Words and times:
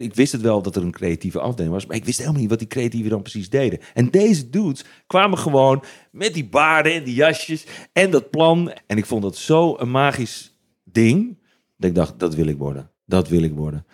Ik 0.00 0.14
wist 0.14 0.32
het 0.32 0.40
wel 0.40 0.62
dat 0.62 0.76
er 0.76 0.82
een 0.82 0.90
creatieve 0.90 1.40
afdeling 1.40 1.74
was, 1.74 1.86
maar 1.86 1.96
ik 1.96 2.04
wist 2.04 2.18
helemaal 2.18 2.40
niet 2.40 2.50
wat 2.50 2.58
die 2.58 2.68
creatieven 2.68 3.10
dan 3.10 3.22
precies 3.22 3.50
deden. 3.50 3.78
En 3.94 4.10
deze 4.10 4.50
dudes 4.50 4.84
kwamen 5.06 5.38
gewoon 5.38 5.84
met 6.10 6.34
die 6.34 6.48
baarden 6.48 6.92
en 6.92 7.04
die 7.04 7.14
jasjes 7.14 7.66
en 7.92 8.10
dat 8.10 8.30
plan. 8.30 8.72
En 8.86 8.96
ik 8.96 9.06
vond 9.06 9.22
dat 9.22 9.36
zo 9.36 9.76
een 9.78 9.90
magisch 9.90 10.56
ding, 10.84 11.38
dat 11.76 11.90
ik 11.90 11.96
dacht, 11.96 12.18
dat 12.18 12.34
wil 12.34 12.46
ik 12.46 12.58
worden. 12.58 12.90
Dat 13.06 13.28
wil 13.28 13.42
ik 13.42 13.52
worden. 13.52 13.86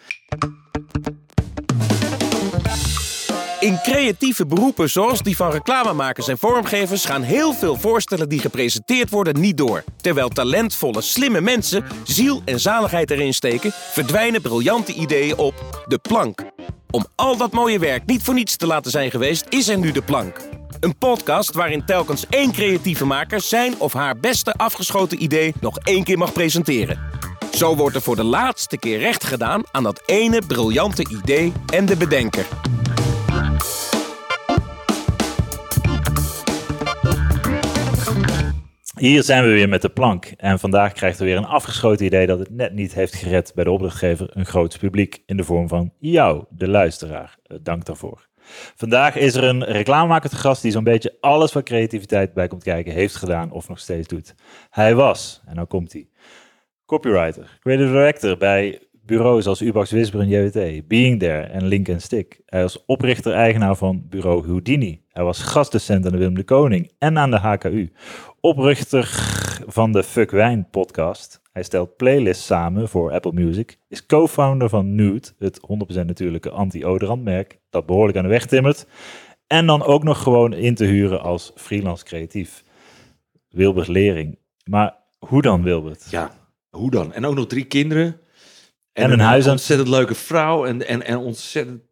In 3.67 3.79
creatieve 3.83 4.46
beroepen 4.46 4.91
zoals 4.91 5.23
die 5.23 5.37
van 5.37 5.51
reclamemakers 5.51 6.29
en 6.29 6.39
vormgevers 6.39 7.05
gaan 7.05 7.23
heel 7.23 7.53
veel 7.53 7.77
voorstellen 7.77 8.29
die 8.29 8.39
gepresenteerd 8.39 9.11
worden 9.11 9.41
niet 9.41 9.57
door. 9.57 9.85
Terwijl 9.96 10.29
talentvolle, 10.29 11.01
slimme 11.01 11.41
mensen 11.41 11.84
ziel 12.05 12.43
en 12.45 12.61
zaligheid 12.61 13.11
erin 13.11 13.34
steken, 13.34 13.73
verdwijnen 13.73 14.43
briljante 14.43 14.93
ideeën 14.93 15.37
op 15.37 15.84
de 15.87 15.98
plank. 15.98 16.45
Om 16.91 17.07
al 17.15 17.37
dat 17.37 17.52
mooie 17.52 17.79
werk 17.79 18.07
niet 18.07 18.23
voor 18.23 18.34
niets 18.34 18.57
te 18.57 18.66
laten 18.66 18.91
zijn 18.91 19.10
geweest, 19.10 19.47
is 19.48 19.69
er 19.69 19.79
nu 19.79 19.93
de 19.93 20.02
plank. 20.02 20.41
Een 20.80 20.98
podcast 20.98 21.55
waarin 21.55 21.85
telkens 21.85 22.27
één 22.30 22.52
creatieve 22.52 23.05
maker 23.05 23.41
zijn 23.41 23.74
of 23.79 23.93
haar 23.93 24.19
beste 24.21 24.52
afgeschoten 24.52 25.23
idee 25.23 25.55
nog 25.60 25.79
één 25.79 26.05
keer 26.05 26.19
mag 26.19 26.33
presenteren. 26.33 26.98
Zo 27.52 27.77
wordt 27.77 27.96
er 27.96 28.02
voor 28.02 28.16
de 28.16 28.24
laatste 28.24 28.79
keer 28.79 28.98
recht 28.98 29.24
gedaan 29.24 29.62
aan 29.73 29.83
dat 29.83 30.02
ene 30.05 30.43
briljante 30.46 31.07
idee 31.09 31.52
en 31.66 31.87
de 31.87 31.96
bedenker. 31.96 32.46
Hier 39.00 39.23
zijn 39.23 39.45
we 39.45 39.50
weer 39.50 39.68
met 39.68 39.82
de 39.82 39.88
plank. 39.88 40.24
En 40.36 40.59
vandaag 40.59 40.92
krijgt 40.92 41.18
er 41.18 41.24
weer 41.24 41.37
een 41.37 41.45
afgeschoten 41.45 42.06
idee 42.06 42.27
dat 42.27 42.38
het 42.38 42.50
net 42.50 42.73
niet 42.73 42.95
heeft 42.95 43.14
gered 43.14 43.52
bij 43.54 43.64
de 43.64 43.70
opdrachtgever 43.70 44.28
een 44.32 44.46
groot 44.46 44.78
publiek 44.78 45.23
in 45.27 45.37
de 45.37 45.45
vorm 45.45 45.68
van 45.68 45.92
jou, 45.98 46.45
de 46.50 46.68
luisteraar. 46.68 47.37
Eh, 47.42 47.56
Dank 47.62 47.84
daarvoor. 47.84 48.28
Vandaag 48.77 49.16
is 49.16 49.34
er 49.34 49.45
een 49.45 49.64
reclamemaker 49.64 50.30
te 50.30 50.37
gast 50.37 50.62
die 50.62 50.71
zo'n 50.71 50.84
beetje 50.84 51.16
alles 51.21 51.52
wat 51.52 51.65
creativiteit 51.65 52.34
bij 52.34 52.48
komt 52.48 52.62
kijken 52.62 52.93
heeft 52.93 53.16
gedaan 53.16 53.51
of 53.51 53.68
nog 53.68 53.79
steeds 53.79 54.09
doet. 54.09 54.34
Hij 54.71 54.95
was, 54.95 55.43
en 55.46 55.54
nou 55.54 55.66
komt 55.66 55.93
hij, 55.93 56.09
copywriter, 56.87 57.59
creative 57.60 57.93
director 57.93 58.37
bij 58.37 58.87
bureaus 59.06 59.46
als 59.46 59.60
Ubax 59.60 59.90
Whisper 59.90 60.21
en 60.21 60.28
JWT, 60.28 60.88
Being 60.88 61.18
There 61.18 61.43
en 61.43 61.66
Link 61.66 61.88
Stick. 61.96 62.40
Hij 62.46 62.62
was 62.62 62.84
oprichter-eigenaar 62.87 63.76
van 63.76 64.06
bureau 64.09 64.47
Houdini. 64.47 65.04
Hij 65.09 65.25
was 65.25 65.43
gastdocent 65.43 66.06
aan 66.06 66.12
de 66.12 66.19
Willem 66.19 66.34
de 66.34 66.44
Koning 66.44 66.93
en 66.99 67.19
aan 67.19 67.31
de 67.31 67.38
HKU. 67.38 67.93
Oprichter 68.47 69.09
van 69.66 69.93
de 69.93 70.03
Fuck 70.03 70.31
Wijn 70.31 70.69
podcast. 70.71 71.41
Hij 71.53 71.62
stelt 71.62 71.97
playlists 71.97 72.47
samen 72.47 72.89
voor 72.89 73.12
Apple 73.12 73.33
Music. 73.33 73.78
Is 73.89 74.06
co-founder 74.06 74.69
van 74.69 74.94
Nude, 74.94 75.28
het 75.39 75.61
100% 76.03 76.05
natuurlijke 76.06 76.50
anti-odorantmerk 76.50 77.59
dat 77.71 77.87
behoorlijk 77.87 78.17
aan 78.19 78.22
de 78.25 78.28
weg 78.31 78.47
timmert. 78.47 78.87
En 79.47 79.67
dan 79.67 79.83
ook 79.83 80.03
nog 80.03 80.22
gewoon 80.22 80.53
in 80.53 80.75
te 80.75 80.84
huren 80.84 81.21
als 81.21 81.53
freelance 81.55 82.05
creatief. 82.05 82.62
Wilbert 83.49 83.89
Lering. 83.89 84.39
Maar 84.65 84.97
hoe 85.19 85.43
dan, 85.43 85.62
Wilbert? 85.62 86.06
Ja, 86.11 86.31
hoe 86.71 86.91
dan? 86.91 87.12
En 87.12 87.25
ook 87.25 87.34
nog 87.34 87.47
drie 87.47 87.65
kinderen. 87.65 88.21
En 88.93 89.11
een 89.11 89.21
huis 89.21 89.44
aan- 89.44 89.50
ontzettend 89.50 89.89
leuke 89.89 90.15
vrouw 90.15 90.67
en, 90.67 90.87
en, 90.87 91.03
en 91.06 91.17
ontzettend 91.17 91.83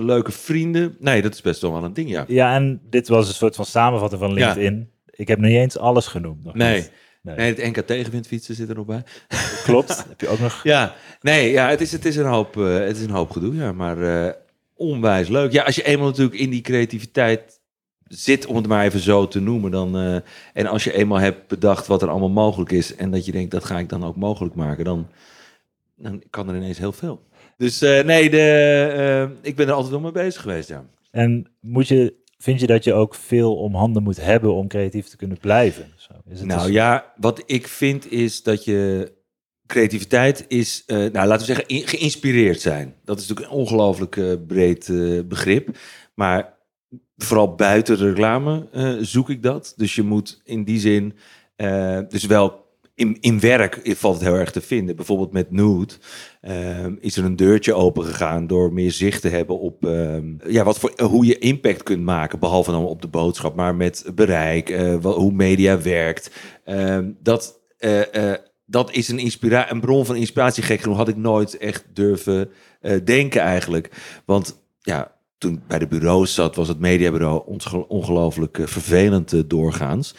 leuke 0.00 0.32
vrienden. 0.32 0.96
Nee, 0.98 1.22
dat 1.22 1.34
is 1.34 1.40
best 1.40 1.60
wel 1.60 1.72
wel 1.72 1.84
een 1.84 1.92
ding, 1.94 2.10
ja. 2.10 2.24
Ja, 2.28 2.54
en 2.54 2.80
dit 2.90 3.08
was 3.08 3.28
een 3.28 3.34
soort 3.34 3.56
van 3.56 3.64
samenvatting 3.64 4.20
van 4.20 4.34
Ja. 4.34 4.54
Ik 5.16 5.28
heb 5.28 5.38
niet 5.38 5.56
eens 5.56 5.78
alles 5.78 6.06
genoemd. 6.06 6.44
Nog 6.44 6.54
Nee. 6.54 6.80
nee. 6.80 7.36
Nee, 7.36 7.54
het 7.54 7.64
NK 7.64 7.86
tegenwindfietsen 7.86 8.54
zit 8.54 8.68
er 8.68 8.74
nog 8.74 8.86
bij. 8.86 9.02
Klopt. 9.64 10.04
heb 10.08 10.20
je 10.20 10.28
ook 10.28 10.38
nog... 10.38 10.60
Ja, 10.62 10.94
nee, 11.20 11.50
ja, 11.50 11.68
het 11.68 11.80
is, 11.80 11.92
het 11.92 12.04
is, 12.04 12.16
een, 12.16 12.26
hoop, 12.26 12.56
eh, 12.56 12.78
het 12.78 12.96
is 12.96 13.02
een 13.02 13.10
hoop 13.10 13.30
gedoe, 13.30 13.54
ja. 13.54 13.72
Maar 13.72 14.26
eh, 14.26 14.32
onwijs 14.74 15.28
leuk. 15.28 15.52
Ja, 15.52 15.62
als 15.62 15.74
je 15.74 15.84
eenmaal 15.84 16.06
natuurlijk 16.06 16.36
in 16.38 16.50
die 16.50 16.60
creativiteit 16.60 17.60
zit, 18.08 18.46
om 18.46 18.56
het 18.56 18.66
maar 18.66 18.84
even 18.84 19.00
zo 19.00 19.28
te 19.28 19.40
noemen, 19.40 19.70
dan... 19.70 19.96
eh, 19.98 20.16
en 20.52 20.66
als 20.66 20.84
je 20.84 20.92
eenmaal 20.92 21.18
hebt 21.18 21.48
bedacht 21.48 21.86
wat 21.86 22.02
er 22.02 22.08
allemaal 22.08 22.28
mogelijk 22.28 22.72
is... 22.72 22.96
en 22.96 23.10
dat 23.10 23.24
je 23.26 23.32
denkt, 23.32 23.50
dat 23.50 23.64
ga 23.64 23.78
ik 23.78 23.88
dan 23.88 24.04
ook 24.04 24.16
mogelijk 24.16 24.54
maken, 24.54 24.84
dan, 24.84 25.08
dan 25.96 26.22
kan 26.30 26.48
er 26.48 26.56
ineens 26.56 26.78
heel 26.78 26.92
veel. 26.92 27.22
Dus 27.56 27.80
nee, 27.80 28.30
de, 28.30 29.28
ik 29.42 29.56
ben 29.56 29.66
er 29.66 29.72
altijd 29.72 29.92
wel 29.92 30.00
mee 30.00 30.12
bezig 30.12 30.42
geweest, 30.42 30.68
ja. 30.68 30.84
En 31.10 31.46
moet 31.60 31.88
je, 31.88 32.14
vind 32.44 32.60
je 32.60 32.66
dat 32.66 32.84
je 32.84 32.92
ook 32.92 33.14
veel 33.14 33.56
om 33.56 33.74
handen 33.74 34.02
moet 34.02 34.20
hebben 34.20 34.54
om 34.54 34.68
creatief 34.68 35.08
te 35.08 35.16
kunnen 35.16 35.38
blijven? 35.38 35.92
Zo, 35.96 36.12
is 36.30 36.38
het 36.38 36.48
Nou 36.48 36.66
dus- 36.66 36.74
ja, 36.74 37.12
wat 37.16 37.42
ik 37.46 37.68
vind 37.68 38.12
is 38.12 38.42
dat 38.42 38.64
je 38.64 39.12
creativiteit 39.66 40.44
is, 40.48 40.82
eh, 40.86 40.96
nou 40.96 41.26
laten 41.26 41.46
we 41.46 41.54
zeggen, 41.54 41.88
geïnspireerd 41.88 42.60
zijn. 42.60 42.94
Dat 43.04 43.20
is 43.20 43.28
natuurlijk 43.28 43.54
een 43.54 43.60
ongelooflijk 43.60 44.16
eh, 44.16 44.32
breed 44.46 44.88
eh, 44.88 45.20
begrip. 45.24 45.78
Maar 46.14 46.54
vooral 47.16 47.54
buiten 47.54 47.98
de 47.98 48.08
reclame 48.08 48.68
zoek 49.00 49.30
ik 49.30 49.42
dat. 49.42 49.72
Dus 49.76 49.94
je 49.94 50.02
moet 50.02 50.40
in 50.44 50.64
die 50.64 50.78
zin, 50.78 51.14
dus 52.08 52.26
wel 52.26 52.63
in, 52.94 53.16
in 53.20 53.40
werk 53.40 53.80
valt 53.84 54.14
het 54.14 54.24
heel 54.24 54.34
erg 54.38 54.50
te 54.50 54.60
vinden. 54.60 54.96
Bijvoorbeeld 54.96 55.32
met 55.32 55.50
Nude 55.50 55.92
eh, 56.40 56.86
is 57.00 57.16
er 57.16 57.24
een 57.24 57.36
deurtje 57.36 57.74
open 57.74 58.04
gegaan 58.04 58.46
door 58.46 58.72
meer 58.72 58.90
zicht 58.92 59.20
te 59.22 59.28
hebben 59.28 59.58
op 59.60 59.84
ehm, 59.86 60.24
ja, 60.46 60.64
wat 60.64 60.78
voor, 60.78 60.92
hoe 61.02 61.26
je 61.26 61.38
impact 61.38 61.82
kunt 61.82 62.02
maken. 62.02 62.38
Behalve 62.38 62.70
dan 62.70 62.84
op 62.84 63.02
de 63.02 63.08
boodschap, 63.08 63.54
maar 63.54 63.74
met 63.74 64.04
bereik, 64.14 64.70
eh, 64.70 64.94
hoe 65.02 65.32
media 65.32 65.80
werkt. 65.82 66.30
Dat, 67.22 67.60
eh, 67.78 68.32
eh, 68.32 68.38
dat 68.66 68.92
is 68.92 69.08
een, 69.08 69.18
inspira 69.18 69.70
een 69.70 69.80
bron 69.80 70.06
van 70.06 70.16
inspiratie. 70.16 70.62
Gek 70.62 70.80
genoeg 70.80 70.96
had 70.96 71.08
ik 71.08 71.16
nooit 71.16 71.56
echt 71.56 71.84
durven 71.92 72.50
eh, 72.80 72.96
denken 73.04 73.40
eigenlijk. 73.40 73.90
Want 74.24 74.62
ja, 74.80 75.12
toen 75.38 75.54
ik 75.54 75.66
bij 75.66 75.78
de 75.78 75.86
bureaus 75.86 76.34
zat, 76.34 76.56
was 76.56 76.68
het 76.68 76.78
mediabureau 76.78 77.42
onge- 77.46 77.88
ongelooflijk 77.88 78.58
eh, 78.58 78.66
vervelend 78.66 79.32
eh, 79.32 79.40
doorgaans. 79.46 80.14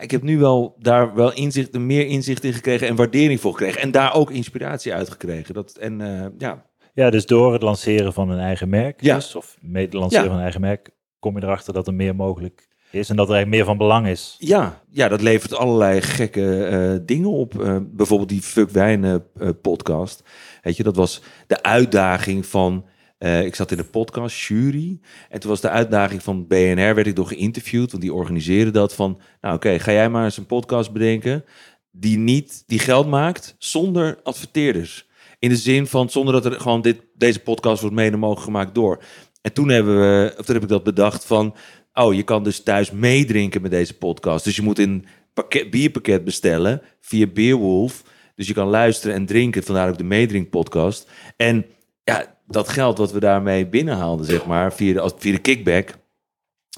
Ik 0.00 0.10
heb 0.10 0.22
nu 0.22 0.38
wel 0.38 0.76
daar 0.78 1.14
wel 1.14 1.32
inzicht, 1.32 1.78
meer 1.78 2.06
inzicht 2.06 2.44
in 2.44 2.52
gekregen 2.52 2.88
en 2.88 2.96
waardering 2.96 3.40
voor 3.40 3.50
gekregen. 3.52 3.80
En 3.80 3.90
daar 3.90 4.14
ook 4.14 4.30
inspiratie 4.30 4.94
uit 4.94 5.10
gekregen. 5.10 5.54
Dat, 5.54 5.76
en 5.76 6.00
eh, 6.00 6.26
ja, 6.38 6.66
Ja, 6.94 7.10
dus 7.10 7.26
door 7.26 7.52
het 7.52 7.62
lanceren 7.62 8.12
van 8.12 8.30
een 8.30 8.38
eigen 8.38 8.68
merk, 8.68 9.02
Ja. 9.02 9.14
dus, 9.14 9.34
of 9.34 9.56
met 9.60 9.82
het 9.82 9.92
lanceren 9.92 10.22
Ja. 10.24 10.28
van 10.28 10.36
een 10.38 10.42
eigen 10.44 10.60
merk, 10.60 10.90
kom 11.18 11.36
je 11.38 11.42
erachter 11.42 11.72
dat 11.72 11.86
er 11.86 11.94
meer 11.94 12.14
mogelijk 12.16 12.68
is 12.90 13.08
en 13.10 13.16
dat 13.16 13.28
er 13.28 13.34
eigenlijk 13.34 13.56
meer 13.56 13.64
van 13.74 13.86
belang 13.86 14.06
is. 14.06 14.36
Ja, 14.38 14.82
ja, 14.90 15.08
dat 15.08 15.20
levert 15.20 15.54
allerlei 15.54 16.00
gekke 16.00 16.64
eh, 16.64 17.06
dingen 17.06 17.30
op. 17.30 17.60
Eh, 17.62 17.76
bijvoorbeeld 17.82 18.28
die 18.28 18.42
Fuck 18.42 18.70
Wijn 18.70 19.04
eh, 19.04 19.48
podcast. 19.62 20.22
Weet 20.62 20.76
je, 20.76 20.82
dat 20.82 20.96
was 20.96 21.22
de 21.46 21.62
uitdaging 21.62 22.46
van... 22.46 22.84
eh, 23.18 23.44
ik 23.44 23.54
zat 23.54 23.70
in 23.70 23.76
de 23.76 23.84
podcast 23.84 24.46
jury. 24.46 25.00
En 25.28 25.40
toen 25.40 25.50
was 25.50 25.60
de 25.60 25.68
uitdaging 25.68 26.22
van 26.22 26.46
BNR, 26.46 26.94
werd 26.94 27.06
ik 27.06 27.16
door 27.16 27.26
geïnterviewd. 27.26 27.90
Want 27.90 28.02
die 28.02 28.14
organiseerde 28.14 28.70
dat 28.70 28.94
van... 28.94 29.20
Nou 29.40 29.54
oké, 29.54 29.78
ga 29.78 29.92
jij 29.92 30.08
maar 30.08 30.24
eens 30.24 30.36
een 30.36 30.46
podcast 30.46 30.92
bedenken... 30.92 31.44
die 31.90 32.18
niet 32.18 32.62
die 32.66 32.78
geld 32.78 33.06
maakt 33.06 33.54
zonder 33.58 34.20
adverteerders. 34.22 35.06
In 35.38 35.48
de 35.48 35.56
zin 35.56 35.86
van 35.86 36.10
zonder 36.10 36.32
dat 36.34 36.44
er 36.44 36.60
gewoon 36.60 36.82
dit, 36.82 37.02
deze 37.14 37.40
podcast 37.40 37.80
wordt 37.80 37.96
mede 37.96 38.16
mogelijk 38.16 38.44
gemaakt 38.44 38.74
door. 38.74 39.02
En 39.42 39.52
toen 39.52 39.68
hebben 39.68 40.00
we, 40.00 40.34
of 40.38 40.44
toen 40.44 40.54
heb 40.54 40.64
ik 40.64 40.70
dat 40.70 40.84
bedacht 40.84 41.24
van... 41.24 41.54
Oh, 41.92 42.14
je 42.14 42.22
kan 42.22 42.44
dus 42.44 42.62
thuis 42.62 42.90
meedrinken 42.90 43.62
met 43.62 43.70
deze 43.70 43.98
podcast. 43.98 44.44
Dus 44.44 44.56
je 44.56 44.62
moet 44.62 44.78
een 44.78 45.06
pakket, 45.34 45.70
bierpakket 45.70 46.24
bestellen 46.24 46.82
via 47.00 47.26
Beerwolf. 47.26 48.02
Dus 48.34 48.46
je 48.46 48.54
kan 48.54 48.68
luisteren 48.68 49.16
en 49.16 49.26
drinken, 49.26 49.62
vandaar 49.62 49.88
ook 49.88 49.98
de 49.98 50.04
meedrinkpodcast. 50.04 51.10
En 51.36 51.66
ja, 52.04 52.33
dat 52.54 52.68
geld 52.68 52.98
wat 52.98 53.12
we 53.12 53.20
daarmee 53.20 53.66
binnenhaalden, 53.66 54.26
zeg 54.26 54.46
maar, 54.46 54.72
via 54.72 54.92
de, 54.92 55.12
via 55.16 55.32
de 55.32 55.38
kickback... 55.38 55.94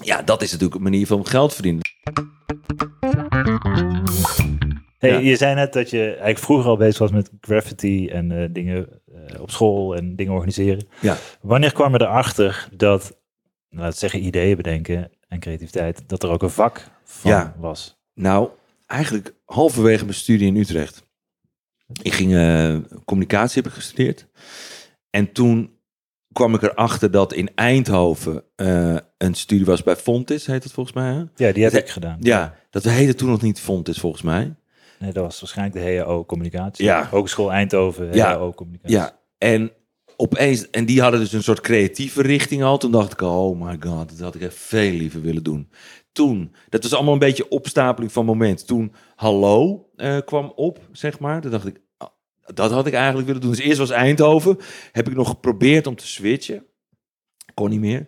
Ja, 0.03 0.21
dat 0.21 0.41
is 0.41 0.51
natuurlijk 0.51 0.77
een 0.77 0.83
manier 0.83 1.07
van 1.07 1.25
geld 1.27 1.53
verdienen. 1.53 1.81
Hey, 4.97 5.11
Ja. 5.11 5.17
Je 5.17 5.35
zei 5.35 5.55
net 5.55 5.73
dat 5.73 5.89
je 5.89 6.05
eigenlijk 6.05 6.37
vroeger 6.37 6.69
al 6.69 6.77
bezig 6.77 6.97
was 6.97 7.11
met 7.11 7.31
graffiti 7.41 8.07
en 8.09 8.31
eh, 8.31 8.47
dingen 8.51 9.01
eh, 9.13 9.41
op 9.41 9.51
school 9.51 9.95
en 9.95 10.15
dingen 10.15 10.33
organiseren. 10.33 10.87
Ja. 11.01 11.17
Wanneer 11.41 11.73
kwam 11.73 11.93
je 11.93 12.01
erachter 12.01 12.67
dat, 12.75 13.17
laten 13.69 13.91
we 13.91 13.97
zeggen, 13.97 14.25
ideeën 14.25 14.55
bedenken 14.55 15.11
en 15.27 15.39
creativiteit, 15.39 16.03
dat 16.07 16.23
er 16.23 16.29
ook 16.29 16.43
een 16.43 16.49
vak 16.49 16.89
van 17.03 17.31
Ja. 17.31 17.55
was? 17.59 17.97
Nou, 18.13 18.49
eigenlijk 18.85 19.33
halverwege 19.45 20.03
mijn 20.03 20.15
studie 20.15 20.47
in 20.47 20.55
Utrecht. 20.55 21.05
Ik 22.01 22.13
ging 22.13 22.35
eh, 22.35 22.77
communicatie 23.05 23.61
heb 23.61 23.71
ik 23.71 23.77
gestudeerd. 23.77 24.27
En 25.09 25.31
toen 25.31 25.76
kwam 26.37 26.53
ik 26.53 26.61
erachter 26.61 27.11
dat 27.11 27.33
in 27.33 27.49
Eindhoven 27.55 28.43
eh, 28.55 28.95
een 29.17 29.33
studie 29.33 29.65
was 29.65 29.83
bij 29.83 29.95
Fontis, 29.95 30.45
heet 30.45 30.63
het 30.63 30.73
volgens 30.73 30.95
mij. 30.95 31.11
Hè? 31.13 31.17
Ja, 31.45 31.51
die 31.53 31.63
heb 31.63 31.71
Dat- 31.71 31.81
ik 31.81 31.89
gedaan. 31.89 32.17
Ja, 32.19 32.55
dat 32.69 32.83
heette 32.83 33.15
toen 33.15 33.29
nog 33.29 33.41
niet 33.41 33.59
Fontis 33.59 33.99
volgens 33.99 34.21
mij. 34.21 34.55
Nee, 34.99 35.11
dat 35.11 35.23
was 35.23 35.39
waarschijnlijk 35.39 35.77
de 35.85 35.95
HAO 35.95 36.25
Communicatie. 36.25 36.85
Ja. 36.85 37.07
Hogeschool 37.11 37.51
Eindhoven, 37.51 38.13
Ja. 38.13 38.25
HAO 38.27 38.53
Communicatie. 38.53 38.95
Ja, 38.97 39.19
en 39.37 39.71
opeens, 40.17 40.69
en 40.69 40.85
die 40.85 41.01
hadden 41.01 41.19
dus 41.19 41.33
een 41.33 41.43
soort 41.43 41.61
creatieve 41.61 42.21
richting 42.21 42.63
al. 42.63 42.77
Toen 42.77 42.91
dacht 42.91 43.11
ik, 43.11 43.21
oh 43.21 43.61
my 43.61 43.77
god, 43.79 44.09
dat 44.09 44.19
had 44.19 44.35
ik 44.35 44.41
echt 44.41 44.55
veel 44.55 44.91
liever 44.91 45.21
willen 45.21 45.43
doen. 45.43 45.69
Toen, 46.11 46.55
dat 46.69 46.83
was 46.83 46.93
allemaal 46.93 47.13
een 47.13 47.19
beetje 47.19 47.49
opstapeling 47.49 48.11
van 48.11 48.25
moment. 48.25 48.67
Toen 48.67 48.93
Hallo 49.15 49.89
eh, 49.95 50.17
kwam 50.25 50.51
op, 50.55 50.79
zeg 50.91 51.19
maar. 51.19 51.41
Toen 51.41 51.51
dacht 51.51 51.67
ik, 51.67 51.81
Dat 52.53 52.71
had 52.71 52.87
ik 52.87 52.93
eigenlijk 52.93 53.27
willen 53.27 53.41
doen. 53.41 53.51
Dus 53.51 53.59
eerst 53.59 53.77
was 53.77 53.89
Eindhoven. 53.89 54.57
Heb 54.91 55.07
ik 55.07 55.15
nog 55.15 55.29
geprobeerd 55.29 55.87
om 55.87 55.95
te 55.95 56.07
switchen. 56.07 56.65
Kon 57.53 57.69
niet 57.69 57.79
meer. 57.79 58.07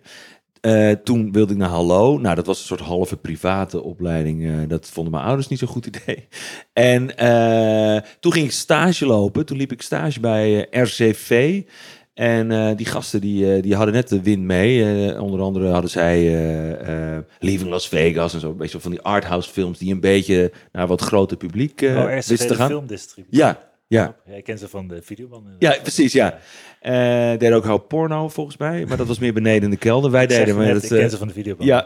Eh, 0.62 0.92
toen 0.92 1.32
wilde 1.32 1.54
ik 1.54 1.60
naar 1.60 1.70
Hallo. 1.70 2.18
Nou, 2.18 2.36
dat 2.36 2.46
was 2.46 2.60
een 2.60 2.66
soort 2.66 2.80
halve 2.80 3.18
private 3.18 3.84
opleiding. 3.84 4.46
Eh, 4.48 4.54
dat 4.68 4.88
vonden 4.88 5.14
mijn 5.14 5.26
ouders 5.26 5.48
niet 5.48 5.60
zo'n 5.60 5.68
goed 5.68 5.86
idee. 5.96 6.28
En 6.74 7.18
eh, 7.18 8.02
toen 8.20 8.34
ging 8.34 8.46
ik 8.46 8.52
stage 8.52 9.06
lopen. 9.06 9.46
Toen 9.46 9.58
liep 9.58 9.72
ik 9.72 9.82
stage 9.82 10.20
bij 10.20 10.68
RCV. 10.72 11.62
En 12.14 12.76
die 12.76 12.86
gasten 12.86 13.22
die, 13.22 13.62
die 13.62 13.76
hadden 13.76 13.94
net 13.94 14.10
de 14.10 14.22
wind 14.22 14.44
mee. 14.44 15.22
Onder 15.22 15.42
andere 15.42 15.68
hadden 15.68 15.90
zij 15.90 16.20
Leaving 17.40 17.70
Las 17.70 17.88
Vegas 17.88 18.34
en 18.34 18.40
zo. 18.40 18.50
Een 18.50 18.58
beetje 18.58 18.80
van 18.80 18.92
die 18.92 19.02
arthouse 19.02 19.50
films 19.50 19.78
die 19.78 19.94
een 19.94 20.00
beetje 20.00 20.52
naar 20.72 20.88
wat 20.88 21.02
groter 21.02 21.38
publiek 21.38 21.82
oh, 21.82 22.14
wisten 22.14 22.48
te 22.48 22.56
gaan. 22.56 22.70
filmdistributie. 22.70 23.38
Ja, 23.38 23.69
ja. 23.90 24.16
Jij 24.26 24.42
kent 24.42 24.60
ze 24.60 24.68
van 24.68 24.88
de 24.88 25.02
videobanden. 25.02 25.56
Ja, 25.60 25.78
precies, 25.82 26.14
ja. 26.14 26.40
Eh 26.80 27.30
deden 27.30 27.54
ook 27.54 27.66
hoop 27.66 27.88
porno 27.88 28.30
volgens 28.30 28.58
mij, 28.58 28.86
maar 28.86 28.98
dat 28.98 29.08
was 29.08 29.20
meer 29.20 29.34
beneden 29.34 29.64
in 29.64 29.70
de 29.70 29.78
kelder. 29.78 30.12
Wij 30.12 30.24
Ik 30.24 30.30
deden 30.30 30.56
maar 30.56 30.74
dat, 30.74 30.84
ik 30.84 30.92
eh, 30.92 30.98
ken 30.98 31.10
ze 31.10 31.18
van 31.18 31.28
de 31.28 31.34
videobanden. 31.34 31.86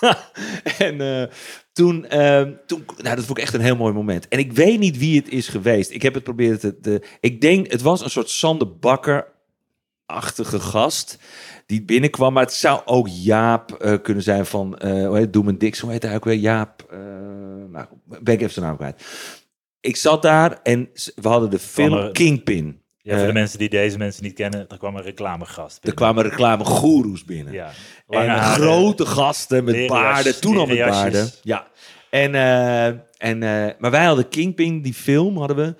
en 0.86 1.00
eh, 1.00 1.28
toen, 1.72 2.06
ehm, 2.06 2.52
toen, 2.66 2.84
nou, 3.02 3.16
dat 3.16 3.24
vond 3.24 3.38
ik 3.38 3.44
echt 3.44 3.54
een 3.54 3.60
heel 3.60 3.76
mooi 3.76 3.92
moment. 3.92 4.28
En 4.28 4.38
ik 4.38 4.52
weet 4.52 4.78
niet 4.78 4.98
wie 4.98 5.18
het 5.18 5.28
is 5.28 5.48
geweest. 5.48 5.90
Ik 5.90 6.02
heb 6.02 6.14
het 6.14 6.22
proberen 6.22 6.60
te, 6.60 6.80
te 6.80 7.02
ik 7.20 7.40
denk, 7.40 7.70
het 7.70 7.82
was 7.82 8.02
een 8.02 8.10
soort 8.10 8.30
Sander 8.30 8.78
Bakker-achtige 8.78 10.60
gast 10.60 11.18
die 11.66 11.84
binnenkwam. 11.84 12.32
Maar 12.32 12.44
het 12.44 12.52
zou 12.52 12.80
ook 12.84 13.08
Jaap 13.08 13.72
eh, 13.72 13.94
kunnen 14.02 14.22
zijn 14.22 14.46
van, 14.46 14.78
eh 14.78 15.06
hoe 15.06 15.16
heet 15.16 15.32
Doem 15.32 15.48
en 15.48 15.58
Dix, 15.58 15.80
hoe 15.80 15.90
heet 15.90 16.02
hij 16.02 16.14
ook 16.14 16.24
weer? 16.24 16.34
Jaap, 16.34 16.86
eh 16.90 16.98
nou, 17.68 17.86
ben 18.04 18.34
ik 18.34 18.40
even 18.40 18.52
zijn 18.52 18.66
naam 18.66 18.76
kwijt. 18.76 19.02
Ik 19.84 19.96
zat 19.96 20.22
daar 20.22 20.58
en 20.62 20.88
we 21.14 21.28
hadden 21.28 21.50
de 21.50 21.58
film 21.58 21.92
er- 21.92 22.10
Kingpin. 22.12 22.82
Ja, 23.02 23.10
voor 23.12 23.22
de 23.22 23.28
Eh, 23.28 23.34
mensen 23.34 23.58
die 23.58 23.68
deze 23.68 23.98
mensen 23.98 24.22
niet 24.22 24.32
kennen, 24.34 24.66
er 24.68 24.78
kwam 24.78 24.96
een 24.96 25.02
reclamegast 25.02 25.74
Er 25.74 25.80
binnen. 25.80 25.98
kwamen 26.00 26.22
reclamegoeroes 26.30 27.24
binnen. 27.24 27.52
Ja. 27.52 27.70
En 28.08 28.28
haren, 28.28 28.62
grote 28.62 29.06
gasten 29.06 29.64
met 29.64 29.86
baarden. 29.86 30.14
jasjes, 30.16 30.38
Toen 30.38 30.56
al 30.56 30.66
met 30.66 30.78
baarden. 30.78 31.30
Ja. 31.42 31.66
En, 32.10 32.34
eh, 32.34 32.86
en, 32.86 33.42
eh, 33.42 33.72
maar 33.78 33.90
wij 33.90 34.04
hadden 34.04 34.28
Kingpin, 34.28 34.82
die 34.82 34.94
film 34.94 35.38
hadden 35.38 35.56
we. 35.56 35.74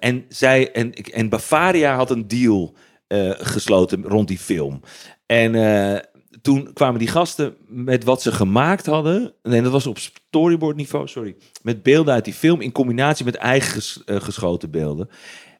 En, 0.00 0.24
zij, 0.28 0.72
en, 0.72 0.92
en 0.92 1.28
Bavaria 1.28 1.94
had 1.96 2.10
een 2.10 2.28
deal 2.28 2.74
gesloten 3.38 4.02
rond 4.04 4.28
die 4.28 4.38
film. 4.38 4.80
En 5.26 5.54
toen 6.46 6.72
kwamen 6.72 6.98
die 6.98 7.08
gasten 7.08 7.54
met 7.66 8.04
wat 8.04 8.22
ze 8.22 8.32
gemaakt 8.32 8.86
hadden. 8.86 9.34
En 9.42 9.62
dat 9.62 9.72
was 9.72 9.86
op 9.86 9.98
storyboard 9.98 10.76
niveau, 10.76 11.08
sorry. 11.08 11.36
Met 11.62 11.82
beelden 11.82 12.14
uit 12.14 12.24
die 12.24 12.34
film 12.34 12.60
in 12.60 12.72
combinatie 12.72 13.24
met 13.24 13.34
eigen 13.34 14.02
eh, 14.04 14.20
geschoten 14.20 14.70
beelden. 14.70 15.08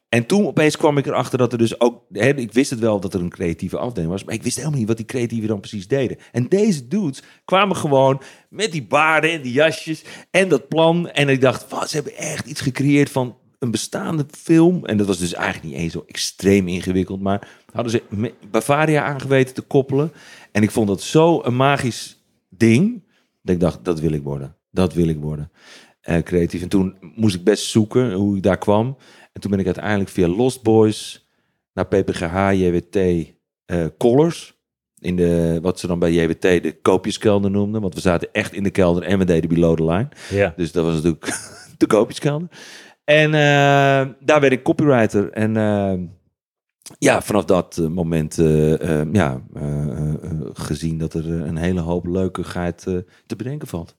En 0.09 0.27
toen 0.27 0.47
opeens 0.47 0.77
kwam 0.77 0.99
ik 0.99 1.07
erachter 1.07 1.39
dat 1.39 1.53
er 1.53 1.59
dus 1.59 1.81
ook... 1.81 2.03
Hè, 2.13 2.35
ik 2.37 2.53
wist 2.53 2.71
het 2.71 2.79
wel 2.79 3.01
dat 3.01 3.15
er 3.15 3.21
een 3.21 3.29
creatieve 3.29 3.79
afdeling 3.79 4.13
was... 4.13 4.25
maar 4.25 4.35
ik 4.35 4.43
wist 4.43 4.57
helemaal 4.57 4.79
niet 4.79 4.89
wat 4.89 4.97
die 4.97 5.07
creatieven 5.07 5.49
dan 5.49 5.61
precies 5.61 5.89
deden. 5.89 6.17
En 6.33 6.49
deze 6.49 6.89
dudes 6.89 7.23
kwamen 7.45 7.77
gewoon 7.77 8.23
met 8.49 8.73
die 8.73 8.87
baarden 8.87 9.31
en 9.31 9.43
die 9.43 9.53
jasjes... 9.53 10.03
en 10.31 10.49
dat 10.49 10.69
plan. 10.69 11.09
En 11.09 11.29
ik 11.29 11.41
dacht, 11.41 11.69
ze 11.89 11.97
hebben 11.97 12.17
echt 12.17 12.47
iets 12.47 12.61
gecreëerd 12.61 13.11
van 13.11 13.37
een 13.59 13.71
bestaande 13.71 14.27
film. 14.31 14.85
En 14.85 14.97
dat 14.97 15.07
was 15.07 15.19
dus 15.19 15.35
eigenlijk 15.35 15.65
niet 15.65 15.83
eens 15.83 15.93
zo 15.93 16.05
extreem 16.07 16.69
ingewikkeld... 16.69 17.21
maar 17.21 17.49
hadden 17.73 17.93
ze 17.93 18.33
Bavaria 18.51 19.05
aangeweten 19.05 19.55
te 19.55 19.63
koppelen. 19.63 20.13
En 20.53 20.63
ik 20.63 20.71
vond 20.71 20.89
dat 20.89 21.03
zo 21.03 21.43
een 21.43 21.57
magisch 21.57 22.25
ding... 22.49 23.05
dat 23.43 23.55
ik 23.55 23.61
dacht, 23.61 23.85
dat 23.85 24.01
wil 24.01 24.13
ik 24.13 24.23
worden. 24.23 24.57
Dat 24.71 24.95
wil 24.95 25.09
ik 25.09 25.19
worden. 25.19 25.51
Eh, 26.01 26.19
creatief. 26.19 26.63
En 26.63 26.69
toen 26.69 26.97
moest 27.15 27.35
ik 27.35 27.45
best 27.45 27.65
zoeken 27.65 28.13
hoe 28.13 28.37
ik 28.37 28.43
daar 28.43 28.59
kwam... 28.59 28.97
En 29.37 29.43
toen 29.43 29.51
ben 29.51 29.61
ik 29.61 29.67
uiteindelijk 29.67 30.11
via 30.11 30.29
Lost 30.29 30.63
Boys 30.63 31.29
naar 31.73 31.87
PPGH, 31.87 32.53
JWT, 32.53 32.97
eh 33.67 33.87
Collars. 33.99 34.55
In 34.99 35.17
de, 35.17 35.59
wat 35.63 35.81
ze 35.81 35.87
dan 35.87 35.99
bij 35.99 36.13
JWT 36.13 36.43
de 36.43 36.79
koopjeskelder 36.83 37.51
noemden. 37.51 37.81
Want 37.81 37.95
we 37.95 38.01
zaten 38.01 38.29
echt 38.33 38.53
in 38.53 38.63
de 38.63 38.71
kelder 38.71 39.03
en 39.03 39.19
we 39.19 39.25
deden 39.25 39.49
below 39.49 39.77
the 39.77 39.85
line. 39.85 40.09
Ja. 40.31 40.53
Dus 40.57 40.73
dat 40.73 40.85
was 40.85 40.95
natuurlijk 40.95 41.39
de 41.79 41.87
koopjeskelder. 41.87 42.49
En 43.07 43.35
eh, 43.35 44.15
daar 44.21 44.41
werd 44.41 44.53
ik 44.53 44.63
copywriter. 44.63 45.33
En 45.33 45.57
eh, 45.57 45.95
ja, 46.99 47.23
vanaf 47.23 47.45
dat 47.45 47.79
eh, 47.79 47.87
moment 47.87 48.37
ja, 49.13 49.41
gezien 50.53 50.99
dat 50.99 51.15
er 51.15 51.31
een 51.31 51.57
hele 51.57 51.81
hoop 51.81 52.07
leukigheid 52.07 52.83
te 53.27 53.37
bedenken 53.37 53.69
valt. 53.69 53.97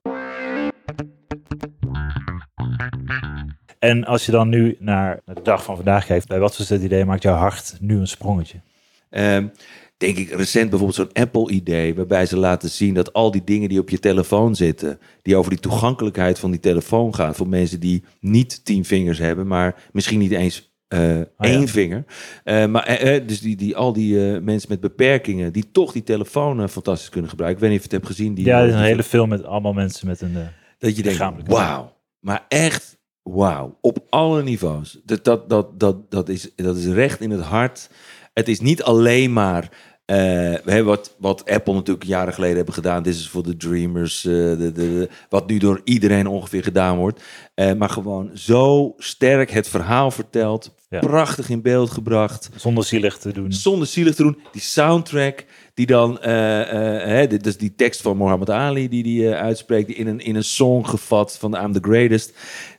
En 3.79 4.05
als 4.05 4.25
je 4.25 4.31
dan 4.31 4.49
nu 4.49 4.75
naar 4.79 5.21
de 5.25 5.41
dag 5.43 5.63
van 5.63 5.75
vandaag 5.75 6.05
kijkt, 6.05 6.27
bij 6.27 6.39
wat 6.39 6.55
voor 6.55 6.65
het 6.67 6.83
idee 6.83 7.05
maakt 7.05 7.23
jouw 7.23 7.35
hart 7.35 7.77
nu 7.79 7.99
een 7.99 8.07
sprongetje? 8.07 8.61
Ehm, 9.09 9.47
denk 9.97 10.17
ik 10.17 10.29
recent 10.29 10.69
bijvoorbeeld 10.69 10.99
zo'n 10.99 11.23
Apple-idee, 11.23 11.95
waarbij 11.95 12.25
ze 12.25 12.37
laten 12.37 12.69
zien 12.69 12.93
dat 12.93 13.13
al 13.13 13.31
die 13.31 13.43
dingen 13.43 13.69
die 13.69 13.79
op 13.79 13.89
je 13.89 13.99
telefoon 13.99 14.55
zitten, 14.55 14.99
die 15.21 15.35
over 15.35 15.51
die 15.51 15.59
toegankelijkheid 15.59 16.39
van 16.39 16.51
die 16.51 16.59
telefoon 16.59 17.15
gaan, 17.15 17.35
voor 17.35 17.47
mensen 17.47 17.79
die 17.79 18.03
niet 18.19 18.65
tien 18.65 18.85
vingers 18.85 19.17
hebben, 19.17 19.47
maar 19.47 19.89
misschien 19.91 20.19
niet 20.19 20.31
eens 20.31 20.71
eh, 20.87 21.19
één 21.39 21.67
vinger. 21.67 22.05
Eh, 22.43 22.65
maar 22.65 22.83
eh, 22.83 23.27
dus 23.27 23.41
die, 23.41 23.55
die, 23.55 23.75
al 23.75 23.93
die 23.93 24.17
mensen 24.41 24.69
met 24.69 24.79
beperkingen, 24.79 25.53
die 25.53 25.71
toch 25.71 25.91
die 25.91 26.03
telefoon 26.03 26.69
fantastisch 26.69 27.09
kunnen 27.09 27.29
gebruiken. 27.29 27.63
Ik 27.63 27.69
weet 27.69 27.77
niet 27.77 27.85
of 27.85 27.91
je 27.91 27.95
het 27.95 28.05
hebt 28.05 28.17
gezien. 28.17 28.33
Die, 28.33 28.45
Ja, 28.45 28.61
is 28.61 28.73
een 28.73 28.79
hele 28.79 29.03
film 29.03 29.29
met 29.29 29.43
allemaal 29.43 29.73
mensen 29.73 30.07
met 30.07 30.21
een... 30.21 30.37
dat 30.77 30.95
je 30.95 31.03
denkt, 31.03 31.47
wauw. 31.47 31.95
Maar 32.19 32.45
echt, 32.47 32.97
wauw. 33.23 33.77
Op 33.81 34.05
alle 34.09 34.43
niveaus. 34.43 34.99
Dat, 35.05 35.23
dat, 35.23 35.49
dat, 35.49 35.79
dat, 35.79 36.11
dat, 36.11 36.29
is, 36.29 36.55
dat 36.55 36.77
is 36.77 36.85
recht 36.85 37.21
in 37.21 37.31
het 37.31 37.41
hart. 37.41 37.89
Het 38.37 38.47
is 38.47 38.59
niet 38.59 38.83
alleen 38.83 39.33
maar... 39.33 39.69
hè, 40.05 40.83
wat, 40.83 41.15
wat 41.19 41.49
Apple 41.49 41.73
natuurlijk 41.73 42.05
jaren 42.05 42.33
geleden 42.33 42.55
hebben 42.55 42.73
gedaan. 42.73 43.03
Dit 43.03 43.15
is 43.15 43.29
voor 43.29 43.43
de 43.43 43.57
dreamers. 43.57 44.25
eh, 44.25 44.33
de, 44.33 45.09
wat 45.29 45.47
nu 45.47 45.57
door 45.57 45.81
iedereen 45.83 46.27
ongeveer 46.27 46.63
gedaan 46.63 46.97
wordt. 46.97 47.21
Eh, 47.53 47.73
maar 47.73 47.89
gewoon 47.89 48.31
zo 48.33 48.93
sterk 48.97 49.51
het 49.51 49.67
verhaal 49.67 50.11
verteld. 50.11 50.75
Ja. 50.89 50.99
Prachtig 50.99 51.49
in 51.49 51.61
beeld 51.61 51.89
gebracht. 51.89 52.49
zonder 52.55 52.83
zielig 52.83 53.17
te 53.17 53.33
doen. 53.33 53.51
Zonder 53.53 53.87
zielig 53.87 54.15
te 54.15 54.23
doen. 54.23 54.37
Die 54.51 54.61
soundtrack 54.61 55.45
die 55.73 55.85
dan, 55.85 56.17
hè, 56.21 57.27
dit 57.27 57.45
is 57.45 57.57
die 57.57 57.75
tekst 57.75 58.01
van 58.01 58.17
Muhammad 58.17 58.49
Ali 58.49 58.89
die 58.89 59.03
die 59.03 59.29
uitspreekt, 59.29 59.87
die 59.87 59.95
in 59.95 60.07
een, 60.07 60.19
in 60.19 60.35
een 60.35 60.43
song 60.43 60.85
gevat 60.85 61.37
van 61.37 61.55
I'm 61.63 61.73
the 61.73 61.79
Greatest. 61.81 62.33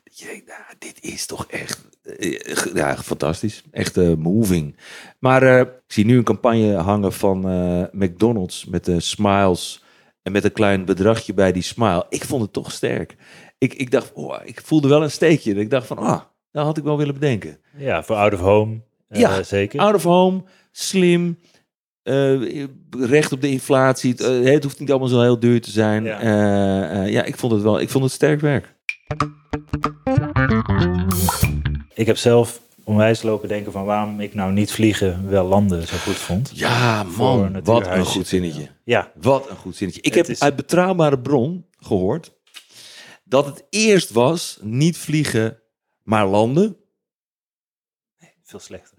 Je 0.04 0.24
denkt, 0.26 0.46
nou, 0.46 0.60
dit 0.78 0.98
is 1.00 1.26
toch 1.26 1.46
echt, 1.50 1.84
ja, 2.74 2.96
fantastisch. 2.96 3.62
Echt 3.70 3.96
eh, 3.96 4.14
moving. 4.14 4.76
Maar 5.18 5.42
eh, 5.42 5.60
ik 5.60 5.68
zie 5.86 6.04
nu 6.04 6.16
een 6.16 6.24
campagne 6.24 6.74
hangen 6.74 7.12
van 7.12 7.48
eh, 7.48 7.82
McDonald's 7.92 8.64
met 8.64 8.84
de 8.84 9.00
smiles 9.00 9.82
en 10.22 10.32
met 10.32 10.44
een 10.44 10.52
klein 10.52 10.84
bedragje 10.84 11.34
bij 11.34 11.52
die 11.52 11.62
smile. 11.62 12.06
Ik 12.08 12.24
vond 12.24 12.42
het 12.42 12.52
toch 12.52 12.72
sterk. 12.72 13.16
Ik, 13.58 13.74
ik 13.74 13.90
dacht, 13.90 14.12
oh, 14.12 14.36
ik 14.44 14.60
voelde 14.64 14.88
wel 14.88 15.02
een 15.02 15.10
steekje. 15.10 15.54
Ik 15.54 15.70
dacht 15.70 15.86
van, 15.86 15.98
ah, 15.98 16.20
dat 16.50 16.64
had 16.64 16.76
ik 16.76 16.84
wel 16.84 16.96
willen 16.96 17.14
bedenken. 17.14 17.58
Ja, 17.76 18.02
voor 18.02 18.16
out 18.16 18.32
of 18.34 18.40
home. 18.40 18.80
eh, 19.08 19.20
Ja, 19.20 19.42
zeker. 19.42 19.80
Out 19.80 19.94
of 19.94 20.02
home, 20.02 20.42
slim, 20.72 21.38
eh, 22.02 22.64
recht 22.90 23.32
op 23.32 23.40
de 23.40 23.50
inflatie. 23.50 24.10
Het, 24.10 24.20
eh, 24.20 24.62
hoeft 24.62 24.80
niet 24.80 24.90
allemaal 24.90 25.08
zo 25.08 25.20
heel 25.20 25.38
duur 25.40 25.60
te 25.60 25.70
zijn. 25.70 26.04
Ja, 26.04 27.04
ja 27.04 27.24
ik 27.24 27.36
vond 27.36 27.52
het 27.52 27.62
wel. 27.62 27.80
Ik 27.80 27.90
vond 27.90 28.04
het 28.04 28.12
sterk 28.12 28.40
werk. 28.40 28.76
Ik 31.98 32.06
heb 32.06 32.16
zelf 32.16 32.60
onwijs 32.84 33.22
lopen 33.22 33.48
denken 33.48 33.72
van 33.72 33.84
waarom 33.84 34.20
ik 34.20 34.34
nou 34.34 34.52
niet 34.52 34.72
vliegen, 34.72 35.28
wel 35.30 35.46
landen 35.46 35.86
zo 35.86 35.96
goed 35.96 36.14
vond. 36.16 36.50
Ja, 36.54 37.02
man, 37.02 37.54
een 37.54 37.64
wat 37.64 37.86
een 37.86 38.04
goed 38.04 38.26
zinnetje. 38.26 38.68
Ja, 38.84 39.12
Wat 39.20 39.50
een 39.50 39.56
goed 39.56 39.76
zinnetje. 39.76 40.02
Ik 40.02 40.14
Het 40.14 40.26
heb 40.26 40.36
is- 40.36 40.40
uit 40.42 40.56
betrouwbare 40.56 41.18
bron 41.20 41.66
gehoord 41.78 42.32
dat 43.24 43.46
het 43.46 43.64
eerst 43.70 44.10
was 44.10 44.58
niet 44.62 44.96
vliegen, 44.98 45.60
maar 46.02 46.26
landen. 46.26 46.76
veel 48.42 48.58
slechter. 48.60 48.97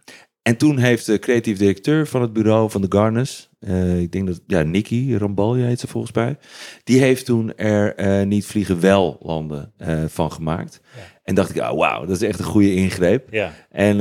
En 0.50 0.58
toen 0.58 0.77
heeft 0.77 1.06
de 1.06 1.20
creatief 1.20 1.58
directeur 1.58 2.08
van 2.08 2.22
het 2.22 2.34
bureau 2.34 2.70
van 2.70 2.82
de 2.82 2.88
Garners, 2.89 3.50
eh, 3.60 4.01
ik 4.01 4.12
denk 4.12 4.27
dat, 4.27 4.41
ja, 4.48 4.62
Nicky 4.62 5.15
Rambalje 5.15 5.63
heet 5.63 5.79
ze 5.79 5.88
volgens 5.88 6.13
mij, 6.13 6.38
die 6.84 7.00
heeft 7.00 7.25
toen 7.25 7.56
er 7.56 7.96
eh, 7.96 8.25
niet 8.25 8.46
vliegen 8.46 8.79
wel 8.79 9.18
landen 9.22 9.74
eh, 9.77 10.03
van 10.08 10.32
gemaakt. 10.32 10.82
Ja. 10.96 11.01
En 11.24 11.36
dacht 11.36 11.50
ik, 11.50 11.60
ah, 11.62 11.77
wauw, 11.77 12.06
dat 12.06 12.15
is 12.15 12.27
echt 12.27 12.39
een 12.39 12.46
goede 12.46 12.74
ingreep. 12.74 13.27
Ja, 13.32 13.53
En 13.70 13.98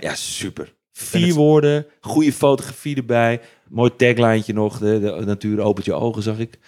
ja, 0.00 0.14
super. 0.14 0.74
Vier 0.92 1.26
het- 1.26 1.34
woorden, 1.34 1.86
goede 2.00 2.32
fotografie 2.32 2.96
erbij, 2.96 3.40
mooi 3.68 3.96
taglineetje 3.96 4.52
nog, 4.52 4.78
de, 4.78 5.00
de 5.00 5.22
natuur 5.24 5.60
opent 5.60 5.86
je 5.86 5.94
ogen, 5.94 6.22
zag 6.22 6.38
ik. 6.38 6.58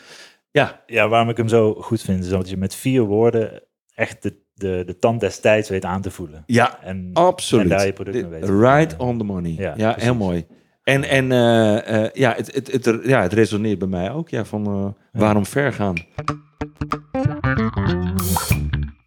Ja, 0.51 0.83
ja, 0.87 1.09
waarom 1.09 1.29
ik 1.29 1.37
hem 1.37 1.49
zo 1.49 1.75
goed 1.75 2.01
vind, 2.03 2.25
is 2.25 2.31
dat 2.31 2.49
je 2.49 2.57
met 2.57 2.75
vier 2.75 3.03
woorden 3.03 3.63
echt 3.95 4.23
de, 4.23 4.35
de, 4.61 4.83
de 4.87 4.97
tand 4.99 5.21
des 5.21 5.41
tijds 5.41 5.69
weet 5.69 5.85
aan 5.85 6.01
te 6.03 6.11
voelen. 6.11 6.43
ja, 6.47 6.79
En, 6.83 7.11
absoluut. 7.13 7.63
en 7.65 7.71
daar 7.71 7.87
je 7.87 7.93
product 7.93 8.29
mee 8.31 8.41
weet. 8.41 8.49
right 8.51 8.97
on 8.97 9.19
the 9.19 9.25
money. 9.25 9.55
Ja, 9.59 9.75
Ja, 9.77 9.95
heel 9.99 10.15
mooi. 10.15 10.47
En, 10.85 11.05
en 11.05 11.33
eh, 11.33 12.05
eh, 12.05 12.11
ja, 12.13 12.35
het, 12.37 12.55
het, 12.55 12.85
het, 12.85 13.01
ja, 13.05 13.23
het 13.23 13.33
resoneert 13.33 13.79
bij 13.79 13.89
mij 13.89 14.11
ook. 14.13 14.29
Ja, 14.29 14.45
van 14.45 14.67
eh, 14.67 15.21
waarom 15.21 15.47
ver 15.47 15.73
gaan? 15.73 15.95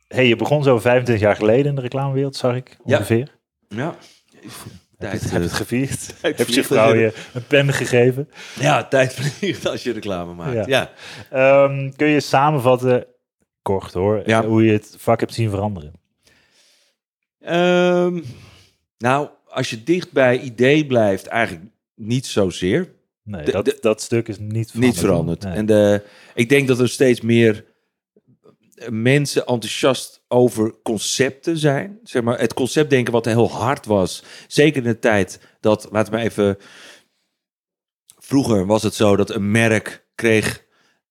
Hey, 0.08 0.28
je 0.28 0.36
begon 0.36 0.64
zo 0.64 0.80
25 0.80 1.26
jaar 1.26 1.36
geleden 1.36 1.66
in 1.66 1.76
de 1.76 1.82
reclamewereld, 1.82 2.36
zag 2.36 2.56
ik 2.56 2.78
Ja. 2.86 2.96
ongeveer. 2.98 3.36
Ja. 3.68 3.96
Tijd, 4.98 5.20
Tijd, 5.20 5.32
heb 5.32 5.42
je 5.42 5.48
het 5.48 5.54
gevierd? 5.54 6.14
heb 6.22 6.48
je 6.48 6.64
vrouw 6.64 6.94
je- 6.94 7.14
een 7.34 7.48
pen 7.48 7.74
gegeven? 7.74 8.30
ja, 8.60 8.84
tijd 8.88 9.14
vliegt 9.14 9.68
als 9.68 9.84
je 9.84 9.92
reclame 9.92 10.34
maakt. 10.34 10.54
Ja. 10.54 10.64
Ja. 10.68 10.90
Ehm, 11.30 11.90
kun 11.96 12.08
je 12.08 12.20
samenvatten, 12.20 13.06
kort 13.64 13.94
hoor, 13.94 14.22
Ja. 14.26 14.46
hoe 14.46 14.64
je 14.64 14.72
het 14.72 14.96
vak 14.98 15.20
hebt 15.20 15.34
zien 15.34 15.50
veranderen? 15.50 15.94
Ehm, 17.40 18.22
nou, 18.98 19.30
als 19.48 19.70
je 19.70 19.84
dicht 19.84 20.12
bij 20.12 20.40
idee 20.40 20.86
blijft, 20.86 21.26
eigenlijk 21.28 21.66
niet 21.96 22.26
zozeer. 22.26 22.94
Nee, 23.24 23.46
De- 23.46 23.52
dat, 23.52 23.66
de- 23.66 23.78
dat 23.82 24.02
stuk 24.02 24.28
is 24.28 24.38
niet 24.40 24.72
veranderd. 24.72 24.94
Niet 24.94 25.00
veranderd. 25.00 25.44
Nee. 25.44 25.54
En 25.54 25.66
de, 25.66 26.04
ik 26.36 26.50
denk 26.50 26.68
dat 26.68 26.80
er 26.80 26.90
steeds 26.90 27.22
meer 27.22 27.66
mensen 28.90 29.46
enthousiast 29.46 30.24
over 30.28 30.74
concepten 30.84 31.58
zijn. 31.58 32.00
Zeg 32.04 32.24
maar, 32.24 32.40
het 32.40 32.54
conceptdenken 32.54 33.14
wat 33.14 33.26
heel 33.26 33.52
hard 33.52 33.86
was. 33.86 34.24
Zeker 34.48 34.78
in 34.84 34.88
de 34.90 35.00
tijd 35.00 35.40
dat, 35.60 35.88
laten 35.92 36.14
we 36.14 36.20
even... 36.20 36.58
Vroeger 38.18 38.66
was 38.66 38.84
het 38.84 38.94
zo 38.94 39.16
dat 39.16 39.30
een 39.30 39.52
merk 39.52 40.06
kreeg 40.16 40.63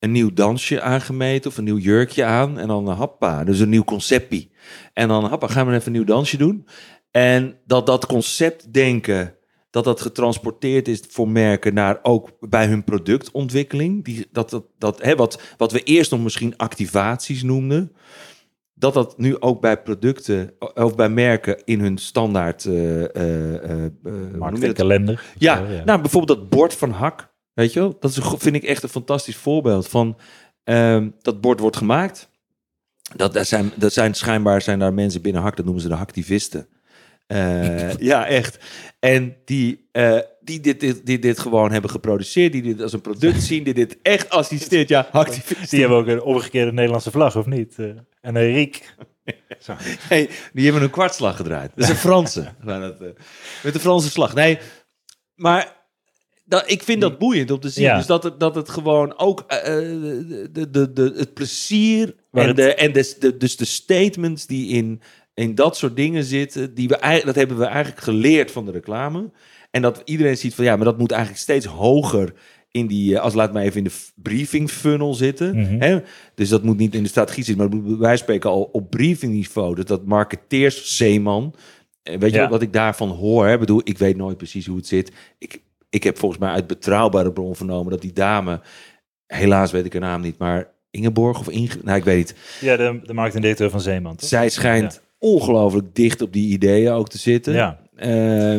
een 0.03 0.13
nieuw 0.13 0.33
dansje 0.33 0.81
aangemeten 0.81 1.51
of 1.51 1.57
een 1.57 1.65
nieuw 1.65 1.79
jurkje 1.79 2.25
aan. 2.25 2.59
En 2.59 2.69
dan 2.69 2.89
happa, 2.89 3.45
dus 3.45 3.59
een 3.59 3.69
nieuw 3.69 3.85
conceptje. 3.85 4.49
En 4.93 5.09
dan 5.09 5.25
happa, 5.25 5.47
gaan 5.47 5.67
we 5.67 5.73
even 5.73 5.87
een 5.87 5.93
nieuw 5.93 6.05
dansje 6.05 6.37
doen. 6.37 6.67
En 7.11 7.57
dat 7.67 7.87
dat 7.87 8.07
conceptdenken, 8.07 9.35
dat 9.71 9.85
dat 9.85 10.01
getransporteerd 10.01 10.89
is 10.89 11.03
voor 11.09 11.29
merken 11.29 11.75
naar 11.75 11.99
ook 12.03 12.31
bij 12.41 12.67
hun 12.67 12.85
productontwikkeling. 12.85 14.05
Die, 14.05 14.27
dat, 14.33 14.51
dat, 14.51 14.65
dat, 14.79 15.03
hè, 15.03 15.15
wat, 15.17 15.41
wat 15.57 15.73
we 15.73 15.83
eerst 15.83 16.11
nog 16.11 16.21
misschien 16.21 16.57
activaties 16.57 17.43
noemden. 17.43 17.93
Dat 18.75 18.95
dat 18.95 19.19
nu 19.19 19.41
ook 19.41 19.61
bij 19.61 19.83
producten 19.83 20.55
of 20.75 20.95
bij 20.95 21.09
merken 21.09 21.63
in 21.65 21.81
hun 21.81 21.99
standaard. 21.99 22.65
eh, 22.65 23.03
eh, 23.03 23.55
eh, 23.55 23.85
eh, 23.85 23.91
dat? 24.03 24.37
Marketingkalender. 24.39 25.25
Ja, 25.39 25.57
Zo, 25.57 25.85
nou 25.85 26.01
bijvoorbeeld 26.01 26.39
dat 26.39 26.49
bord 26.49 26.75
van 26.75 26.91
Hak. 26.91 27.32
Weet 27.55 27.73
je 27.73 27.81
wel? 27.81 27.97
Dat 28.01 28.11
is, 28.11 28.19
vind 28.37 28.57
ik 28.57 28.63
echt 28.63 28.83
een 28.83 28.89
fantastisch 28.89 29.37
voorbeeld 29.37 29.89
van 29.89 30.19
ehm, 30.65 31.09
dat 31.23 31.41
bord 31.41 31.61
wordt 31.61 31.77
gemaakt. 31.77 32.31
Dat, 33.17 33.33
dat, 33.33 33.47
zijn, 33.47 33.73
dat 33.77 33.93
zijn 33.93 34.15
schijnbaar 34.15 34.63
zijn 34.63 34.79
daar 34.79 34.95
mensen 34.95 35.23
binnen 35.23 35.43
Hak, 35.43 35.57
dat 35.57 35.65
noemen 35.65 35.83
ze 35.83 35.89
de 35.89 35.95
activisten. 35.95 36.69
Eh, 37.27 37.97
ja, 38.11 38.27
echt. 38.27 38.59
En 38.99 39.37
die, 39.45 39.89
eh, 39.93 40.19
die 40.41 40.61
dit, 40.61 40.81
dit, 40.81 41.07
dit, 41.07 41.23
dit 41.23 41.39
gewoon 41.39 41.73
hebben 41.73 41.91
geproduceerd, 41.91 42.53
die 42.53 42.63
dit 42.63 42.83
als 42.83 42.93
een 42.93 43.01
product 43.01 43.43
zien, 43.51 43.65
die 43.65 43.75
dit 43.75 43.99
echt 44.03 44.31
assisteert. 44.31 44.89
Ja, 44.89 45.09
activisten. 45.13 45.69
Die 45.69 45.81
hebben 45.81 45.99
ook 45.99 46.07
een 46.07 46.23
omgekeerde 46.23 46.73
Nederlandse 46.73 47.11
vlag, 47.11 47.37
of 47.37 47.47
niet? 47.47 47.79
Eh, 47.79 47.87
en 48.21 48.37
een 48.37 48.53
riek. 48.53 48.95
Nee, 50.09 50.29
die 50.53 50.65
hebben 50.65 50.83
een 50.83 50.91
kwartslag 50.91 51.37
gedraaid. 51.37 51.71
Dat 51.75 51.85
is 51.85 51.91
een 51.91 51.97
Franse. 51.97 52.55
Dat, 52.65 53.01
met 53.63 53.73
de 53.73 53.81
Franse 53.81 54.11
slag. 54.11 54.35
Nee, 54.35 54.59
maar 55.35 55.82
dat, 56.45 56.71
ik 56.71 56.83
vind 56.83 57.01
dat 57.01 57.19
boeiend 57.19 57.51
om 57.51 57.61
te 57.61 57.69
zien. 57.69 57.85
Ja. 57.85 57.97
Dus 57.97 58.07
dat 58.07 58.23
het, 58.23 58.41
dat 58.41 58.55
het 58.55 58.69
gewoon 58.69 59.19
ook 59.19 59.41
eh, 59.49 59.65
de, 59.65 60.49
de, 60.53 60.71
de, 60.71 60.93
de, 60.93 61.13
het 61.17 61.35
plezier 61.35 62.15
Maar 62.31 62.43
en, 62.43 62.49
het- 62.49 62.57
de, 62.57 62.75
en 62.75 62.93
de, 62.93 63.17
de, 63.19 63.37
dus 63.37 63.57
de 63.57 63.65
statements 63.65 64.47
die 64.47 64.69
in, 64.69 65.01
in 65.35 65.55
dat 65.55 65.77
soort 65.77 65.97
dingen 65.97 66.25
zitten, 66.25 66.75
die 66.75 66.89
we, 66.89 67.23
dat 67.25 67.35
hebben 67.35 67.59
we 67.59 67.65
eigenlijk 67.65 68.03
geleerd 68.03 68.51
van 68.51 68.65
de 68.67 68.73
reclame. 68.73 69.31
En 69.71 69.83
dat 69.83 70.03
iedereen 70.05 70.37
ziet 70.37 70.55
van 70.55 70.65
ja, 70.65 70.77
maar 70.77 70.85
dat 70.85 70.99
moet 70.99 71.11
eigenlijk 71.13 71.43
steeds 71.43 71.67
hoger 71.67 72.33
in 72.71 72.87
die, 72.87 73.15
eh, 73.17 73.23
als 73.23 73.35
laat 73.35 73.53
maar 73.53 73.63
even 73.63 73.79
in 73.79 73.85
de 73.85 73.95
briefing 74.15 74.71
funnel 74.71 75.15
zitten. 75.15 75.57
Mhm. 75.59 75.81
Hè? 75.81 75.99
Dus 76.35 76.49
dat 76.49 76.63
moet 76.63 76.77
niet 76.79 76.95
in 76.95 77.03
de 77.03 77.09
strategie 77.09 77.45
zitten, 77.45 77.65
maar 77.69 77.77
dat 77.81 77.89
moet 77.89 77.99
van 78.01 78.19
spreken 78.19 78.51
al 78.51 78.63
op 78.73 78.91
briefingniveau. 78.91 79.75
Dus 79.75 79.85
dat 79.85 80.05
marketeers, 80.07 80.97
Zeeman, 80.97 81.55
eh, 82.03 82.19
weet 82.19 82.31
je 82.31 82.37
Ja. 82.37 82.43
wat, 82.43 82.51
wat 82.51 82.63
ik 82.63 82.73
daarvan 82.73 83.09
hoor? 83.09 83.47
Hè? 83.47 83.53
Ik 83.53 83.59
bedoel, 83.61 83.81
ik 83.85 83.99
weet 83.99 84.17
nooit 84.17 84.37
precies 84.37 84.67
hoe 84.67 84.77
het 84.77 84.87
zit. 84.87 85.13
Ik, 85.39 85.61
ik 85.93 86.03
heb 86.03 86.19
volgens 86.19 86.41
mij 86.41 86.51
uit 86.51 86.67
betrouwbare 86.67 87.33
bron 87.33 87.57
vernomen 87.57 87.91
dat 87.91 88.01
die 88.01 88.13
dame, 88.13 88.61
helaas 89.27 89.71
weet 89.71 89.85
ik 89.85 89.93
haar 89.93 90.03
naam 90.03 90.21
niet, 90.21 90.39
maar 90.39 90.71
Ingeborg 90.91 91.39
of 91.39 91.49
Inge, 91.49 91.75
nou 91.83 91.99
ik 91.99 92.05
weet 92.05 92.17
niet. 92.17 92.35
Ja, 92.61 92.77
de, 92.77 93.01
de 93.03 93.15
marketingdirecteur 93.15 93.71
van 93.71 93.81
Zeeman, 93.81 94.17
toch? 94.17 94.29
Zij 94.29 94.49
schijnt 94.49 95.01
ongelooflijk 95.19 95.95
dicht 95.95 96.23
op 96.23 96.33
die 96.33 96.53
ideeën 96.53 96.93
ook 96.93 97.09
te 97.09 97.19
zitten. 97.19 97.53
Ja. 97.53 97.79
Eh, 97.97 98.55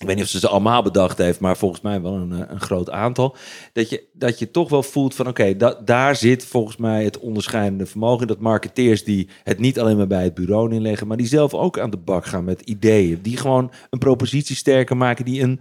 ik 0.00 0.06
weet 0.06 0.14
niet 0.16 0.24
of 0.24 0.30
ze 0.30 0.38
ze 0.38 0.48
allemaal 0.48 0.82
bedacht 0.82 1.18
heeft, 1.18 1.40
maar 1.40 1.56
volgens 1.56 1.80
mij 1.80 2.00
wel 2.02 2.14
een, 2.14 2.32
eh, 2.32 2.38
een 2.48 2.60
groot 2.60 2.90
aantal. 2.90 3.36
Dat 3.72 3.90
je, 3.90 4.08
dat 4.12 4.38
je 4.38 4.50
toch 4.50 4.68
wel 4.68 4.82
voelt 4.82 5.14
van 5.14 5.28
oké, 5.28 5.56
da- 5.56 5.80
daar 5.84 6.16
zit 6.16 6.44
volgens 6.44 6.76
mij 6.76 7.04
het 7.04 7.18
onderscheidende 7.18 7.86
vermogen. 7.86 8.26
Dat 8.26 8.38
marketeers 8.40 9.04
die 9.04 9.28
het 9.44 9.58
niet 9.58 9.78
alleen 9.80 9.96
maar 9.96 10.06
bij 10.06 10.22
het 10.24 10.34
bureau 10.34 10.68
neerleggen, 10.68 11.06
maar 11.06 11.16
die 11.16 11.26
zelf 11.26 11.54
ook 11.54 11.78
aan 11.78 11.90
de 11.90 11.96
bak 11.96 12.26
gaan 12.26 12.44
met 12.44 12.60
ideeën. 12.60 13.18
Die 13.22 13.36
gewoon 13.36 13.70
een 13.90 13.98
propositie 13.98 14.56
sterker 14.56 14.96
maken, 14.96 15.24
die 15.24 15.42
een, 15.42 15.60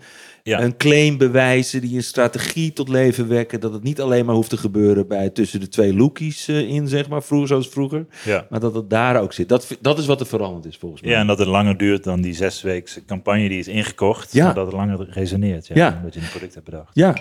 Ja. 0.50 0.62
een 0.62 0.78
claim 0.78 1.18
bewijzen, 1.18 1.82
die 1.82 1.96
een 1.96 2.04
strategie 2.04 2.74
tot 2.74 2.90
leven 2.90 3.28
wekken. 3.28 3.60
Dat 3.60 3.74
het 3.74 3.84
niet 3.84 4.02
alleen 4.02 4.26
maar 4.26 4.36
hoeft 4.36 4.50
te 4.50 4.58
gebeuren 4.58 5.08
bij 5.08 5.30
tussen 5.30 5.60
de 5.60 5.68
twee 5.68 5.94
lookies 5.96 6.48
eh, 6.48 6.60
in, 6.70 6.88
zeg 6.88 7.10
maar, 7.10 7.24
vroeger 7.24 7.48
zoals 7.48 7.68
vroeger. 7.70 8.06
Ja. 8.26 8.46
Maar 8.50 8.60
dat 8.60 8.74
het 8.76 8.90
daar 8.90 9.22
ook 9.22 9.34
zit. 9.34 9.50
Dat, 9.50 9.78
dat 9.82 9.98
is 10.00 10.06
wat 10.06 10.20
er 10.20 10.26
veranderd 10.26 10.66
is 10.66 10.78
volgens 10.78 11.02
mij. 11.02 11.12
ja, 11.12 11.20
en 11.20 11.28
dat 11.28 11.40
het 11.40 11.48
langer 11.48 11.78
duurt 11.78 12.04
dan 12.04 12.22
die 12.22 12.34
zesweekse 12.34 13.06
campagne 13.06 13.50
die 13.50 13.60
is 13.60 13.68
ingekocht. 13.68 14.34
Ja. 14.34 14.54
Dat 14.54 14.66
het 14.66 14.76
langer 14.76 15.08
resoneert. 15.10 15.68
Ja, 15.68 15.76
Ja. 15.76 15.96
Omdat 15.98 16.14
je 16.14 16.20
een 16.20 16.30
product 16.30 16.54
hebt 16.54 16.66
bedacht. 16.66 16.90
Ja. 16.94 17.16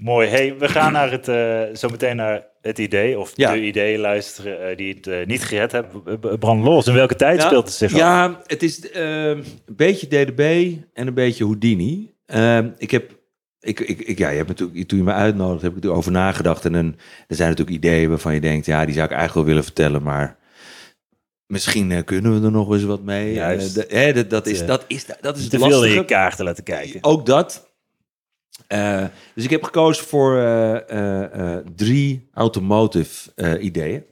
Mooi. 0.00 0.28
Hey, 0.28 0.56
we 0.58 0.68
gaan 0.68 0.92
naar 0.92 1.10
het, 1.10 1.28
eh, 1.28 1.62
zo 1.74 1.88
meteen 1.88 2.16
naar 2.16 2.46
het 2.66 2.78
idee, 2.78 3.18
of 3.18 3.32
Ja. 3.34 3.52
de 3.52 3.62
ideeën 3.62 4.00
luisteren 4.00 4.68
eh, 4.70 4.76
die 4.76 4.94
het 4.94 5.06
eh, 5.06 5.26
niet 5.26 5.44
gered 5.44 5.72
hebben. 5.72 6.02
B- 6.02 6.20
b- 6.20 6.36
Brand 6.38 6.64
los. 6.64 6.86
In 6.86 6.94
welke 6.94 7.14
tijd 7.14 7.40
Ja, 7.40 7.46
speelt 7.46 7.64
het 7.64 7.74
zich 7.74 7.92
af? 7.92 7.98
Ja, 7.98 8.40
het 8.46 8.62
is 8.62 8.90
ehm, 8.90 9.04
een 9.66 9.76
beetje 9.76 10.06
DDB 10.06 10.72
en 10.92 11.06
een 11.06 11.14
beetje 11.14 11.44
Houdini. 11.44 12.14
Ehm, 12.26 12.68
ik 12.78 12.90
heb, 12.90 13.10
ik, 13.60 13.80
ik, 13.80 14.00
ik, 14.00 14.18
ja, 14.18 14.28
je 14.28 14.36
hebt 14.36 14.48
natuurlijk, 14.48 14.88
toen 14.88 14.98
je 14.98 15.04
me 15.04 15.12
uitnodigde, 15.12 15.66
heb 15.66 15.76
ik 15.76 15.84
er 15.84 15.90
over 15.92 16.12
nagedacht. 16.12 16.64
En 16.64 16.72
dan, 16.72 16.96
er 17.28 17.36
zijn 17.36 17.48
natuurlijk 17.48 17.76
ideeën 17.76 18.08
waarvan 18.08 18.34
je 18.34 18.40
denkt, 18.40 18.66
ja, 18.66 18.84
die 18.84 18.94
zou 18.94 19.06
ik 19.06 19.12
eigenlijk 19.12 19.34
wel 19.34 19.44
willen 19.54 19.64
vertellen, 19.64 20.02
maar 20.02 20.36
misschien 21.46 21.92
eh, 21.92 22.04
kunnen 22.04 22.40
we 22.40 22.46
er 22.46 22.52
nog 22.52 22.72
eens 22.72 22.82
wat 22.84 23.02
mee. 23.02 23.32
Juist. 23.32 23.74
De- 23.74 23.86
hè, 23.88 24.12
dat, 24.12 24.30
dat, 24.30 24.46
is, 24.46 24.66
dat, 24.66 24.84
is, 24.86 25.06
dat 25.20 25.36
is 25.36 25.42
het 25.42 25.50
Te 25.50 25.56
veel 25.58 25.66
in 25.66 25.72
lastige. 25.72 25.94
je 25.98 26.04
kaarten 26.04 26.44
laten 26.44 26.64
kijken. 26.64 27.04
Ook 27.04 27.26
dat. 27.26 27.65
Eh, 28.66 29.04
dus 29.34 29.44
ik 29.44 29.50
heb 29.50 29.62
gekozen 29.62 30.04
voor 30.04 30.36
eh, 30.36 31.56
eh, 31.56 31.64
drie 31.76 32.28
automotive 32.32 33.30
ideeën. 33.60 34.04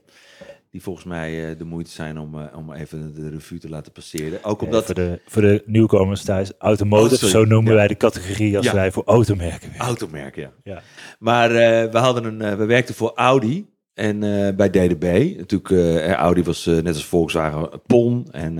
Die 0.70 0.82
volgens 0.82 1.04
mij 1.04 1.56
de 1.56 1.64
moeite 1.64 1.90
zijn 1.90 2.18
om, 2.18 2.34
om 2.54 2.72
even 2.72 3.14
de 3.14 3.28
revue 3.28 3.58
te 3.58 3.68
laten 3.68 3.92
passeren. 3.92 4.44
Ook 4.44 4.62
omdat 4.62 4.84
voor, 4.84 4.94
de, 4.94 5.20
voor 5.26 5.42
de 5.42 5.62
nieuwkomers 5.66 6.22
thuis, 6.22 6.52
automotive, 6.58 7.24
Oh, 7.24 7.30
zo 7.30 7.44
noemen 7.44 7.70
Ja. 7.72 7.78
wij 7.78 7.88
de 7.88 7.96
categorie 7.96 8.56
als 8.56 8.66
Ja. 8.66 8.74
wij 8.74 8.92
voor 8.92 9.02
automerken 9.06 9.68
werken. 9.68 9.86
automerken, 9.86 10.42
ja. 10.42 10.50
Ja. 10.72 10.82
Maar 11.18 11.48
we, 11.90 11.98
hadden 11.98 12.24
een, 12.24 12.56
we 12.56 12.64
werkten 12.64 12.94
voor 12.94 13.12
Audi 13.14 13.66
en 13.94 14.18
bij 14.56 14.70
DDB. 14.70 15.36
Natuurlijk, 15.36 16.00
Audi 16.16 16.42
was 16.42 16.64
net 16.64 16.86
als 16.86 17.04
Volkswagen 17.04 17.82
PON. 17.86 18.26
En 18.30 18.58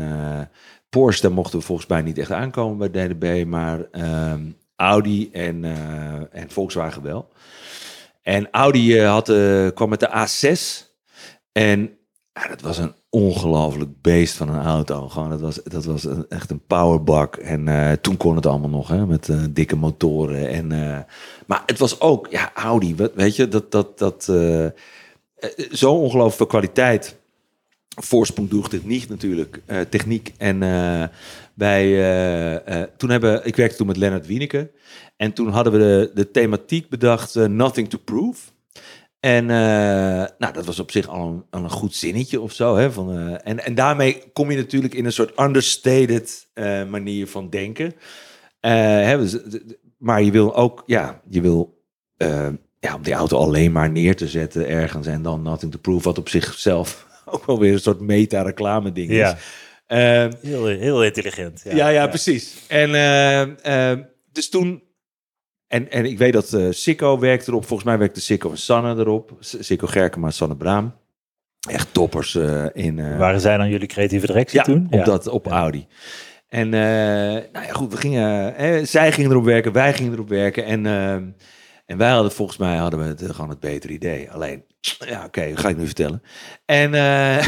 Porsche, 0.89 1.23
daar 1.23 1.33
mochten 1.33 1.59
we 1.59 1.65
volgens 1.65 1.89
mij 1.89 2.03
niet 2.03 2.19
echt 2.19 2.31
aankomen 2.33 2.91
bij 2.91 3.07
DDB. 3.09 3.45
Maar 3.47 3.81
ehm, 3.91 4.41
Audi 4.77 5.31
en, 5.33 5.65
eh, 5.65 6.41
en 6.41 6.51
Volkswagen 6.51 7.03
wel. 7.03 7.29
En 8.23 8.49
Audi 8.51 8.99
eh, 8.99 9.11
had, 9.11 9.29
eh, 9.29 9.69
kwam 9.75 9.89
met 9.89 10.01
de 10.01 10.09
A6. 10.11 10.85
En 11.53 11.99
dat 12.49 12.61
was 12.61 12.79
een 12.79 12.95
ongelooflijk 13.11 13.91
beest 14.03 14.35
van 14.37 14.49
een 14.49 14.65
auto. 14.65 15.09
Gewoon, 15.09 15.31
dat 15.31 15.41
was, 15.41 15.61
dat 15.65 15.85
was 15.85 16.05
een- 16.05 16.27
echt 16.29 16.51
een 16.51 16.65
powerbak. 16.67 17.37
En 17.37 17.99
toen 18.01 18.17
kon 18.17 18.37
het 18.37 18.47
allemaal 18.47 18.69
nog, 18.71 18.89
hè, 18.89 19.07
met 19.07 19.31
dikke 19.51 19.77
motoren. 19.77 20.49
En, 20.49 20.67
maar 21.47 21.63
het 21.67 21.79
was 21.79 22.01
ook, 22.01 22.27
ja, 22.31 22.51
Audi, 22.55 22.95
weet 23.15 23.37
je, 23.37 23.49
dat, 23.49 23.71
dat, 23.73 23.99
dat 23.99 24.25
zo 25.71 25.93
ongelooflijk 25.95 26.51
kwaliteit. 26.51 27.17
Voorsprong 27.97 28.69
dit 28.69 28.87
niet 28.87 29.09
natuurlijk, 29.09 29.61
eh, 29.67 29.81
techniek. 29.81 30.33
En 30.37 30.63
eh, 30.63 31.05
wij, 31.55 31.87
eh, 32.65 32.83
toen 32.97 33.11
hebben, 33.11 33.47
ik 33.47 33.57
werkte 33.57 33.77
toen 33.77 33.87
met 33.87 33.97
Leonard 33.97 34.27
Wieneke. 34.27 34.71
En 35.17 35.33
toen 35.33 35.49
hadden 35.49 35.73
we 35.73 35.79
de, 35.79 36.11
de 36.15 36.31
thematiek 36.31 36.89
bedacht, 36.89 37.35
Nothing 37.35 37.89
to 37.89 37.99
Prove. 37.99 38.41
En 39.21 39.47
nou, 40.39 40.53
dat 40.53 40.65
was 40.65 40.79
op 40.79 40.91
zich 40.91 41.09
al 41.09 41.45
een, 41.51 41.63
een 41.63 41.71
goed 41.71 41.95
zinnetje 41.95 42.41
of 42.41 42.53
zo. 42.53 42.77
Hè, 42.77 42.93
van, 42.93 43.37
en, 43.37 43.65
en 43.65 43.75
daarmee 43.75 44.23
kom 44.33 44.51
je 44.51 44.57
natuurlijk 44.57 44.95
in 44.95 45.05
een 45.05 45.13
soort 45.13 45.41
understated 45.41 46.49
manier 46.89 47.27
van 47.27 47.51
denken. 47.51 47.95
Hè, 48.61 49.19
dus, 49.19 49.39
maar 49.99 50.23
je 50.23 50.31
wil 50.31 50.57
ook, 50.57 50.83
ja, 50.87 51.21
je 51.29 51.41
wil 51.41 51.83
ja, 52.81 52.95
om 52.95 53.03
die 53.03 53.15
auto 53.15 53.39
alleen 53.39 53.73
maar 53.73 53.91
neer 53.91 54.17
te 54.17 54.29
zetten 54.29 54.69
ergens 54.69 55.07
en 55.07 55.23
dan 55.23 55.43
nothing 55.43 55.73
to 55.73 55.79
prove, 55.79 56.05
wat 56.05 56.19
op 56.19 56.29
zichzelf 56.29 57.07
ook 57.35 57.47
wel 57.47 57.59
weer 57.59 57.73
een 57.73 57.81
soort 57.81 58.01
meta-reclame 58.01 58.93
ding 58.93 59.11
is. 59.11 59.17
Ja. 59.17 59.37
Eh, 59.87 60.29
Heel, 60.41 60.67
heel 60.67 61.05
intelligent. 61.05 61.61
Ja, 61.65 61.75
ja, 61.75 61.89
ja, 61.89 62.07
precies. 62.07 62.65
En 62.69 62.95
eh, 62.95 63.93
eh, 63.93 63.99
dus 64.33 64.49
toen. 64.49 64.83
En, 65.67 65.91
en 65.91 66.05
ik 66.05 66.19
weet 66.19 66.33
dat 66.33 66.53
eh 66.53 66.67
Sikko 66.71 67.19
werkt 67.19 67.49
erop. 67.49 67.67
Volgens 67.67 67.89
mij 67.89 67.99
werkte 67.99 68.21
Sikko 68.21 68.51
en 68.51 68.59
Sanne 68.59 68.97
erop. 68.97 69.33
Sikko 69.41 69.87
Gerkema 69.87 70.27
en 70.27 70.33
Sanne 70.33 70.57
Braam. 70.57 70.95
Echt 71.69 71.89
toppers 71.93 72.35
eh, 72.35 72.65
in... 72.73 73.19
Waren 73.19 73.41
zij 73.41 73.57
dan 73.57 73.69
jullie 73.69 73.89
creatieve 73.89 74.27
directie 74.27 74.59
ja, 74.59 74.65
toen? 74.65 74.87
Op, 74.91 75.05
Dat, 75.05 75.27
op 75.27 75.47
Audi. 75.47 75.87
En 76.49 76.69
nou 76.69 77.67
ja, 77.67 77.73
goed, 77.73 77.93
we 77.93 77.97
gingen, 77.97 78.87
zij 78.87 79.13
gingen 79.13 79.31
erop 79.31 79.45
werken, 79.45 79.73
wij 79.73 79.95
gingen 79.95 80.13
erop 80.13 80.29
werken. 80.29 80.65
En, 80.65 80.87
eh, 80.87 81.17
en 81.87 81.99
wij 81.99 82.11
hadden 82.11 82.33
volgens 82.33 82.59
mij 82.59 82.77
hadden 82.77 83.01
we 83.01 83.07
het, 83.07 83.23
eh, 83.23 83.31
gewoon 83.31 83.51
het 83.51 83.61
betere 83.61 83.93
idee. 83.93 84.31
Alleen, 84.31 84.65
ja, 85.09 85.25
oké, 85.25 85.57
ga 85.57 85.69
ik 85.69 85.77
nu 85.77 85.87
vertellen. 85.87 86.23
En 86.65 86.95
eh, 86.95 87.47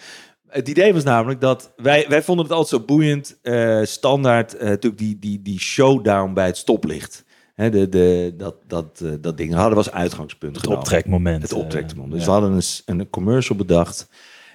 het 0.58 0.68
idee 0.68 0.92
was 0.92 1.04
namelijk 1.04 1.40
dat 1.40 1.72
wij, 1.76 2.06
wij 2.08 2.22
vonden 2.22 2.44
het 2.44 2.54
altijd 2.54 2.80
zo 2.80 2.86
boeiend, 2.86 3.38
eh, 3.42 3.82
standaard, 3.82 4.60
natuurlijk 4.60 4.98
die, 4.98 5.18
die, 5.18 5.42
die 5.42 5.60
showdown 5.60 6.32
bij 6.32 6.46
het 6.46 6.56
stoplicht. 6.56 7.24
Hè, 7.54 7.70
de, 7.70 7.88
de, 7.88 8.34
dat, 8.36 8.56
dat, 8.66 9.04
dat 9.20 9.36
ding 9.36 9.52
hadden 9.52 9.70
we 9.70 9.76
als 9.76 9.90
uitgangspunt 9.90 10.54
Het 10.54 10.64
genomen. 10.64 10.84
optrekmoment. 10.84 11.42
Het 11.42 11.52
optrekmoment. 11.52 12.12
Dus 12.12 12.20
ja. 12.20 12.26
we 12.26 12.32
hadden 12.32 12.52
een, 12.52 12.98
een 13.00 13.10
commercial 13.10 13.56
bedacht. 13.56 14.08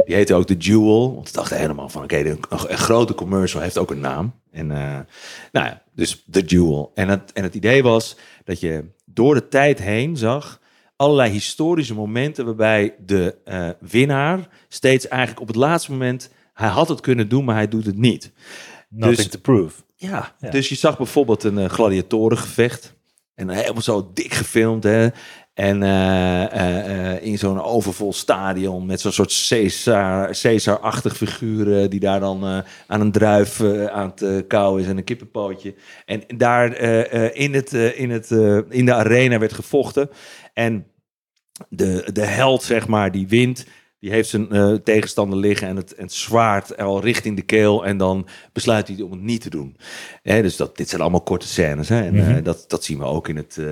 Die 0.05 0.15
heette 0.15 0.33
ook 0.33 0.45
The 0.45 0.57
Jewel. 0.57 1.13
Want 1.13 1.31
we 1.31 1.37
dachten 1.37 1.57
helemaal 1.57 1.89
van, 1.89 2.03
oké, 2.03 2.17
een, 2.17 2.39
een 2.49 2.77
grote 2.77 3.13
commercial 3.15 3.61
heeft 3.61 3.77
ook 3.77 3.91
een 3.91 3.99
naam. 3.99 4.33
En 4.53 4.71
eh, 4.71 4.99
nou 5.51 5.65
ja, 5.65 5.83
dus 5.95 6.25
The 6.31 6.41
Jewel. 6.41 6.91
En 6.93 7.09
het, 7.09 7.31
en 7.33 7.43
het 7.43 7.55
idee 7.55 7.83
was 7.83 8.15
dat 8.43 8.59
je 8.59 8.85
door 9.05 9.33
de 9.35 9.47
tijd 9.47 9.79
heen 9.79 10.17
zag 10.17 10.61
allerlei 10.95 11.31
historische 11.31 11.93
momenten 11.93 12.45
waarbij 12.45 12.95
de 13.05 13.35
eh, 13.45 13.69
winnaar 13.79 14.47
steeds 14.67 15.07
eigenlijk 15.07 15.41
op 15.41 15.47
het 15.47 15.55
laatste 15.55 15.91
moment, 15.91 16.29
hij 16.53 16.69
had 16.69 16.87
het 16.89 17.01
kunnen 17.01 17.29
doen, 17.29 17.45
maar 17.45 17.55
hij 17.55 17.67
doet 17.67 17.85
het 17.85 17.97
niet. 17.97 18.31
Nothing 18.89 19.17
dus- 19.17 19.27
to 19.27 19.39
prove. 19.39 19.81
Ja, 19.95 20.35
Ja. 20.39 20.49
dus 20.49 20.69
je 20.69 20.75
zag 20.75 20.97
bijvoorbeeld 20.97 21.43
een 21.43 21.57
eh, 21.57 21.69
gladiatorengevecht. 21.69 22.93
En 23.35 23.49
helemaal 23.49 23.81
zo 23.81 24.11
dik 24.13 24.33
gefilmd, 24.33 24.83
hè. 24.83 25.07
En 25.53 25.83
eh, 25.83 26.43
eh, 26.43 27.13
eh, 27.13 27.23
in 27.23 27.37
zo'n 27.37 27.61
overvol 27.61 28.13
stadion 28.13 28.85
met 28.85 29.01
zo'n 29.01 29.11
soort 29.11 29.45
Caesar- 29.47 30.37
Caesar-achtig 30.41 31.39
die 31.89 31.99
daar 31.99 32.19
dan 32.19 32.63
aan 32.87 33.01
een 33.01 33.11
druif 33.11 33.61
aan 33.89 34.13
het 34.15 34.47
kauwen 34.47 34.81
is 34.81 34.87
en 34.87 34.97
een 34.97 35.03
kippenpootje. 35.03 35.75
En 36.05 36.23
daar 36.27 36.77
in, 37.33 37.53
het, 37.53 37.73
in, 37.73 38.09
het, 38.09 38.31
in 38.69 38.85
de 38.85 38.93
arena 38.93 39.39
werd 39.39 39.53
gevochten. 39.53 40.09
En 40.53 40.87
de, 41.69 42.09
de 42.13 42.25
held, 42.25 42.63
zeg 42.63 42.87
maar, 42.87 43.11
die 43.11 43.27
wint... 43.27 43.65
Die 44.03 44.11
heeft 44.11 44.29
zijn 44.29 44.51
eh, 44.51 44.73
tegenstander 44.73 45.39
liggen 45.39 45.67
en 45.67 45.75
het, 45.75 45.95
en 45.95 46.03
het 46.03 46.13
zwaard 46.13 46.77
al 46.77 47.01
richting 47.01 47.35
de 47.35 47.41
keel. 47.41 47.85
En 47.85 47.97
dan 47.97 48.27
besluit 48.53 48.87
hij 48.87 49.01
om 49.01 49.11
het 49.11 49.21
niet 49.21 49.41
te 49.41 49.49
doen. 49.49 49.75
Hè, 50.23 50.41
dus 50.41 50.55
dat, 50.55 50.77
dit 50.77 50.89
zijn 50.89 51.01
allemaal 51.01 51.21
korte 51.21 51.47
scènes. 51.47 51.89
Hè? 51.89 52.01
En 52.01 52.13
Mhm. 52.15 52.31
eh, 52.35 52.43
dat, 52.43 52.65
dat 52.67 52.83
zien 52.83 52.97
we 52.97 53.05
ook 53.05 53.27
in 53.27 53.35
het, 53.37 53.57
eh, 53.57 53.65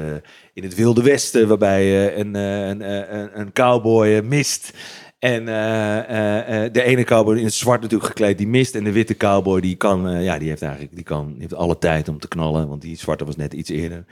in 0.53 0.63
het 0.63 0.75
Wilde 0.75 1.01
Westen. 1.03 1.47
Waarbij 1.47 2.15
een, 2.19 2.35
een, 2.35 2.81
een, 3.15 3.39
een 3.39 3.53
cowboy 3.53 4.19
mist. 4.23 4.73
En 5.21 5.47
eh, 5.47 5.97
eh, 5.99 6.63
eh, 6.65 6.73
de 6.73 6.83
ene 6.83 7.03
cowboy 7.03 7.37
in 7.37 7.43
het 7.43 7.53
zwart 7.53 7.81
natuurlijk 7.81 8.09
gekleed, 8.09 8.37
die 8.37 8.47
mist. 8.47 8.75
En 8.75 8.83
de 8.83 8.91
witte 8.91 9.17
cowboy, 9.17 9.61
die 9.61 9.75
kan, 9.75 10.21
ja, 10.23 10.37
die 10.37 10.49
heeft 10.49 10.61
eigenlijk 10.61 10.95
die 10.95 11.03
kan, 11.03 11.27
die 11.31 11.41
heeft 11.41 11.53
alle 11.53 11.77
tijd 11.77 12.09
om 12.09 12.19
te 12.19 12.27
knallen. 12.27 12.67
Want 12.67 12.81
die 12.81 12.97
zwarte 12.97 13.25
was 13.25 13.35
net 13.35 13.53
iets 13.53 13.69
eerder. 13.69 14.05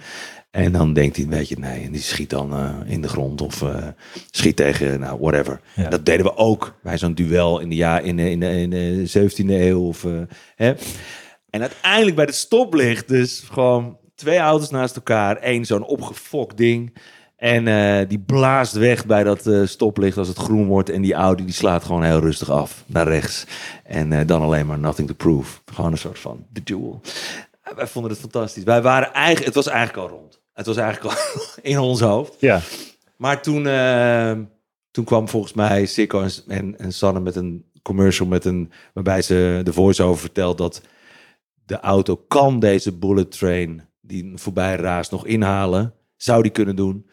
En 0.51 0.71
dan 0.71 0.93
denkt 0.93 1.15
hij, 1.15 1.27
weet 1.27 1.49
je, 1.49 1.57
nee. 1.59 1.83
En 1.83 1.91
die 1.91 2.01
schiet 2.01 2.29
dan 2.29 2.53
in 2.85 3.01
de 3.01 3.07
grond 3.07 3.41
of 3.41 3.65
schiet 4.31 4.55
tegen, 4.55 4.99
nou, 4.99 5.19
whatever. 5.19 5.59
Ja. 5.75 5.89
Dat 5.89 6.05
deden 6.05 6.25
we 6.25 6.35
ook 6.35 6.75
bij 6.83 6.97
zo'n 6.97 7.13
duel 7.13 7.59
in 7.59 7.69
de, 7.69 7.75
ja, 7.75 7.99
in 7.99 8.19
in 8.19 8.39
de, 8.39 8.49
in 8.49 8.69
de 8.69 9.29
17e 9.29 9.45
eeuw. 9.45 9.81
Of, 9.81 10.05
hè. 10.55 10.73
En 11.49 11.61
uiteindelijk 11.61 12.15
bij 12.15 12.25
de 12.25 12.31
stoplicht, 12.31 13.07
dus 13.07 13.43
gewoon 13.51 13.97
twee 14.15 14.37
auto's 14.37 14.69
naast 14.69 14.95
elkaar. 14.95 15.37
één 15.37 15.65
zo'n 15.65 15.85
opgefokt 15.85 16.57
ding. 16.57 16.93
En 17.39 17.67
eh, 17.67 18.07
die 18.07 18.19
blaast 18.19 18.73
weg 18.73 19.05
bij 19.05 19.23
dat 19.23 19.47
eh, 19.47 19.65
stoplicht 19.65 20.17
als 20.17 20.27
het 20.27 20.37
groen 20.37 20.65
wordt. 20.67 20.89
En 20.89 21.01
die 21.01 21.13
Audi 21.13 21.45
die 21.45 21.53
slaat 21.53 21.83
gewoon 21.83 22.03
heel 22.03 22.19
rustig 22.19 22.49
af 22.49 22.83
naar 22.85 23.07
rechts. 23.07 23.45
En 23.83 24.13
eh, 24.13 24.27
dan 24.27 24.41
alleen 24.41 24.65
maar 24.65 24.79
nothing 24.79 25.07
to 25.07 25.13
prove. 25.13 25.59
Gewoon 25.73 25.91
een 25.91 25.97
soort 25.97 26.19
van 26.19 26.45
the 26.53 26.63
duel. 26.63 27.01
Wij 27.75 27.87
vonden 27.87 28.11
het 28.11 28.19
fantastisch. 28.19 28.63
Wij 28.63 28.81
waren 28.81 29.13
eigenlijk, 29.13 29.45
het 29.45 29.55
was 29.55 29.67
eigenlijk 29.67 29.97
al 29.97 30.17
rond. 30.17 30.41
Het 30.53 30.65
was 30.65 30.77
eigenlijk 30.77 31.15
al 31.15 31.21
in 31.71 31.79
ons 31.79 31.99
hoofd. 31.99 32.35
Ja, 32.39 32.61
Maar 33.17 33.41
toen, 33.41 33.63
toen 34.91 35.05
kwam 35.05 35.29
volgens 35.29 35.53
mij 35.53 35.85
Sikko 35.85 36.21
en, 36.21 36.31
en, 36.47 36.77
en 36.77 36.93
Sanne 36.93 37.19
met 37.19 37.35
een 37.35 37.65
commercial 37.81 38.27
met 38.27 38.45
een, 38.45 38.71
waarbij 38.93 39.21
ze 39.21 39.61
de 39.63 39.73
voice-over 39.73 40.19
vertelt 40.19 40.57
dat 40.57 40.81
de 41.65 41.79
auto 41.79 42.15
kan 42.15 42.59
deze 42.59 42.91
bullet 42.91 43.31
train 43.31 43.81
die 44.01 44.31
voorbij 44.35 44.75
raast 44.75 45.11
nog 45.11 45.25
inhalen. 45.25 45.93
Zou 46.15 46.41
die 46.41 46.51
kunnen 46.51 46.75
doen. 46.75 47.08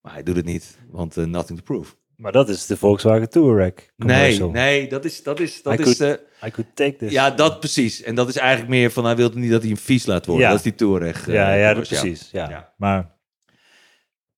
Maar 0.00 0.12
hij 0.12 0.22
doet 0.22 0.36
het 0.36 0.44
niet, 0.44 0.78
want 0.90 1.16
eh, 1.16 1.24
nothing 1.24 1.58
to 1.58 1.64
prove. 1.64 1.94
maar 2.16 2.32
dat 2.32 2.48
is 2.48 2.66
de 2.66 2.76
Volkswagen 2.76 3.30
Touareg 3.30 3.72
Nee, 3.74 3.88
commercial. 3.98 4.50
nee, 4.50 4.88
dat 4.88 5.04
is, 5.04 5.22
dat 5.22 5.40
is, 5.40 5.62
dat 5.62 5.76
Hij 5.78 5.86
is, 5.86 5.96
could- 5.96 6.20
eh, 6.40 6.48
I 6.48 6.50
could 6.50 6.76
take 6.76 6.96
this. 6.96 7.12
ja, 7.12 7.30
dat 7.30 7.60
precies. 7.60 8.02
En 8.02 8.14
dat 8.14 8.28
is 8.28 8.36
eigenlijk 8.36 8.70
meer 8.70 8.90
van, 8.90 9.04
hij 9.04 9.16
wil 9.16 9.30
niet 9.34 9.50
dat 9.50 9.62
hij 9.62 9.70
een 9.70 9.76
vies 9.76 10.06
laat 10.06 10.26
worden. 10.26 10.44
Ja. 10.44 10.50
Dat 10.50 10.58
is 10.58 10.64
die 10.64 10.74
Touareg. 10.74 11.28
eh, 11.28 11.34
ja, 11.34 11.52
ja, 11.54 11.74
precies. 11.74 12.28
Ja. 12.32 12.48
Ja. 12.50 12.72
Maar 12.76 13.18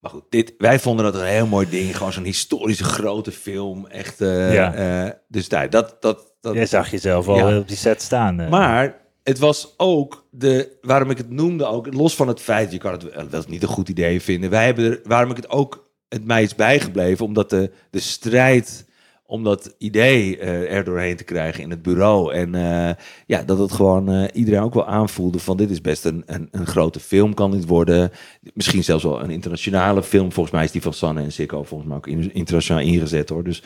Maar 0.01 0.11
goed, 0.11 0.25
dit, 0.31 0.55
wij 0.59 0.79
vonden 0.79 1.05
dat 1.05 1.15
een 1.15 1.27
heel 1.27 1.47
mooi 1.47 1.69
ding. 1.71 1.97
Gewoon 1.97 2.13
zo'n 2.13 2.25
historische 2.25 2.85
grote 2.85 3.33
film. 3.33 3.87
Echt. 3.87 4.19
Ja. 4.19 5.21
dus 5.29 5.49
daar, 5.49 5.71
dat, 5.71 5.97
dat, 6.01 6.35
dat. 6.41 6.55
jij 6.55 6.67
zag 6.67 6.91
jezelf 6.91 7.29
al 7.29 7.57
op 7.59 7.69
die 7.69 7.77
set 7.77 8.03
staan. 8.03 8.49
Maar 8.49 9.01
het 9.23 9.39
was 9.39 9.75
ook 9.77 10.27
de. 10.31 10.77
Waarom 10.81 11.11
ik 11.11 11.19
het 11.19 11.31
noemde 11.31 11.65
ook. 11.67 11.95
Los 11.95 12.15
van 12.15 12.29
het 12.29 12.41
feit. 12.41 12.73
Je 12.73 12.79
kan 12.79 12.93
het 12.93 13.31
wel 13.31 13.43
niet 13.49 13.63
een 13.63 13.69
goed 13.69 13.89
idee 13.89 14.21
vinden. 14.23 14.51
Wij 14.51 14.65
hebben 14.65 14.85
er. 14.85 15.01
Waarom 15.05 15.31
ik 15.31 15.37
het 15.37 15.51
ook. 15.51 15.91
Het 16.09 16.25
mij 16.25 16.43
is 16.43 16.55
bijgebleven. 16.55 17.25
Omdat 17.25 17.51
de, 17.51 17.71
de 17.91 18.01
strijd. 18.01 18.91
Om 19.27 19.45
dat 19.45 19.75
idee 19.79 20.39
eh, 20.39 20.75
er 20.77 20.85
doorheen 20.85 21.17
te 21.17 21.25
krijgen 21.25 21.63
in 21.63 21.71
het 21.71 21.83
bureau. 21.83 22.33
En 22.35 22.55
eh, 22.55 22.95
ja, 23.27 23.43
dat 23.43 23.59
het 23.59 23.73
gewoon 23.73 24.09
eh, 24.09 24.25
iedereen 24.33 24.61
ook 24.61 24.75
wel 24.75 24.87
aanvoelde 24.87 25.39
van 25.39 25.57
dit 25.57 25.71
is 25.71 25.81
best 25.81 26.05
een, 26.05 26.23
een, 26.27 26.49
een 26.51 26.67
grote 26.67 27.01
film 27.01 27.35
kan 27.35 27.51
dit 27.51 27.67
worden. 27.67 28.11
Misschien 28.55 28.85
zelfs 28.85 29.05
wel 29.05 29.23
een 29.23 29.31
internationale 29.31 30.03
film. 30.03 30.33
Volgens 30.33 30.55
mij 30.55 30.65
is 30.65 30.71
die 30.71 30.83
van 30.83 30.93
Sanne 30.93 31.23
en 31.23 31.33
Sikko 31.33 31.63
volgens 31.63 31.89
mij 31.89 31.99
ook 31.99 32.07
in- 32.07 32.35
internationaal 32.35 32.83
ingezet 32.83 33.29
hoor. 33.29 33.45
Dus, 33.45 33.63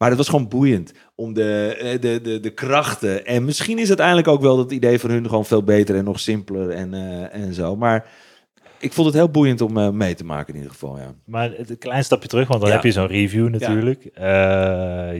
maar 0.00 0.08
het 0.08 0.18
was 0.18 0.28
gewoon 0.28 0.48
boeiend 0.48 0.92
om 1.14 1.32
de, 1.32 1.76
eh, 1.80 2.00
de, 2.00 2.20
de, 2.20 2.40
de 2.40 2.50
krachten. 2.50 3.26
En 3.26 3.44
misschien 3.44 3.78
is 3.78 3.88
uiteindelijk 3.88 4.28
ook 4.28 4.40
wel 4.40 4.56
dat 4.56 4.72
idee 4.72 4.98
van 4.98 5.10
hun 5.10 5.28
gewoon 5.28 5.44
veel 5.46 5.62
beter 5.62 5.96
en 5.96 6.04
nog 6.04 6.20
simpeler 6.20 6.70
en, 6.70 6.94
eh, 6.94 7.42
en 7.42 7.54
zo. 7.54 7.76
Maar 7.76 8.08
ik 8.78 8.92
vond 8.92 9.06
het 9.06 9.16
heel 9.16 9.30
boeiend 9.30 9.60
om 9.60 9.76
eh, 9.78 9.90
mee 9.90 10.14
te 10.14 10.24
maken 10.24 10.48
in 10.48 10.54
ieder 10.54 10.72
geval. 10.72 10.98
Ja. 10.98 11.14
Maar 11.24 11.50
het 11.56 11.70
een 11.70 11.78
klein 11.78 12.04
stapje 12.04 12.28
terug, 12.28 12.48
want 12.48 12.60
dan 12.60 12.68
Ja. 12.68 12.74
heb 12.74 12.84
je 12.84 12.92
zo'n 12.92 13.06
review 13.06 13.48
natuurlijk. 13.48 14.02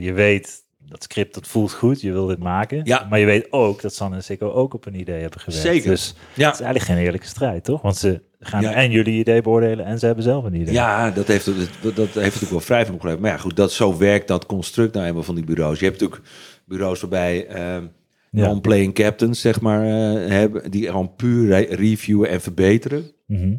Je 0.03 0.11
weet, 0.15 0.63
dat 0.89 1.03
script 1.03 1.33
dat 1.33 1.47
voelt 1.47 1.73
goed, 1.73 2.01
je 2.01 2.11
wil 2.11 2.25
dit 2.25 2.39
maken. 2.39 2.81
Ja. 2.83 3.07
Maar 3.09 3.19
je 3.19 3.25
weet 3.25 3.47
ook 3.51 3.81
dat 3.81 3.93
Sanne 3.93 4.15
en 4.15 4.23
Sikko 4.23 4.51
ook 4.51 4.73
op 4.73 4.85
een 4.85 4.99
idee 4.99 5.21
hebben 5.21 5.39
gewerkt. 5.39 5.65
Zeker. 5.65 5.89
Dus 5.89 6.07
het 6.07 6.17
Ja. 6.35 6.51
is 6.51 6.59
eigenlijk 6.59 6.85
geen 6.85 7.05
eerlijke 7.05 7.27
strijd, 7.27 7.63
toch? 7.63 7.81
Want 7.81 7.97
ze 7.97 8.21
gaan 8.43 8.61
Ja. 8.61 8.73
en 8.73 8.91
jullie 8.91 9.19
idee 9.19 9.41
beoordelen 9.41 9.85
en 9.85 9.99
ze 9.99 10.05
hebben 10.05 10.23
zelf 10.23 10.43
een 10.43 10.53
idee. 10.53 10.73
Ja, 10.73 11.11
dat 11.11 11.27
heeft, 11.27 11.45
dat, 11.45 11.55
dat 11.81 11.95
heeft 11.97 12.15
natuurlijk 12.15 12.49
wel 12.51 12.59
vrij 12.59 12.85
van 12.85 12.93
opgeleverd. 12.93 13.23
Maar 13.23 13.31
ja, 13.31 13.37
goed, 13.37 13.55
dat, 13.55 13.71
zo 13.71 13.97
werkt 13.97 14.27
dat 14.27 14.45
construct 14.45 14.93
nou 14.93 15.05
eenmaal 15.07 15.23
van 15.23 15.35
die 15.35 15.43
bureaus. 15.45 15.79
Je 15.79 15.85
hebt 15.85 15.99
natuurlijk 16.01 16.29
bureaus 16.65 17.01
waarbij 17.01 17.47
Ja. 17.49 18.45
non-playing 18.47 18.93
captains, 18.93 19.41
zeg 19.41 19.61
maar, 19.61 19.81
eh, 19.85 20.29
hebben, 20.29 20.71
die 20.71 20.85
gewoon 20.85 21.15
puur 21.15 21.47
re- 21.47 21.75
reviewen 21.75 22.29
en 22.29 22.41
verbeteren. 22.41 23.11
Mhm. 23.27 23.55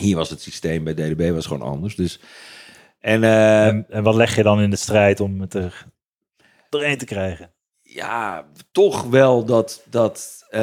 Hier 0.00 0.16
was 0.16 0.30
het 0.30 0.40
systeem 0.40 0.84
bij 0.84 0.94
DDB 0.94 1.30
was 1.30 1.46
gewoon 1.46 1.68
anders. 1.68 1.96
Dus, 1.96 2.20
en 3.00 3.22
eh, 3.24 3.66
en, 3.66 3.86
en 3.88 4.02
wat 4.02 4.14
leg 4.14 4.36
je 4.36 4.42
dan 4.42 4.60
in 4.60 4.70
de 4.70 4.76
strijd 4.76 5.20
om 5.20 5.40
het 5.40 5.54
er 5.54 5.86
doorheen 6.68 6.98
te 6.98 7.04
krijgen? 7.04 7.50
ja, 7.82 8.46
toch 8.70 9.02
wel 9.02 9.44
dat, 9.44 9.86
dat 9.90 10.46
eh, 10.50 10.60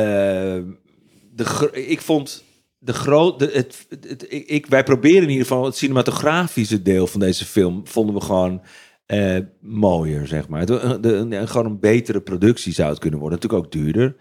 de, 1.34 1.70
ik 1.88 2.02
vond 2.02 2.44
de 2.80 2.94
grote, 2.94 3.50
het, 3.54 3.86
het, 3.90 4.06
het- 4.10 4.26
ik, 4.30 4.66
wij 4.66 4.84
proberen 4.84 5.24
in 5.24 5.30
ieder 5.30 5.46
geval 5.48 5.66
het 5.66 5.76
cinematografische 5.76 6.82
deel 6.82 7.08
van 7.08 7.20
deze 7.20 7.46
film 7.46 7.88
vonden 7.88 8.16
we 8.16 8.22
gewoon 8.22 8.62
eh, 9.06 9.38
mooier, 9.62 10.28
zeg 10.28 10.48
maar. 10.48 10.60
Het, 10.60 10.68
de, 10.68 11.28
de- 11.28 11.48
gewoon 11.48 11.66
een 11.66 11.80
betere 11.80 12.22
productie 12.22 12.74
zou 12.74 12.90
het 12.90 13.00
kunnen 13.00 13.20
worden. 13.20 13.40
Natuurlijk 13.42 13.66
ook 13.66 13.72
duurder. 13.72 14.16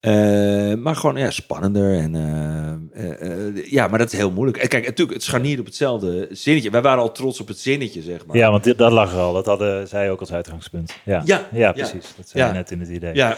Eh, 0.00 0.74
maar 0.74 0.96
gewoon 0.96 1.16
ja, 1.16 1.30
spannender. 1.30 1.98
En, 1.98 2.14
eh, 2.14 3.10
eh, 3.10 3.46
eh, 3.56 3.70
ja, 3.70 3.88
maar 3.88 3.98
dat 3.98 4.12
is 4.12 4.18
heel 4.18 4.30
moeilijk. 4.30 4.56
En 4.58 4.68
kijk, 4.68 4.84
natuurlijk, 4.86 5.16
het 5.16 5.26
scharniert 5.26 5.60
op 5.60 5.66
hetzelfde 5.66 6.28
zinnetje. 6.30 6.70
Wij 6.70 6.82
waren 6.82 7.02
al 7.02 7.12
trots 7.12 7.40
op 7.40 7.48
het 7.48 7.58
zinnetje, 7.58 8.02
zeg 8.02 8.26
maar. 8.26 8.36
Ja, 8.36 8.50
want 8.50 8.64
dit, 8.64 8.78
dat 8.78 8.92
lag 8.92 9.12
er 9.12 9.18
al. 9.18 9.32
Dat 9.32 9.46
hadden 9.46 9.88
zij 9.88 10.10
ook 10.10 10.20
als 10.20 10.32
uitgangspunt. 10.32 10.94
Ja, 11.04 11.22
Ja, 11.24 11.48
ja 11.52 11.72
precies. 11.72 12.14
Dat 12.16 12.28
zei 12.28 12.42
Ja. 12.44 12.48
je 12.48 12.54
net 12.56 12.70
in 12.70 12.80
het 12.80 12.88
idee. 12.88 13.14
Ja, 13.14 13.36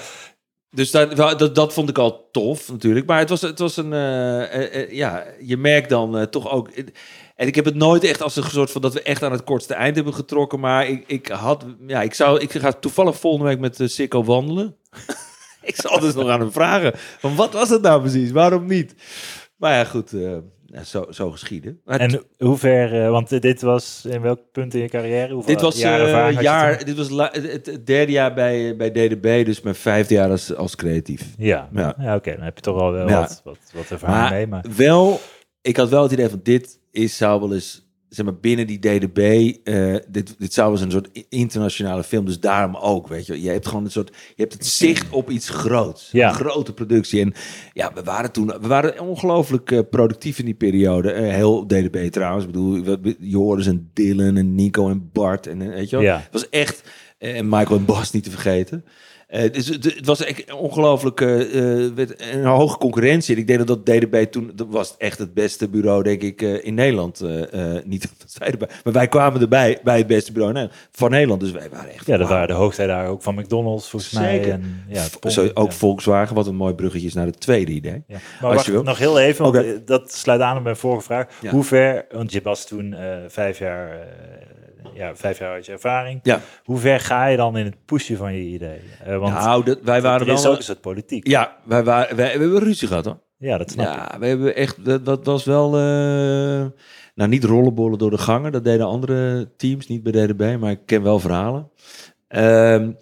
dus 0.71 0.91
dat, 0.91 1.17
dat, 1.17 1.55
dat 1.55 1.73
vond 1.73 1.89
ik 1.89 1.99
al 1.99 2.29
tof 2.33 2.69
natuurlijk. 2.69 3.07
Maar 3.07 3.19
het 3.19 3.29
was, 3.29 3.41
het 3.41 3.59
was 3.59 3.77
een... 3.77 3.93
eh, 3.93 4.43
eh, 4.43 4.75
eh, 4.75 4.91
ja, 4.93 5.27
je 5.41 5.57
merkt 5.57 5.89
dan 5.89 6.29
toch 6.31 6.51
ook... 6.51 6.69
En 7.37 7.47
ik 7.47 7.55
heb 7.55 7.65
het 7.65 7.75
nooit 7.75 8.05
echt 8.05 8.23
als 8.23 8.37
een 8.37 8.43
soort 8.43 8.71
van 8.71 8.81
dat 8.81 8.95
we 8.95 9.03
echt 9.03 9.23
aan 9.23 9.33
het 9.33 9.45
kortste 9.45 9.75
eind 9.75 9.97
hebben 9.97 10.15
getrokken. 10.15 10.61
Maar 10.61 10.89
ik, 10.89 11.05
ik 11.07 11.29
had... 11.29 11.67
Ja, 11.87 12.03
ik 12.03 12.15
zou... 12.15 12.41
Ik 12.41 12.53
ga 12.53 12.73
toevallig 12.73 13.19
volgende 13.19 13.47
week 13.47 13.59
met 13.59 13.91
Sikko 13.91 14.25
wandelen. 14.25 14.77
ik 15.63 15.77
zal 15.77 16.01
dus 16.01 16.15
nog 16.15 16.29
aan 16.29 16.41
hem 16.41 16.53
vragen. 16.53 16.93
Van 17.19 17.37
wat 17.37 17.53
was 17.53 17.69
het 17.69 17.83
nou 17.83 18.01
precies? 18.01 18.31
Waarom 18.31 18.67
niet? 18.67 18.95
Maar 19.57 19.73
ja, 19.73 19.85
goed. 19.85 20.13
Eh, 20.73 20.81
zo, 20.83 21.05
zo 21.11 21.31
geschieden. 21.31 21.81
Maar 21.85 22.01
En 22.01 22.23
hoe 22.39 22.57
ver, 22.57 23.03
eh, 23.05 23.11
want 23.11 23.43
dit 23.43 23.63
was 23.63 24.05
in 24.09 24.21
welk 24.21 24.41
punt 24.53 24.75
in 24.75 24.81
je 24.81 24.89
carrière? 24.89 25.43
Dit 25.45 25.61
was, 25.61 25.77
je 25.81 26.37
jaar, 26.41 26.85
dit 26.85 26.97
was 26.97 27.09
la- 27.09 27.31
het, 27.33 27.81
derde 27.87 28.13
jaar 28.13 28.35
bij, 28.35 28.77
bij 28.77 28.91
DDB, 28.91 29.45
dus 29.45 29.61
mijn 29.61 29.75
vijfde 29.75 30.15
jaar 30.15 30.31
als, 30.31 30.55
als 30.55 30.77
creatief. 30.77 31.27
Ja, 31.39 31.69
Ja. 31.73 31.95
ja. 31.99 32.15
oké, 32.17 32.35
dan 32.35 32.45
heb 32.45 32.57
je 32.57 32.63
toch 32.63 32.81
al 32.81 32.93
wel 32.93 33.09
Ja. 33.09 33.21
wat, 33.21 33.41
wat, 33.45 33.59
wat 33.75 33.91
ervaring 33.91 34.21
Maar 34.21 34.33
mee. 34.33 34.47
Maar 34.47 34.65
wel, 34.77 35.21
ik 35.63 35.77
had 35.77 35.89
wel 35.89 36.03
het 36.03 36.13
idee 36.13 36.29
van 36.29 36.41
dit 36.43 36.79
is, 36.91 37.17
zou 37.17 37.41
wel 37.41 37.55
eens, 37.55 37.90
zeg 38.11 38.25
maar, 38.25 38.35
binnen 38.35 38.67
die 38.67 38.79
DDB, 38.79 39.19
eh, 39.65 39.95
dit, 40.09 40.35
dit 40.39 40.53
zou 40.53 40.71
eens 40.73 40.81
een 40.81 40.91
soort 40.91 41.09
internationale 41.29 42.05
film, 42.05 42.25
dus 42.25 42.41
daarom 42.41 42.77
ook, 42.77 43.09
weet 43.09 43.27
je. 43.27 43.43
Je 43.43 43.49
hebt 43.51 43.67
gewoon 43.69 43.85
een 43.85 43.91
soort, 43.91 44.09
je 44.09 44.43
hebt 44.43 44.53
het 44.53 44.67
zicht 44.67 45.11
op 45.11 45.31
iets 45.31 45.49
groots. 45.49 46.09
Ja. 46.13 46.29
Een 46.29 46.35
grote 46.35 46.73
productie. 46.75 47.21
En 47.21 47.33
ja, 47.73 47.93
we 47.95 48.03
waren 48.03 48.33
toen, 48.33 48.47
we 48.47 48.67
waren 48.67 49.01
ongelooflijk 49.01 49.71
eh, 49.71 49.79
productief 49.91 50.39
in 50.39 50.45
die 50.45 50.55
periode. 50.55 51.13
Eh, 51.13 51.33
heel 51.35 51.67
DDB 51.67 52.11
trouwens. 52.11 52.45
Ik 52.45 52.51
bedoel, 52.53 52.83
we- 52.83 53.17
Joris 53.19 53.67
en 53.67 53.91
Dylan 53.95 54.37
en 54.37 54.55
Nico 54.55 54.89
en 54.89 55.11
Bart 55.13 55.47
en 55.47 55.59
weet 55.71 55.91
je 55.91 55.97
wel. 55.97 56.05
Ja. 56.05 56.17
Het 56.17 56.33
was 56.33 56.49
echt, 56.49 56.83
en 57.19 57.49
Michael 57.49 57.79
en 57.79 57.85
Bas 57.85 58.11
niet 58.13 58.25
te 58.25 58.31
vergeten. 58.31 58.85
Dus 59.31 59.67
het, 59.67 59.85
het 59.85 60.07
was 60.07 60.25
echt 60.25 60.53
ongelooflijk 60.53 61.19
werd 61.95 62.15
een 62.33 62.45
hoge 62.45 62.79
concurrentie. 62.79 63.35
En 63.35 63.41
ik 63.41 63.47
denk 63.47 63.67
dat 63.67 63.67
dat 63.67 63.87
DDB 63.87 64.25
toen 64.25 64.53
dat 64.55 64.67
was 64.71 64.95
echt 64.99 65.19
het 65.19 65.35
beste 65.35 65.69
bureau, 65.69 66.03
denk 66.03 66.23
ik, 66.23 66.43
in 66.43 66.75
Nederland. 66.75 67.25
niet 67.85 68.03
dat 68.19 68.35
wij 68.39 68.51
erbij, 68.51 68.69
maar 68.85 68.93
wij 68.93 69.09
kwamen 69.09 69.41
erbij 69.41 69.79
bij 69.83 69.99
het 69.99 70.07
beste 70.07 70.33
bureau 70.33 70.53
Nederland, 70.53 70.83
van 70.93 71.11
Nederland. 71.11 71.41
Dus 71.41 71.51
wij 71.51 71.69
waren 71.71 71.93
echt. 71.93 72.07
ja, 72.07 72.17
dat 72.17 72.29
waren 72.29 72.49
de 72.49 72.55
hoogtijdagen 72.55 73.11
ook 73.11 73.23
van 73.23 73.35
McDonald's 73.35 73.89
volgens 73.89 74.13
Zeker. 74.13 74.49
mij. 74.49 74.51
En, 74.51 74.85
ja, 74.89 75.31
Zo, 75.31 75.49
ook 75.55 75.71
ja. 75.71 75.77
Volkswagen, 75.77 76.35
wat 76.35 76.47
een 76.47 76.57
mooi 76.57 76.75
bruggetje 76.75 77.07
is 77.07 77.15
naar 77.15 77.27
het 77.27 77.41
tweede 77.41 77.73
idee. 77.73 78.03
Ja. 78.07 78.15
Als 78.15 78.23
Maar 78.41 78.55
wacht, 78.55 78.85
nog 78.85 78.99
heel 78.99 79.19
even, 79.19 79.53
want 79.53 79.87
dat 79.87 80.13
sluit 80.13 80.41
aan 80.41 80.57
op 80.57 80.63
mijn 80.63 80.77
vorige 80.77 81.05
vraag. 81.05 81.27
Hoe 81.51 81.65
ver, 81.65 82.07
want 82.11 82.33
je 82.33 82.41
was 82.43 82.67
toen 82.67 82.95
vijf 83.29 83.59
jaar, 83.59 83.99
ja, 84.95 85.17
vijf 85.17 85.39
jaar 85.39 85.53
uit 85.53 85.67
je 85.67 85.73
ervaring. 85.73 86.21
Ja. 86.23 86.41
Hoe 86.65 86.79
ver 86.79 87.01
ga 87.01 87.27
je 87.27 87.37
dan 87.37 87.57
in 87.57 87.65
het 87.65 87.85
pushen 87.85 88.17
van 88.17 88.35
je 88.35 88.43
idee? 88.43 88.81
Eh, 89.05 89.19
want 89.19 89.35
nou, 89.35 89.65
dat, 89.65 89.79
wij 89.83 90.03
waren 90.03 90.27
er 90.27 90.33
is 90.33 90.43
wel. 90.43 90.53
ook 90.53 90.59
een 90.59 90.65
soort 90.65 90.81
politiek. 90.81 91.27
Ja, 91.27 91.57
wij 91.65 91.85
waren, 91.85 92.17
wij, 92.17 92.33
we 92.33 92.41
hebben 92.41 92.59
ruzie 92.59 92.89
gehad 92.89 93.05
hoor. 93.05 93.19
Ja, 93.37 93.59
dat 93.59 93.71
snap 93.71 93.87
ik. 93.87 93.93
Ja, 93.93 94.19
we 94.19 94.27
hebben 94.27 94.55
echt, 94.55 94.85
dat, 94.85 95.05
dat 95.05 95.25
was 95.25 95.45
wel, 95.45 95.67
eh, 95.67 96.67
nou 97.15 97.29
niet 97.29 97.45
rollenbollen 97.45 97.99
door 97.99 98.11
de 98.11 98.19
gangen, 98.19 98.53
dat 98.53 98.65
deden 98.65 98.87
andere 98.87 99.51
teams, 99.57 99.87
niet 99.87 100.03
bij 100.03 100.13
DDB, 100.13 100.57
maar 100.61 100.71
ik 100.71 100.87
ken 100.87 101.03
wel 101.03 101.19
verhalen. 101.19 101.71
Ehm, 102.29 102.93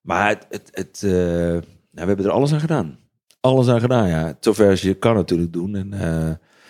maar 0.00 0.28
het, 0.28 0.46
het, 0.48 0.70
het, 0.72 1.02
eh, 1.02 1.10
nou, 1.10 1.62
we 1.90 2.04
hebben 2.06 2.24
er 2.24 2.30
alles 2.30 2.52
aan 2.52 2.60
gedaan. 2.60 2.98
Alles 3.40 3.68
aan 3.68 3.80
gedaan, 3.80 4.08
ja. 4.08 4.36
Zover 4.40 4.70
als 4.70 4.82
je 4.82 4.94
kan 4.94 5.14
natuurlijk 5.14 5.52
doen. 5.52 5.74
En, 5.74 5.92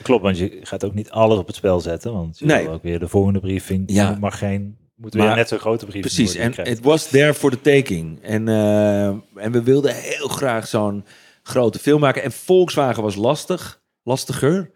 Klopt, 0.02 0.22
want 0.22 0.38
je 0.38 0.58
gaat 0.62 0.84
ook 0.84 0.94
niet 0.94 1.10
alles 1.10 1.38
op 1.38 1.46
het 1.46 1.56
spel 1.56 1.80
zetten. 1.80 2.12
Want 2.12 2.38
je 2.38 2.44
Nee. 2.46 2.64
wil 2.64 2.72
ook 2.72 2.82
weer 2.82 2.98
de 2.98 3.08
volgende 3.08 3.40
briefing. 3.40 3.82
Ja. 3.86 4.16
mag 4.20 4.38
geen, 4.38 4.76
moet 4.94 5.14
Maar- 5.14 5.26
weer 5.26 5.36
net 5.36 5.48
zo'n 5.48 5.58
grote 5.58 5.86
briefing 5.86 6.14
Precies, 6.14 6.34
en 6.34 6.52
het 6.56 6.80
was 6.80 7.06
there 7.08 7.34
for 7.34 7.50
the 7.50 7.60
taking. 7.60 8.22
En, 8.22 8.48
eh, 8.48 9.06
en 9.34 9.52
we 9.52 9.62
wilden 9.62 9.94
heel 9.94 10.28
graag 10.28 10.66
zo'n 10.66 11.04
grote 11.42 11.78
film 11.78 12.00
maken. 12.00 12.22
En 12.22 12.32
Volkswagen 12.32 13.02
was 13.02 13.14
lastig, 13.14 13.82
lastiger. 14.02 14.70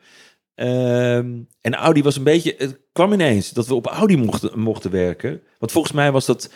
Ehm, 0.55 1.33
en 1.61 1.75
Audi 1.75 2.03
was 2.03 2.17
een 2.17 2.23
beetje... 2.25 2.55
Het 2.59 2.79
kwam 2.93 3.13
ineens 3.13 3.51
dat 3.51 3.67
we 3.67 3.75
op 3.75 3.87
Audi 3.87 4.17
mochten, 4.17 4.59
mochten 4.61 4.91
werken. 4.91 5.41
Want 5.59 5.73
volgens 5.73 5.93
mij 5.95 6.13
was 6.13 6.27
dat 6.27 6.53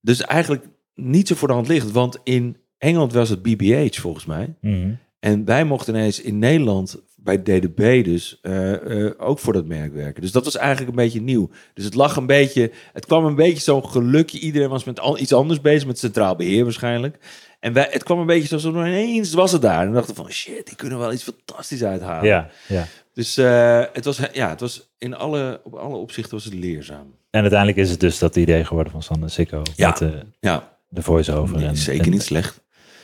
dus 0.00 0.20
eigenlijk 0.20 0.64
niet 0.94 1.28
zo 1.28 1.34
voor 1.34 1.48
de 1.48 1.54
hand 1.54 1.68
liggend. 1.68 1.92
Want 1.92 2.18
in 2.24 2.56
Engeland 2.78 3.12
was 3.12 3.28
het 3.28 3.42
BBH 3.42 3.98
volgens 4.00 4.24
mij. 4.26 4.54
Mhm. 4.60 4.90
En 5.20 5.44
wij 5.44 5.64
mochten 5.64 5.94
ineens 5.94 6.20
in 6.20 6.38
Nederland 6.38 7.02
bij 7.22 7.42
DDB 7.42 8.04
dus 8.04 8.38
eh, 8.42 9.04
eh, 9.06 9.12
ook 9.18 9.38
voor 9.38 9.52
dat 9.52 9.66
merk 9.66 9.92
werken. 9.94 10.22
Dus 10.22 10.32
dat 10.32 10.44
was 10.44 10.56
eigenlijk 10.56 10.88
een 10.90 10.96
beetje 11.04 11.20
nieuw. 11.20 11.50
Dus 11.74 11.84
het 11.84 11.94
lag 11.94 12.16
een 12.16 12.26
beetje, 12.26 12.70
het 12.92 13.06
kwam 13.06 13.24
een 13.24 13.34
beetje 13.34 13.60
zo'n 13.62 13.88
gelukje. 13.88 14.38
Iedereen 14.38 14.68
was 14.68 14.84
met 14.84 15.00
al, 15.00 15.18
iets 15.18 15.32
anders 15.32 15.60
bezig, 15.60 15.86
met 15.86 15.98
centraal 15.98 16.36
beheer 16.36 16.64
waarschijnlijk. 16.64 17.18
En 17.60 17.72
wij, 17.72 17.88
het 17.90 18.02
kwam 18.02 18.18
een 18.18 18.26
beetje 18.26 18.58
zo, 18.58 18.70
ineens 18.70 19.32
was 19.34 19.52
het 19.52 19.62
daar. 19.62 19.80
En 19.82 19.88
we 19.88 19.94
dachten 19.94 20.14
van 20.14 20.30
shit, 20.30 20.66
die 20.66 20.76
kunnen 20.76 20.98
wel 20.98 21.12
iets 21.12 21.22
fantastisch 21.22 21.84
uithalen. 21.84 22.24
Ja, 22.24 22.50
ja. 22.68 22.86
Dus 23.14 23.36
eh, 23.36 23.84
het 23.92 24.04
was, 24.04 24.20
ja, 24.32 24.48
het 24.48 24.60
was 24.60 24.90
in 24.98 25.14
alle, 25.16 25.60
op 25.64 25.74
alle 25.74 25.96
opzichten 25.96 26.34
was 26.34 26.44
het 26.44 26.54
leerzaam. 26.54 27.14
En 27.30 27.40
uiteindelijk 27.40 27.78
is 27.78 27.90
het 27.90 28.00
dus 28.00 28.18
dat 28.18 28.36
idee 28.36 28.64
geworden 28.64 28.92
van 28.92 29.02
Sander 29.02 29.30
Sikko. 29.30 29.62
Ja. 29.76 29.88
Met 29.88 29.98
de, 29.98 30.22
Ja, 30.40 30.76
de 30.88 31.02
voice-over. 31.02 31.56
nee, 31.56 31.66
en, 31.66 31.76
zeker 31.76 32.04
en- 32.04 32.10
niet 32.10 32.22
slecht. 32.22 32.60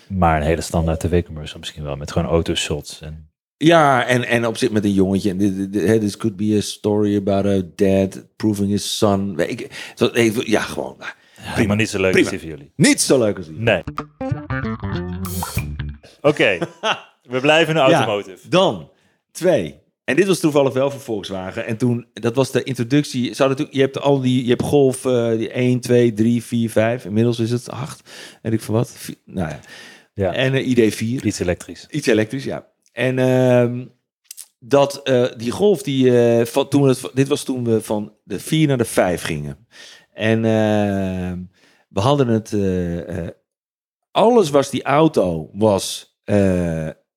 Maar 0.08 0.36
een 0.36 0.46
hele 0.46 0.60
standaard 0.60 1.00
tv-commercial 1.00 1.58
misschien 1.58 1.82
wel. 1.82 1.96
Met 1.96 2.12
gewoon 2.12 2.28
autoshots. 2.28 3.00
En, 3.00 3.30
Ja, 3.58 4.06
en, 4.06 4.24
en 4.24 4.46
op 4.46 4.56
zich 4.56 4.70
met 4.70 4.84
een 4.84 4.92
jongetje. 4.92 5.30
En 5.30 5.36
dit, 5.36 5.56
dit, 5.56 5.72
dit- 5.72 6.00
this 6.00 6.16
could 6.16 6.36
be 6.36 6.54
a 6.56 6.60
story 6.60 7.16
about 7.16 7.46
a 7.46 7.60
dad 7.74 8.24
proving 8.36 8.70
his 8.70 8.96
son. 8.98 9.38
Ik, 9.40 9.92
ja, 10.44 10.60
gewoon. 10.60 10.96
nou, 10.98 11.10
prima. 11.52 11.68
Maar 11.68 11.76
niet 11.76 11.88
zo 11.88 12.00
leuk 12.00 12.12
Prima. 12.12 12.24
is 12.24 12.30
die 12.30 12.40
voor 12.40 12.48
jullie. 12.58 12.72
Niet 12.76 13.00
zo 13.00 13.18
leuk 13.18 13.36
als 13.36 13.46
die. 13.46 13.58
Nee. 13.58 13.82
Oké. 16.20 16.58
We 17.32 17.40
blijven 17.40 17.68
in 17.68 17.74
de 17.86 17.92
automotive. 17.92 18.48
Dan 18.48 18.90
twee. 19.32 19.78
En 20.04 20.16
dit 20.16 20.26
was 20.26 20.40
toevallig 20.40 20.72
wel 20.72 20.90
voor 20.90 21.00
Volkswagen. 21.00 21.66
En 21.66 21.76
toen, 21.76 22.06
dat 22.12 22.34
was 22.34 22.50
de 22.50 22.62
introductie. 22.62 23.34
Hadden 23.36 23.56
toen, 23.56 23.66
je 23.70 23.80
hebt 23.80 24.00
al 24.00 24.20
die, 24.20 24.42
je 24.42 24.48
hebt 24.48 24.62
Golf 24.62 25.00
die 25.36 25.50
1, 25.50 25.80
2, 25.80 26.12
3, 26.12 26.42
4, 26.42 26.70
5. 26.70 27.04
Inmiddels 27.04 27.38
is 27.38 27.50
het 27.50 27.70
8. 27.70 28.10
Weet 28.42 28.52
ik 28.52 28.60
van 28.60 28.74
wat. 28.74 28.96
Nou 29.24 29.48
ja. 29.48 29.60
Ja. 30.14 30.32
En 30.32 30.54
eh, 30.54 30.66
ID4. 30.92 31.24
Iets 31.24 31.38
elektrisch. 31.38 31.86
Iets 31.90 32.06
elektrisch, 32.06 32.44
ja. 32.44 32.66
En 32.96 33.18
ehm, 33.18 33.84
dat 34.58 35.02
eh, 35.02 35.24
die 35.36 35.50
golf, 35.50 35.82
die, 35.82 36.20
eh, 36.20 36.46
van, 36.46 36.68
toen 36.68 36.82
we 36.82 36.88
het, 36.88 37.10
dit 37.14 37.28
was 37.28 37.42
toen 37.42 37.64
we 37.64 37.82
van 37.82 38.12
de 38.24 38.40
4 38.40 38.66
naar 38.66 38.78
de 38.78 38.84
5 38.84 39.22
gingen. 39.22 39.66
En 40.12 40.44
ehm, 40.44 41.38
we 41.88 42.00
hadden 42.00 42.28
het. 42.28 42.52
eh, 42.52 43.26
alles 44.10 44.50
was 44.50 44.70
die 44.70 44.82
auto 44.82 45.50
was, 45.52 46.16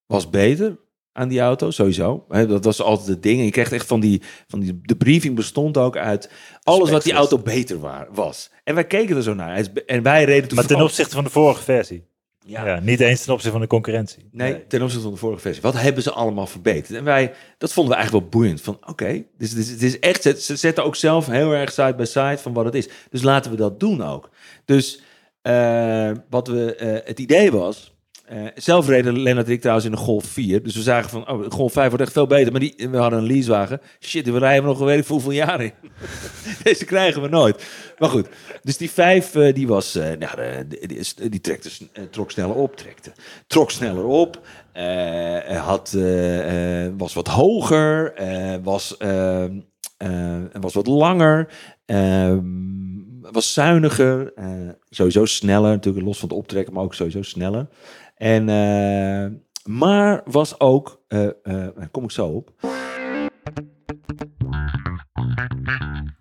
was 0.06 0.30
beter 0.30 0.80
aan 1.12 1.28
die 1.28 1.40
auto, 1.40 1.72
sowieso. 1.72 2.26
Dat 2.30 2.64
was 2.66 2.82
altijd 2.82 3.08
het 3.08 3.24
ding. 3.24 3.40
En 3.40 3.46
je 3.46 3.52
kreeg 3.52 3.72
echt 3.72 3.88
van 3.88 4.00
die, 4.00 4.22
van 4.48 4.60
die. 4.60 4.80
De 4.82 4.96
briefing 4.96 5.36
bestond 5.36 5.78
ook 5.78 5.98
uit 5.98 6.32
alles 6.64 6.90
wat 6.90 7.04
die 7.04 7.14
auto 7.14 7.38
beter 7.38 7.80
wa- 7.80 8.08
was. 8.12 8.52
En 8.64 8.76
wij 8.76 8.88
keken 8.88 9.16
er 9.16 9.24
zo 9.24 9.34
naar. 9.34 9.68
En 9.86 10.04
wij 10.04 10.24
reden 10.24 10.48
toen. 10.48 10.58
Maar 10.58 10.66
ten 10.68 10.76
opzichte 10.84 11.16
van 11.16 11.24
de 11.24 11.30
vorige 11.30 11.64
versie. 11.64 12.08
Ja. 12.50 12.66
Ja. 12.66 12.80
niet 12.80 13.00
eens 13.00 13.24
ten 13.24 13.30
opzichte 13.34 13.52
van 13.52 13.62
de 13.62 13.68
concurrentie. 13.68 14.30
Nee, 14.32 14.68
ten 14.68 14.82
opzichte 14.82 15.04
van 15.04 15.14
de 15.14 15.20
vorige 15.20 15.42
versie. 15.42 15.62
Wat 15.62 15.74
hebben 15.74 16.04
ze 16.04 16.12
allemaal 16.12 16.48
verbeterd? 16.48 16.98
En 16.98 17.04
wij, 17.04 17.34
dat 17.58 17.74
vonden 17.74 17.94
we 17.94 18.00
eigenlijk 18.00 18.26
wel 18.32 18.42
boeiend. 18.42 18.62
Van 18.62 18.78
oké, 18.88 19.24
dus 19.38 19.50
het 19.50 19.60
is, 19.60 19.70
het 19.70 19.82
is 19.82 20.00
echt, 20.00 20.22
ze- 20.22 20.42
ze 20.42 20.56
zetten 20.56 20.84
ook 20.84 20.96
zelf 20.96 21.26
heel 21.28 21.52
erg 21.54 21.72
side 21.72 21.96
by 21.96 22.04
side 22.06 22.38
van 22.38 22.54
wat 22.54 22.66
het 22.66 22.76
is. 22.76 22.88
Dus 23.10 23.22
laten 23.22 23.52
we 23.52 23.58
dat 23.58 23.80
doen 23.80 24.04
ook. 24.04 24.30
Dus 24.66 25.02
eh, 25.42 26.12
wat 26.30 26.48
we, 26.48 26.76
eh, 26.76 27.08
het 27.08 27.20
idee 27.20 27.52
was, 27.52 27.98
eh, 28.30 28.46
zelf 28.56 28.88
reden 28.88 29.20
Lennart 29.20 29.48
en 29.48 29.54
ik 29.54 29.60
trouwens 29.60 29.86
in 29.86 29.92
de 29.92 29.98
Golf 29.98 30.26
4. 30.26 30.64
Dus 30.64 30.76
we 30.76 30.82
zagen 30.82 31.10
van, 31.10 31.30
oh, 31.30 31.52
Golf 31.52 31.74
5 31.74 31.88
wordt 31.88 32.04
echt 32.04 32.14
veel 32.14 32.28
beter. 32.28 32.52
Maar 32.52 32.62
die, 32.62 32.76
we 32.92 32.98
hadden 32.98 33.20
een 33.20 33.26
leasewagen. 33.26 33.82
Shit, 34.00 34.30
we 34.30 34.38
rijden 34.38 34.64
nog 34.64 34.80
weet 34.80 35.00
ik 35.00 35.08
hoeveel 35.08 35.32
jaar 35.32 35.62
in. 35.62 35.72
Deze 36.64 36.86
krijgen 36.86 37.22
we 37.22 37.28
nooit. 37.28 37.66
Maar 37.98 38.10
goed, 38.10 38.28
dus 38.64 38.78
die 38.78 38.92
5 38.92 39.36
eh, 39.36 39.54
die 39.54 39.68
was, 39.68 39.96
eh, 39.96 40.18
nou, 40.18 40.68
die, 41.30 41.42
trok 42.10 42.32
sneller 42.32 42.56
op, 42.56 42.76
trekte, 42.76 43.12
trok 43.48 43.72
sneller 43.72 44.06
op. 44.06 44.42
had, 45.48 45.98
was 46.98 47.14
wat 47.14 47.28
hoger, 47.28 48.14
was, 48.64 48.98
ehm, 48.98 49.60
eh, 49.98 50.62
was 50.62 50.74
wat 50.74 50.88
langer, 50.88 51.48
ehm, 51.86 52.40
was 53.22 53.54
zuiniger, 53.54 54.34
sowieso 54.90 55.26
sneller, 55.26 55.72
natuurlijk 55.72 56.06
los 56.06 56.20
van 56.20 56.30
het 56.30 56.38
optrekken, 56.38 56.74
maar 56.74 56.84
ook 56.84 56.94
sowieso 56.94 57.22
sneller. 57.22 57.68
En, 58.20 58.50
eh, 58.50 59.40
maar 59.64 60.22
was 60.26 60.60
ook, 60.60 61.04
eh, 61.08 61.28
eh, 61.28 61.34
daar 61.44 61.90
kom 61.92 62.04
ik 62.04 62.12
zo 62.12 62.28
op. 62.28 62.54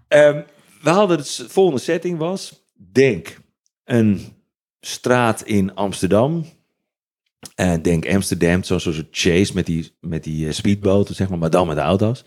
Ehm, 0.09 0.43
we 0.83 0.91
hadden 0.91 1.17
het 1.17 1.45
volgende 1.49 1.81
setting 1.81 2.19
was, 2.19 2.65
denk 2.93 3.41
een 3.85 4.21
straat 4.81 5.43
in 5.43 5.75
Amsterdam. 5.75 6.45
Eh, 7.59 7.73
denk 7.83 8.09
Amsterdam, 8.09 8.63
zo'n 8.63 8.81
soort 8.81 9.07
chase 9.11 9.55
met 9.55 9.67
die, 9.67 9.93
met 10.01 10.25
die 10.25 10.47
eh, 10.47 10.53
speedboten, 10.53 11.15
zeg 11.15 11.29
maar, 11.29 11.39
maar 11.39 11.51
dan 11.51 11.67
met 11.67 11.77
de 11.77 11.83
auto's. 11.83 12.25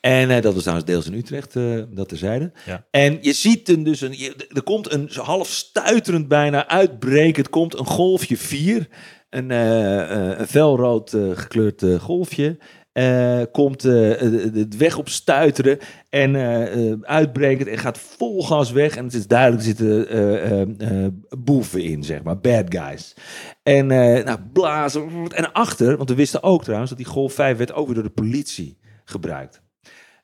En 0.00 0.30
eh, 0.30 0.42
dat 0.42 0.52
was 0.54 0.62
trouwens 0.62 0.90
deels 0.90 1.06
in 1.06 1.14
Utrecht, 1.14 1.52
dat 1.96 2.08
terzijde. 2.08 2.52
Ja. 2.66 2.86
En 2.90 3.18
je 3.20 3.32
ziet 3.32 3.68
een, 3.68 3.82
dus 3.82 4.00
een, 4.00 4.18
je- 4.18 4.46
er 4.52 4.62
komt 4.62 4.92
een 4.92 5.08
zo 5.10 5.22
half 5.22 5.48
stuiterend 5.48 6.28
bijna 6.28 6.68
uitbrekend, 6.68 7.48
komt 7.48 7.78
een 7.78 7.86
golfje 7.86 8.36
4. 8.36 8.88
Een, 9.30 9.50
een 9.50 10.46
felrood 10.46 11.10
gekleurd 11.34 11.84
golfje. 11.98 12.58
Eh, 13.00 13.42
komt 13.52 13.84
eh, 13.84 13.92
de, 13.92 14.50
de 14.68 14.76
weg 14.76 14.98
op 14.98 15.08
stuiteren 15.08 15.78
en 16.08 16.36
eh, 16.36 16.92
uitbrekend 17.02 17.68
en 17.68 17.78
gaat 17.78 17.98
vol 17.98 18.42
gas 18.44 18.72
weg. 18.72 18.96
En 18.96 19.04
het 19.04 19.14
is 19.14 19.26
duidelijk, 19.26 19.62
zitten 19.62 21.18
boeven 21.38 21.82
in, 21.82 22.04
zeg 22.04 22.22
maar, 22.22 22.40
bad 22.40 22.64
guys. 22.68 23.14
En 23.62 23.86
nou, 23.86 24.38
blazen. 24.52 25.28
En 25.34 25.52
achter, 25.52 25.96
want 25.96 26.08
we 26.08 26.14
wisten 26.14 26.42
ook 26.42 26.62
trouwens 26.62 26.90
dat 26.90 26.98
die 26.98 27.08
Golf 27.08 27.32
5 27.32 27.56
werd 27.56 27.72
ook 27.72 27.86
weer 27.86 27.94
door 27.94 28.04
de 28.04 28.10
politie 28.10 28.78
gebruikt. 29.04 29.62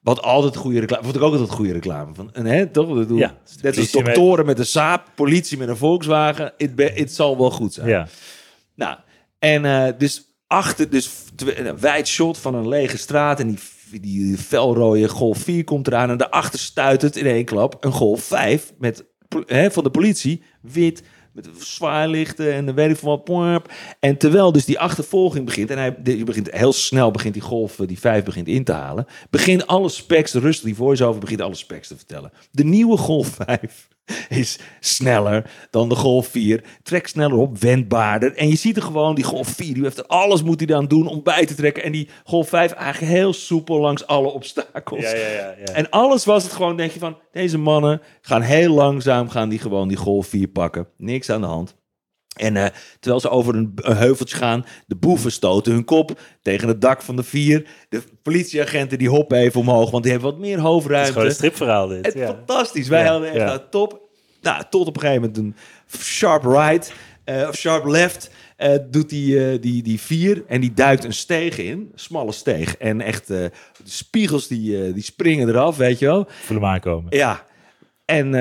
Wat 0.00 0.22
altijd 0.22 0.56
goede 0.56 0.80
reclame, 0.80 1.04
vond 1.04 1.16
ik 1.16 1.22
ook 1.22 1.32
altijd 1.32 1.50
goede 1.50 1.72
reclame 1.72 2.14
van. 2.14 2.32
En 2.32 2.46
hè, 2.46 2.66
toch? 2.66 2.94
Bedoel, 2.94 3.18
Ja, 3.18 3.34
net 3.62 3.76
als 3.78 3.90
doktoren 3.90 4.46
met 4.46 4.58
een 4.58 4.66
Saab, 4.66 5.10
politie 5.14 5.58
met 5.58 5.68
een 5.68 5.76
Volkswagen. 5.76 6.52
Het 6.56 6.92
het 6.94 7.12
zal 7.12 7.38
wel 7.38 7.50
goed 7.50 7.72
zijn. 7.72 7.88
Ja. 7.88 8.08
Nou, 8.74 8.98
en 9.38 9.94
dus 9.98 10.35
achter, 10.46 10.90
dus 10.90 11.10
een 11.36 11.78
wijd 11.78 12.08
shot 12.08 12.38
van 12.38 12.54
een 12.54 12.68
lege 12.68 12.98
straat 12.98 13.40
en 13.40 13.48
die, 13.90 14.00
die 14.00 14.38
felrode 14.38 15.08
Golf 15.08 15.38
4 15.38 15.64
komt 15.64 15.86
eraan 15.86 16.10
en 16.10 16.16
daarachter 16.16 16.58
stuit 16.58 17.02
het 17.02 17.16
in 17.16 17.26
één 17.26 17.44
klap 17.44 17.76
een 17.80 17.92
Golf 17.92 18.22
5 18.22 18.72
met, 18.78 19.04
van 19.48 19.84
de 19.84 19.90
politie, 19.90 20.42
wit, 20.60 21.02
met 21.32 21.48
zwaailichten 21.58 22.52
en 22.52 22.74
weet 22.74 22.90
ik 22.90 22.96
van 22.96 23.22
wat. 23.24 23.68
En 24.00 24.16
terwijl 24.16 24.52
dus 24.52 24.64
die 24.64 24.78
achtervolging 24.78 25.44
begint 25.44 25.70
en 25.70 25.78
hij 25.78 26.02
begint 26.24 26.50
heel 26.50 26.72
snel 26.72 27.10
begint 27.10 27.34
die 27.34 27.42
Golf, 27.42 27.80
eh, 27.80 27.86
die 27.86 27.98
5 27.98 28.24
begint 28.24 28.48
in 28.48 28.64
te 28.64 28.72
halen, 28.72 29.06
begint 29.30 29.66
alle 29.66 29.88
specs, 29.88 30.30
de 30.30 30.58
die 30.62 30.74
voice-over 30.74 31.20
begint 31.20 31.40
alle 31.40 31.54
specs 31.54 31.88
te 31.88 31.96
vertellen. 31.96 32.32
De 32.50 32.64
nieuwe 32.64 32.96
Golf 32.96 33.28
5 33.28 33.88
is 34.28 34.58
sneller 34.80 35.50
dan 35.70 35.88
de 35.88 35.94
Golf 35.94 36.26
4. 36.26 36.64
Trekt 36.82 37.08
sneller 37.08 37.38
op, 37.38 37.58
wendbaarder. 37.58 38.36
En 38.36 38.48
je 38.48 38.56
ziet 38.56 38.76
er 38.76 38.82
gewoon, 38.82 39.14
die 39.14 39.24
Golf 39.24 39.48
4, 39.48 39.74
die 39.74 39.82
heeft 39.82 39.98
er 39.98 40.06
alles 40.06 40.42
moet 40.42 40.58
hij 40.58 40.66
dan 40.66 40.86
doen 40.86 41.06
om 41.06 41.22
bij 41.22 41.46
te 41.46 41.54
trekken. 41.54 41.82
En 41.82 41.92
die 41.92 42.08
Golf 42.24 42.48
5 42.48 42.72
eigenlijk 42.72 43.12
heel 43.12 43.32
soepel 43.32 43.80
langs 43.80 44.06
alle 44.06 44.28
obstakels. 44.28 45.00
Ja, 45.00 45.14
ja, 45.14 45.28
ja, 45.28 45.54
ja. 45.58 45.72
En 45.72 45.90
alles 45.90 46.24
was 46.24 46.42
het 46.42 46.52
gewoon, 46.52 46.76
denk 46.76 46.90
je 46.90 46.98
van, 46.98 47.18
deze 47.32 47.58
mannen 47.58 48.00
gaan 48.20 48.42
heel 48.42 48.74
langzaam, 48.74 49.28
gaan 49.28 49.48
die 49.48 49.58
gewoon 49.58 49.88
die 49.88 49.96
Golf 49.96 50.26
4 50.26 50.48
pakken. 50.48 50.88
Niks 50.96 51.30
aan 51.30 51.40
de 51.40 51.46
hand. 51.46 51.76
En 52.36 52.56
eh, 52.56 52.66
terwijl 53.00 53.20
ze 53.20 53.28
over 53.28 53.54
een, 53.54 53.72
een 53.74 53.96
heuveltje 53.96 54.36
gaan, 54.36 54.64
de 54.86 54.96
boeven 54.96 55.32
stoten 55.32 55.72
hun 55.72 55.84
kop 55.84 56.20
tegen 56.42 56.68
het 56.68 56.80
dak 56.80 57.02
van 57.02 57.16
de 57.16 57.22
vier. 57.22 57.66
De 57.88 58.02
politieagenten 58.22 58.98
die 58.98 59.08
hoppen 59.08 59.38
even 59.38 59.60
omhoog, 59.60 59.90
want 59.90 60.02
die 60.02 60.12
hebben 60.12 60.30
wat 60.30 60.40
meer 60.40 60.50
Het 60.50 60.60
is 60.60 60.64
hoofdruimte. 60.66 61.12
gewoon 61.12 61.28
een 61.28 61.34
stripverhaal 61.34 61.88
dit. 61.88 62.06
Het 62.06 62.14
ja. 62.14 62.26
fantastisch. 62.26 62.88
Wij 62.88 63.02
Ja, 63.02 63.10
hadden 63.10 63.28
echt 63.28 63.36
ja. 63.36 63.44
nou, 63.44 63.60
top. 63.70 64.00
Nou, 64.40 64.62
tot 64.70 64.86
op 64.86 64.94
een 64.94 65.00
gegeven 65.00 65.22
moment 65.22 65.38
een 65.38 65.54
sharp 66.00 66.44
right 66.44 66.92
eh, 67.24 67.48
of 67.48 67.56
sharp 67.56 67.84
left 67.84 68.30
eh, 68.56 68.74
doet 68.90 69.08
die, 69.08 69.58
die, 69.58 69.82
die 69.82 70.00
vier 70.00 70.44
en 70.46 70.60
die 70.60 70.74
duikt 70.74 71.04
een 71.04 71.12
steeg 71.12 71.58
in, 71.58 71.92
smalle 71.94 72.32
steeg. 72.32 72.76
En 72.76 73.00
echt 73.00 73.26
de 73.26 73.50
spiegels 73.84 74.46
die, 74.48 74.92
die 74.92 75.02
springen 75.02 75.48
eraf, 75.48 75.76
weet 75.76 75.98
je 75.98 76.06
wel. 76.06 76.26
Voel 76.28 76.56
hem 76.56 76.66
aankomen. 76.66 77.16
Ja. 77.16 77.44
En, 78.04 78.34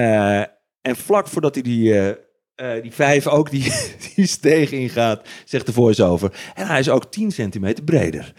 en 0.81 0.95
vlak 0.95 1.27
voordat 1.27 1.53
hij 1.53 1.63
die, 1.63 2.15
eh, 2.55 2.81
die 2.81 2.91
vijf 2.91 3.27
ook 3.27 3.51
die, 3.51 3.71
die 4.15 4.27
steeg 4.27 4.71
ingaat, 4.71 5.27
zegt 5.45 5.65
de 5.65 5.73
voice-over. 5.73 6.31
En 6.53 6.67
hij 6.67 6.79
is 6.79 6.89
ook 6.89 7.11
10 7.11 7.31
centimeter 7.31 7.83
breder. 7.83 8.33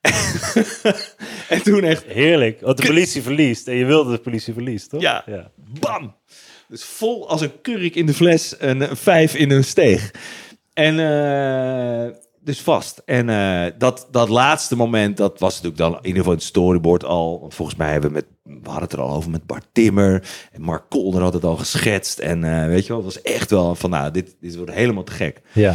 en 1.48 1.62
toen 1.62 1.84
echt 1.84 2.04
Heerlijk. 2.04 2.60
Want 2.60 2.76
de 2.76 2.86
politie 2.86 3.22
verliest. 3.22 3.68
En 3.68 3.74
je 3.74 3.84
wilde 3.84 4.10
de 4.10 4.18
politie 4.18 4.52
verliest, 4.52 4.90
toch? 4.90 5.00
Ja. 5.00 5.22
ja. 5.26 5.50
Bam! 5.80 6.14
Dus 6.68 6.84
vol 6.84 7.28
als 7.28 7.40
een 7.40 7.60
kurk 7.60 7.94
in 7.94 8.06
de 8.06 8.14
fles, 8.14 8.54
een, 8.58 8.90
een 8.90 8.96
vijf 8.96 9.34
in 9.34 9.50
een 9.50 9.64
steeg. 9.64 10.10
En 10.72 10.98
eh, 10.98 12.14
dus 12.46 12.60
vast. 12.60 13.02
En 13.04 13.28
eh, 13.28 13.72
dat, 13.78 14.08
dat 14.10 14.28
laatste 14.28 14.76
moment, 14.76 15.16
dat 15.16 15.40
was 15.40 15.54
natuurlijk 15.54 15.78
dan 15.78 15.92
in 15.92 16.06
ieder 16.06 16.18
geval 16.18 16.32
het 16.32 16.42
storyboard 16.42 17.04
al. 17.04 17.40
Want 17.40 17.54
volgens 17.54 17.76
mij 17.76 17.92
hebben 17.92 18.10
we 18.10 18.14
met, 18.14 18.26
we 18.42 18.68
hadden 18.70 18.82
het 18.82 18.92
er 18.92 19.00
al 19.00 19.14
over 19.14 19.30
met 19.30 19.46
Bart 19.46 19.66
Timmer. 19.72 20.28
En 20.52 20.60
Mark 20.60 20.84
Kolder 20.88 21.22
had 21.22 21.32
het 21.32 21.44
al 21.44 21.56
geschetst. 21.56 22.18
En 22.18 22.44
eh, 22.44 22.66
weet 22.66 22.82
je 22.82 22.88
wel, 22.88 23.04
het 23.04 23.14
was 23.14 23.22
echt 23.22 23.50
wel 23.50 23.74
van, 23.74 23.90
nou, 23.90 24.10
dit, 24.10 24.36
dit 24.40 24.56
wordt 24.56 24.72
helemaal 24.72 25.04
te 25.04 25.12
gek. 25.12 25.40
Ja. 25.52 25.74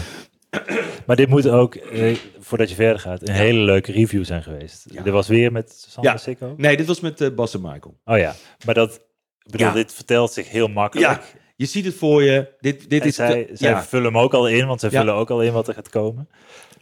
Maar 1.06 1.16
dit 1.16 1.30
moet 1.30 1.48
ook, 1.48 1.76
eh, 1.76 2.18
voordat 2.40 2.70
je 2.70 2.76
verder 2.76 3.00
gaat, 3.00 3.28
een 3.28 3.34
hele 3.34 3.60
leuke 3.60 3.92
review 3.92 4.26
zijn 4.26 4.44
geweest. 4.44 4.86
Ja. 4.92 5.02
Dit 5.02 5.14
was 5.14 5.28
weer 5.28 5.52
met 5.52 5.86
Sander 5.88 6.12
Ja. 6.12 6.18
Sikko. 6.18 6.54
Nee, 6.58 6.78
dit 6.78 6.86
was 6.88 7.00
met 7.00 7.22
eh, 7.22 7.30
Bas 7.30 7.54
en 7.54 7.62
Michael. 7.62 8.00
Oh 8.06 8.18
ja, 8.18 8.36
maar 8.66 8.74
dat, 8.74 9.02
bedoel, 9.44 9.72
dit 9.72 9.94
vertelt 9.94 10.34
zich 10.34 10.50
heel 10.50 10.68
makkelijk. 10.68 11.36
Je 11.62 11.68
ziet 11.68 11.86
het 11.86 11.94
voor 11.96 12.24
je. 12.24 12.48
Dit, 12.60 12.90
dit 12.90 13.02
En 13.02 13.08
is 13.08 13.16
zij, 13.16 13.50
zij 13.54 13.70
ja. 13.70 13.84
vullen 13.84 14.06
hem 14.14 14.18
ook 14.18 14.34
al 14.34 14.48
in, 14.48 14.68
want 14.68 14.80
zij 14.80 14.90
Ja. 14.92 15.00
vullen 15.00 15.14
ook 15.16 15.30
al 15.30 15.42
in 15.42 15.54
wat 15.54 15.68
er 15.68 15.74
gaat 15.74 15.90
komen. 15.90 16.30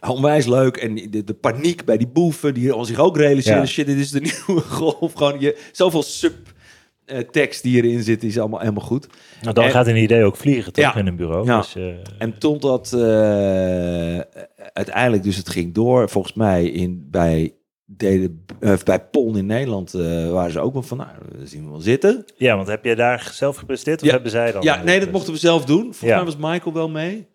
onwijs 0.08 0.46
leuk. 0.46 0.76
En 0.76 0.94
de, 1.10 1.24
de 1.24 1.34
paniek 1.34 1.84
bij 1.84 1.96
die 1.96 2.06
boeven, 2.08 2.54
die 2.54 2.72
al 2.72 2.84
zich 2.84 2.98
ook 2.98 3.16
realiseren. 3.16 3.58
Ja. 3.60 3.66
Shit, 3.66 3.86
dit 3.86 3.98
is 3.98 4.10
de 4.10 4.20
nieuwe 4.46 4.62
golf. 4.62 5.12
Gewoon 5.12 5.40
je, 5.40 5.58
zoveel 5.72 6.02
subtekst 6.02 7.62
die 7.62 7.82
erin 7.82 8.02
zit, 8.02 8.22
is 8.22 8.38
allemaal 8.38 8.60
helemaal 8.60 8.84
goed. 8.84 9.06
Nou, 9.42 9.54
dan 9.54 9.64
En- 9.64 9.70
gaat 9.70 9.86
een 9.86 9.96
idee 10.02 10.24
ook 10.24 10.36
vliegen, 10.36 10.72
toch, 10.72 10.84
Ja. 10.84 10.96
in 10.96 11.06
een 11.06 11.16
bureau. 11.16 11.46
Ja. 11.46 11.56
Dus, 11.60 11.74
eh, 11.76 11.84
En 12.18 12.38
totdat 12.38 12.92
eh 12.92 14.18
uiteindelijk 14.72 15.22
dus 15.22 15.36
het 15.36 15.48
ging 15.48 15.74
door, 15.74 16.08
volgens 16.08 16.34
mij 16.34 16.64
in, 16.64 17.06
bij, 17.10 17.54
deden, 17.96 18.44
eh, 18.60 18.76
bij 18.84 19.00
Pon 19.04 19.36
in 19.36 19.46
Nederland 19.46 19.94
eh, 19.94 20.30
waren 20.30 20.52
ze 20.52 20.60
ook 20.60 20.72
wel 20.72 20.82
van, 20.82 20.96
nou, 20.96 21.10
we 21.38 21.46
zien 21.46 21.64
we 21.64 21.70
wel 21.70 21.80
zitten. 21.80 22.24
ja, 22.36 22.56
want 22.56 22.68
heb 22.68 22.84
jij 22.84 22.94
daar 22.94 23.30
zelf 23.32 23.56
gepresteerd 23.56 24.00
of 24.00 24.06
Ja. 24.06 24.12
hebben 24.12 24.30
zij 24.30 24.52
dan? 24.52 24.62
Ja, 24.62 24.82
nee, 24.82 25.00
dat 25.00 25.10
mochten 25.10 25.32
we 25.32 25.38
zelf 25.38 25.64
doen. 25.64 25.82
Volgens 25.82 26.00
Ja. 26.10 26.16
mij 26.16 26.24
was 26.24 26.36
Michael 26.36 26.72
wel 26.74 26.88
mee. 26.88 27.26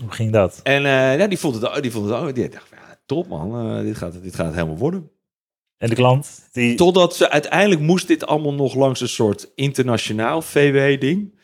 Hoe 0.00 0.10
ging 0.12 0.32
dat? 0.32 0.60
En 0.62 0.84
eh, 0.84 1.18
ja, 1.18 1.26
die 1.26 1.38
vond 1.38 1.60
het, 1.62 1.82
die 1.82 1.92
vond 1.92 2.08
het 2.08 2.14
ook, 2.14 2.34
die 2.34 2.48
dacht, 2.48 2.66
ja, 2.70 2.98
top 3.06 3.28
man, 3.28 3.82
dit, 3.84 3.96
gaat, 3.96 4.22
dit 4.22 4.34
gaat 4.34 4.54
helemaal 4.54 4.76
worden. 4.78 5.10
En 5.78 5.88
de 5.88 5.94
klant? 5.94 6.48
Die... 6.52 6.74
Totdat 6.74 7.16
ze 7.16 7.30
uiteindelijk 7.30 7.80
moest 7.80 8.06
dit 8.08 8.26
allemaal 8.26 8.54
nog 8.54 8.74
langs 8.74 9.00
een 9.00 9.08
soort 9.08 9.50
internationaal 9.54 10.42
VW-ding. 10.42 11.38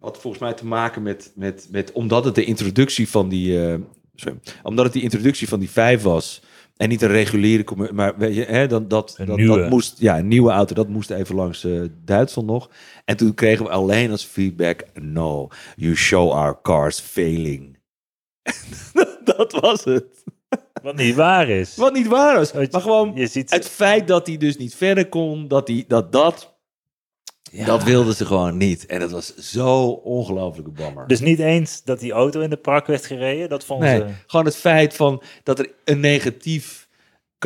Had 0.00 0.18
volgens 0.18 0.42
mij 0.42 0.52
te 0.52 0.66
maken 0.66 1.02
met, 1.02 1.32
met, 1.34 1.68
met 1.70 1.92
omdat 1.92 2.24
het 2.24 2.34
de 2.34 2.44
introductie 2.44 3.08
van 3.08 3.28
die, 3.28 3.78
sorry, 4.14 4.38
omdat 4.62 4.84
het 4.84 4.92
die 4.94 5.02
introductie 5.02 5.48
van 5.48 5.58
die 5.58 5.70
vijf 5.70 6.02
was 6.02 6.42
en 6.76 6.88
niet 6.88 7.02
een 7.02 7.08
reguliere, 7.08 7.92
maar 7.92 8.16
weet 8.16 8.34
je, 8.34 8.44
hè, 8.44 8.66
dan 8.66 8.88
dat, 8.88 9.14
Een 9.18 9.26
dat, 9.26 9.36
nieuwe. 9.36 9.60
dat 9.60 9.70
moest, 9.70 10.00
ja, 10.00 10.18
een 10.18 10.28
nieuwe 10.28 10.50
auto, 10.50 10.74
dat 10.74 10.88
moest 10.88 11.10
even 11.10 11.34
langs 11.34 11.64
eh, 11.64 11.80
Duitsland 12.04 12.48
nog. 12.48 12.70
En 13.04 13.16
toen 13.16 13.34
kregen 13.34 13.64
we 13.64 13.70
alleen 13.70 14.10
als 14.10 14.24
feedback, 14.24 14.84
no, 14.94 15.48
you 15.76 15.96
show 15.96 16.30
our 16.30 16.60
cars 16.62 17.00
failing. 17.00 17.78
dat 19.36 19.52
was 19.52 19.84
het. 19.84 20.24
Wat 20.82 20.96
niet 20.96 21.14
waar 21.14 21.48
is. 21.48 21.76
Wat 21.76 21.92
niet 21.92 22.06
waar 22.06 22.36
was. 22.36 22.52
Want 22.52 22.72
Maar 22.72 22.80
gewoon 22.80 23.12
Je 23.14 23.26
ziet... 23.26 23.50
het 23.50 23.68
feit 23.68 24.08
dat 24.08 24.26
hij 24.26 24.36
dus 24.36 24.56
niet 24.56 24.74
verder 24.74 25.08
kon, 25.08 25.48
dat 25.48 25.68
hij, 25.68 25.84
dat, 25.88 26.12
dat, 26.12 26.53
Ja. 27.54 27.64
dat 27.64 27.82
wilden 27.82 28.14
ze 28.14 28.26
gewoon 28.26 28.56
niet. 28.56 28.86
En 28.86 29.00
dat 29.00 29.10
was 29.10 29.34
zo 29.36 29.88
ongelooflijke 29.88 30.70
bammer. 30.70 31.06
Dus 31.06 31.20
niet 31.20 31.38
eens 31.38 31.82
dat 31.84 32.00
die 32.00 32.12
auto 32.12 32.40
in 32.40 32.50
de 32.50 32.56
prak 32.56 32.86
werd 32.86 33.06
gereden, 33.06 33.48
dat 33.48 33.64
vonden 33.64 33.88
nee, 33.88 33.98
ze... 33.98 34.14
gewoon 34.26 34.44
het 34.44 34.56
feit 34.56 34.94
van 34.94 35.22
dat 35.42 35.58
er 35.58 35.70
een 35.84 36.00
negatief 36.00 36.83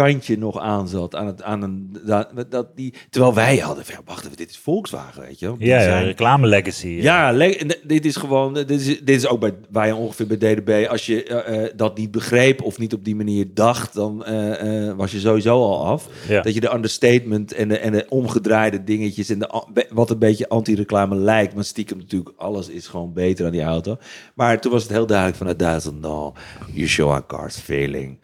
kantje 0.05 0.39
nog 0.39 0.59
aan 0.59 0.89
zat. 0.89 1.15
Aan 1.15 1.27
het, 1.27 1.43
aan 1.43 1.63
een, 1.63 1.97
dat, 2.07 2.29
dat 2.51 2.77
die, 2.77 2.95
terwijl 3.11 3.35
wij 3.35 3.57
hadden, 3.57 3.85
van, 3.85 3.95
ja, 3.95 4.01
wacht 4.05 4.25
even, 4.25 4.37
dit 4.37 4.51
is 4.51 4.59
Volkswagen, 4.59 5.23
weet 5.23 5.39
je 5.39 5.47
wel. 5.47 5.57
Ja, 5.59 5.77
ja, 5.77 5.83
zijn- 5.83 6.05
reclame 6.05 6.47
legacy. 6.47 6.87
Ja, 6.89 7.33
le- 7.33 7.45
en 7.45 7.77
dit 7.83 8.05
is 8.05 8.17
gewoon, 8.17 8.55
dit 8.55 8.71
is, 8.71 8.85
dit 8.87 9.09
is 9.09 9.27
ook 9.27 9.41
bij, 9.41 9.55
waar 9.71 9.87
je 9.87 9.95
ongeveer 9.95 10.27
bij 10.27 10.37
DDB, 10.37 10.87
als 10.91 11.07
je 11.07 11.25
eh, 11.25 11.65
eh, 11.65 11.73
dat 11.77 11.97
niet 11.99 12.11
begreep 12.11 12.63
of 12.63 12.79
niet 12.79 12.93
op 12.95 13.05
die 13.05 13.17
manier 13.17 13.47
dacht, 13.55 13.95
dan 13.95 14.25
eh, 14.25 14.93
was 14.97 15.13
je 15.13 15.19
sowieso 15.21 15.63
al 15.63 15.87
af. 15.87 16.09
Ja. 16.29 16.43
Dat 16.43 16.55
je 16.55 16.61
de 16.61 16.73
understatement 16.75 17.53
en 17.53 17.69
de, 17.69 17.79
en 17.79 17.93
de 17.93 18.07
omgedraaide 18.09 18.85
dingetjes 18.85 19.29
en 19.29 19.39
de, 19.39 19.87
wat 19.91 20.11
een 20.11 20.19
beetje 20.19 20.49
anti-reclame 20.49 21.17
lijkt, 21.17 21.55
maar 21.55 21.65
stiekem 21.65 21.99
natuurlijk 21.99 22.33
alles 22.37 22.69
is 22.69 22.87
gewoon 22.87 23.13
beter 23.13 23.47
aan 23.47 23.53
die 23.53 23.63
auto. 23.63 23.97
Maar 24.35 24.61
toen 24.61 24.73
was 24.73 24.83
het 24.83 24.93
heel 24.93 25.07
duidelijk 25.07 25.37
vanuit 25.39 25.59
Duitsland, 25.59 26.01
no, 26.01 26.33
you 26.73 26.87
show 26.89 27.11
our 27.11 27.27
cars 27.27 27.57
failing. 27.57 28.19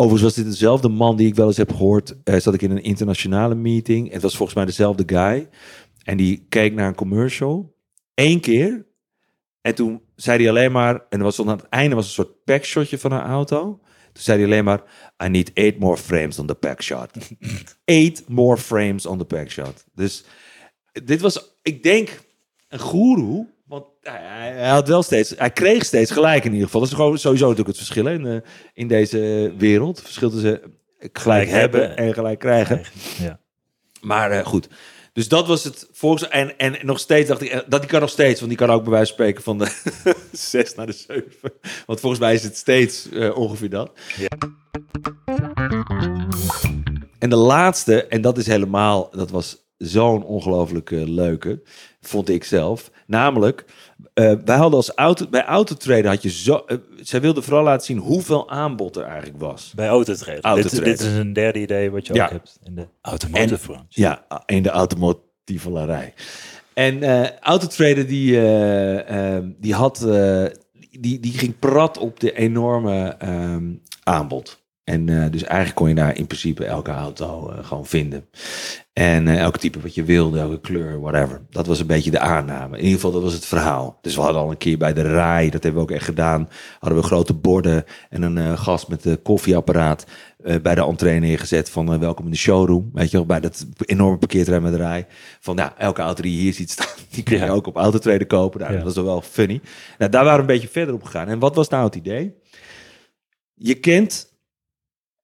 Overigens 0.00 0.22
was 0.22 0.44
dit 0.44 0.52
dezelfde 0.52 0.88
man 0.88 1.16
die 1.16 1.26
ik 1.26 1.34
wel 1.34 1.46
eens 1.46 1.56
heb 1.56 1.70
gehoord. 1.70 2.22
eh, 2.24 2.36
zat 2.36 2.54
ik 2.54 2.62
in 2.62 2.70
een 2.70 2.82
internationale 2.82 3.54
meeting. 3.54 4.06
En 4.06 4.12
het 4.12 4.22
was 4.22 4.36
volgens 4.36 4.56
mij 4.56 4.66
dezelfde 4.66 5.02
guy. 5.06 5.48
En 6.04 6.16
die 6.16 6.46
keek 6.48 6.74
naar 6.74 6.88
een 6.88 6.94
commercial. 6.94 7.76
Eén 8.14 8.40
keer. 8.40 8.86
En 9.60 9.74
toen 9.74 10.02
zei 10.16 10.38
hij 10.38 10.48
alleen 10.48 10.72
maar... 10.72 11.06
En 11.08 11.20
was 11.20 11.40
aan 11.40 11.48
het 11.48 11.68
einde 11.68 11.94
was 11.94 12.06
een 12.06 12.12
soort 12.12 12.44
packshotje 12.44 12.98
van 12.98 13.12
haar 13.12 13.26
auto. 13.26 13.60
Toen 14.12 14.22
zei 14.22 14.38
hij 14.38 14.46
alleen 14.46 14.64
maar... 14.64 14.82
I 15.24 15.28
need 15.28 15.52
eight 15.52 15.78
more 15.78 15.96
frames 15.96 16.38
on 16.38 16.46
the 16.46 16.54
packshot. 16.54 17.10
eight 17.84 18.28
more 18.28 18.56
frames 18.56 19.06
on 19.06 19.18
the 19.18 19.24
packshot. 19.24 19.84
Dus 19.94 20.24
dit 20.92 21.20
was, 21.20 21.58
ik 21.62 21.82
denk, 21.82 22.20
een 22.68 22.78
goeroe. 22.78 23.46
Want 23.68 23.84
hij, 24.00 24.68
had 24.68 24.88
wel 24.88 25.02
steeds... 25.02 25.34
Hij 25.36 25.50
kreeg 25.50 25.84
steeds 25.84 26.10
gelijk 26.10 26.44
in 26.44 26.50
ieder 26.50 26.66
geval. 26.66 26.80
Dat 26.80 26.90
is 26.90 26.96
gewoon 26.96 27.18
sowieso 27.18 27.48
natuurlijk 27.48 27.76
het 27.76 27.86
verschil 27.86 28.06
in, 28.06 28.26
eh, 28.26 28.50
in 28.74 28.88
deze 28.88 29.52
wereld. 29.58 29.96
Het 29.96 30.04
verschil 30.04 30.30
tussen 30.30 30.60
gelijk, 31.12 31.48
hebben 31.48 31.96
en 31.96 32.14
gelijk 32.14 32.38
krijgen. 32.38 32.82
Ja. 33.18 33.40
Maar 34.00 34.30
eh, 34.30 34.46
goed. 34.46 34.68
Dus 35.12 35.28
dat 35.28 35.46
was 35.46 35.64
het 35.64 35.88
volgens 35.92 36.28
en, 36.28 36.58
en 36.58 36.76
nog 36.82 36.98
steeds 36.98 37.28
dacht 37.28 37.40
ik, 37.40 37.50
eh, 37.50 37.60
dat 37.66 37.80
die 37.80 37.90
kan 37.90 38.00
nog 38.00 38.10
steeds, 38.10 38.40
want 38.40 38.50
die 38.50 38.66
kan 38.66 38.70
ook 38.70 38.82
bij 38.82 38.92
wijze 38.92 39.06
van 39.06 39.14
spreken 39.14 39.42
van 39.42 39.58
de 39.58 40.14
6 40.32 40.74
naar 40.74 40.86
de 40.86 40.92
7. 40.92 41.24
Want 41.86 42.00
volgens 42.00 42.20
mij 42.20 42.34
is 42.34 42.42
het 42.42 42.56
steeds 42.56 43.08
ongeveer 43.34 43.70
dat. 43.70 43.90
Ja. 44.16 44.28
En 47.18 47.30
de 47.30 47.36
laatste, 47.36 48.06
en 48.06 48.20
dat 48.20 48.38
is 48.38 48.46
helemaal, 48.46 49.10
dat 49.10 49.30
was 49.30 49.66
zo'n 49.76 50.24
ongelooflijk 50.24 50.90
leuke, 50.90 51.62
vond 52.00 52.28
ik 52.28 52.44
zelf. 52.44 52.90
Namelijk, 53.08 53.64
eh, 54.14 54.32
wij 54.44 54.56
hadden 54.56 54.74
als 54.76 54.90
auto, 54.94 55.26
bij 55.28 55.44
Autotrader 55.44 56.06
had 56.06 56.22
je 56.22 56.30
zo, 56.30 56.62
eh, 56.66 56.76
zij 57.00 57.20
wilden 57.20 57.42
vooral 57.42 57.62
laten 57.62 57.86
zien 57.86 57.98
hoeveel 57.98 58.50
aanbod 58.50 58.96
er 58.96 59.04
eigenlijk 59.04 59.38
was. 59.40 59.72
Bij 59.76 59.88
autotrader. 59.88 60.34
Dit, 60.34 60.44
Autotrader. 60.44 60.84
dit 60.84 61.00
is 61.00 61.12
een 61.12 61.32
derde 61.32 61.60
idee 61.60 61.90
wat 61.90 62.06
je 62.06 62.14
Ja. 62.14 62.24
ook 62.24 62.30
hebt 62.30 62.58
in 62.62 62.74
de 62.74 62.86
automotive 63.02 63.66
branche. 63.66 63.86
Ja, 63.88 64.24
in 64.46 64.62
de 64.62 64.68
automotivelarij. 64.70 66.14
En 66.74 67.02
eh 67.02 67.30
Autotrader 67.40 68.06
die, 68.06 68.36
eh, 68.36 69.34
ehm, 69.36 69.50
die 69.58 69.74
had, 69.74 70.06
die, 71.00 71.20
die 71.20 71.32
ging 71.32 71.58
prat 71.58 71.98
op 71.98 72.20
de 72.20 72.32
enorme 72.32 73.08
ehm, 73.18 73.72
aanbod. 74.02 74.66
En 74.84 75.30
dus 75.30 75.42
eigenlijk 75.42 75.74
kon 75.74 75.88
je 75.88 75.94
daar 75.94 76.16
in 76.16 76.26
principe 76.26 76.64
elke 76.64 76.90
auto 76.90 77.52
gewoon 77.62 77.86
vinden. 77.86 78.28
En 78.98 79.28
eh, 79.28 79.38
elke 79.38 79.58
type 79.58 79.80
wat 79.80 79.94
je 79.94 80.04
wilde, 80.04 80.38
elke 80.38 80.60
kleur, 80.60 81.00
whatever. 81.00 81.40
Dat 81.50 81.66
was 81.66 81.80
een 81.80 81.86
beetje 81.86 82.10
de 82.10 82.18
aanname. 82.18 82.76
In 82.76 82.82
ieder 82.82 82.94
geval, 82.94 83.12
dat 83.12 83.22
was 83.22 83.32
het 83.32 83.46
verhaal. 83.46 83.98
Dus 84.02 84.14
we 84.14 84.20
hadden 84.20 84.40
al 84.42 84.50
een 84.50 84.56
keer 84.56 84.78
bij 84.78 84.92
de 84.92 85.02
RAI, 85.02 85.50
dat 85.50 85.62
hebben 85.62 85.82
we 85.82 85.88
ook 85.88 85.94
echt 85.96 86.04
gedaan. 86.04 86.48
Hadden 86.78 86.98
we 87.00 87.04
grote 87.06 87.34
borden 87.34 87.84
en 88.10 88.22
een 88.22 88.38
eh, 88.38 88.58
gast 88.58 88.88
met 88.88 89.04
een 89.04 89.22
koffieapparaat 89.22 90.06
eh, 90.44 90.60
bij 90.62 90.74
de 90.74 90.84
entree 90.84 91.18
neergezet 91.20 91.70
van 91.70 91.98
welkom 91.98 92.24
in 92.24 92.30
de 92.30 92.36
showroom. 92.36 92.90
Weet 92.92 93.10
je 93.10 93.16
wel, 93.16 93.26
bij 93.26 93.40
dat 93.40 93.66
enorme 93.84 94.18
parkeerterrein 94.18 94.62
met 94.62 94.72
de 94.72 94.78
RAI. 94.78 95.06
Van 95.40 95.56
ja, 95.56 95.74
elke 95.78 96.02
auto 96.02 96.22
die 96.22 96.34
je 96.34 96.40
hier 96.40 96.54
ziet 96.54 96.70
staan, 96.70 96.96
die 97.10 97.22
kun 97.22 97.36
je 97.38 97.44
Ja. 97.44 97.50
ook 97.50 97.66
op 97.66 97.76
Autotrader 97.76 98.26
kopen. 98.26 98.60
Nou, 98.60 98.72
Ja. 98.72 98.82
Dat 98.82 98.94
was 98.94 99.04
wel 99.04 99.20
funny. 99.20 99.60
Nou, 99.98 100.10
daar 100.10 100.24
waren 100.24 100.44
we 100.46 100.52
een 100.52 100.58
beetje 100.58 100.72
verder 100.72 100.94
op 100.94 101.02
gegaan. 101.02 101.28
En 101.28 101.38
wat 101.38 101.54
was 101.54 101.68
nou 101.68 101.84
het 101.84 101.94
idee? 101.94 102.34
Je 103.54 103.74
kent 103.74 104.32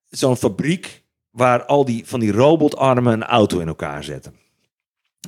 zo'n 0.08 0.36
fabriek 0.36 1.02
waar 1.34 1.64
al 1.64 1.84
die 1.84 2.02
van 2.06 2.20
die 2.20 2.32
robotarmen 2.32 3.12
een 3.12 3.24
auto 3.24 3.58
in 3.58 3.68
elkaar 3.68 4.04
zetten. 4.04 4.34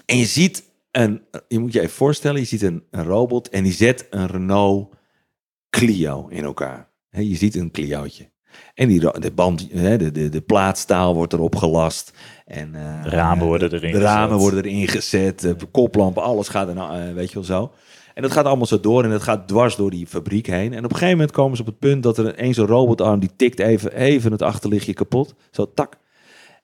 En 0.06 0.16
je 0.18 0.24
ziet 0.26 0.64
een, 0.90 1.22
je 1.48 1.58
moet 1.58 1.72
je 1.72 1.80
even 1.80 1.94
voorstellen, 1.94 2.40
je 2.40 2.46
ziet 2.46 2.62
een, 2.62 2.84
een 2.90 3.04
robot 3.04 3.48
en 3.48 3.62
die 3.62 3.72
zet 3.72 4.06
een 4.10 4.26
Renault 4.26 4.94
Clio 5.70 6.26
in 6.28 6.44
elkaar. 6.44 6.88
Hè, 7.08 7.20
je 7.20 7.36
ziet 7.36 7.54
een 7.54 7.70
Clio'tje. 7.70 8.30
En 8.74 8.88
die, 8.88 9.00
de, 9.00 9.30
band, 9.34 9.68
de, 9.70 10.10
de, 10.12 10.28
de 10.28 10.40
plaatstaal 10.40 11.14
wordt 11.14 11.32
erop 11.32 11.56
gelast. 11.56 12.12
En, 12.44 12.72
De 12.72 13.08
ramen 13.08 13.46
worden 13.46 13.72
erin 13.72 13.92
De 13.92 13.98
ramen 13.98 14.28
gezet. 14.38 14.40
worden 14.40 14.64
erin 14.72 14.88
gezet. 14.88 15.40
De 15.40 15.56
koplampen, 15.70 16.22
alles 16.22 16.48
gaat 16.48 16.68
er 16.68 16.74
nou, 16.74 17.00
eh, 17.00 17.12
weet 17.14 17.28
je 17.28 17.34
wel 17.34 17.44
zo. 17.44 17.72
En 18.16 18.22
dat 18.22 18.32
gaat 18.32 18.44
allemaal 18.44 18.66
zo 18.66 18.80
door 18.80 19.04
en 19.04 19.10
dat 19.10 19.22
gaat 19.22 19.48
dwars 19.48 19.76
door 19.76 19.90
die 19.90 20.06
fabriek 20.06 20.46
heen. 20.46 20.72
En 20.72 20.84
op 20.84 20.90
een 20.90 20.96
gegeven 20.96 21.16
moment 21.16 21.30
komen 21.30 21.56
ze 21.56 21.62
op 21.62 21.68
het 21.68 21.78
punt 21.78 22.02
dat 22.02 22.18
er 22.18 22.42
een 22.42 22.54
zo'n 22.54 22.66
robotarm 22.66 23.20
die 23.20 23.30
tikt 23.36 23.58
even, 23.58 23.92
even 23.92 24.32
het 24.32 24.42
achterlichtje 24.42 24.92
kapot. 24.92 25.34
Zo 25.50 25.72
tak. 25.74 25.98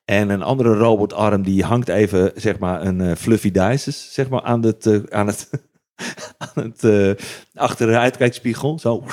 En 0.05 0.31
een 0.31 0.43
andere 0.43 0.75
robotarm 0.75 1.43
die 1.43 1.65
hangt 1.65 1.89
even, 1.89 2.33
zeg 2.35 2.59
maar, 2.59 2.83
een 2.87 3.01
eh, 3.01 3.17
fluffy 3.17 3.51
dices, 3.51 4.15
zeg 4.15 4.29
maar, 4.29 4.43
aan 4.43 4.63
het, 4.63 4.87
eh, 4.87 5.01
aan 5.09 5.27
het, 5.27 5.51
aan 6.55 6.63
het 6.63 6.85
eh, 6.85 7.11
achteruitkijkspiegel. 7.55 8.79
Zo. 8.79 9.05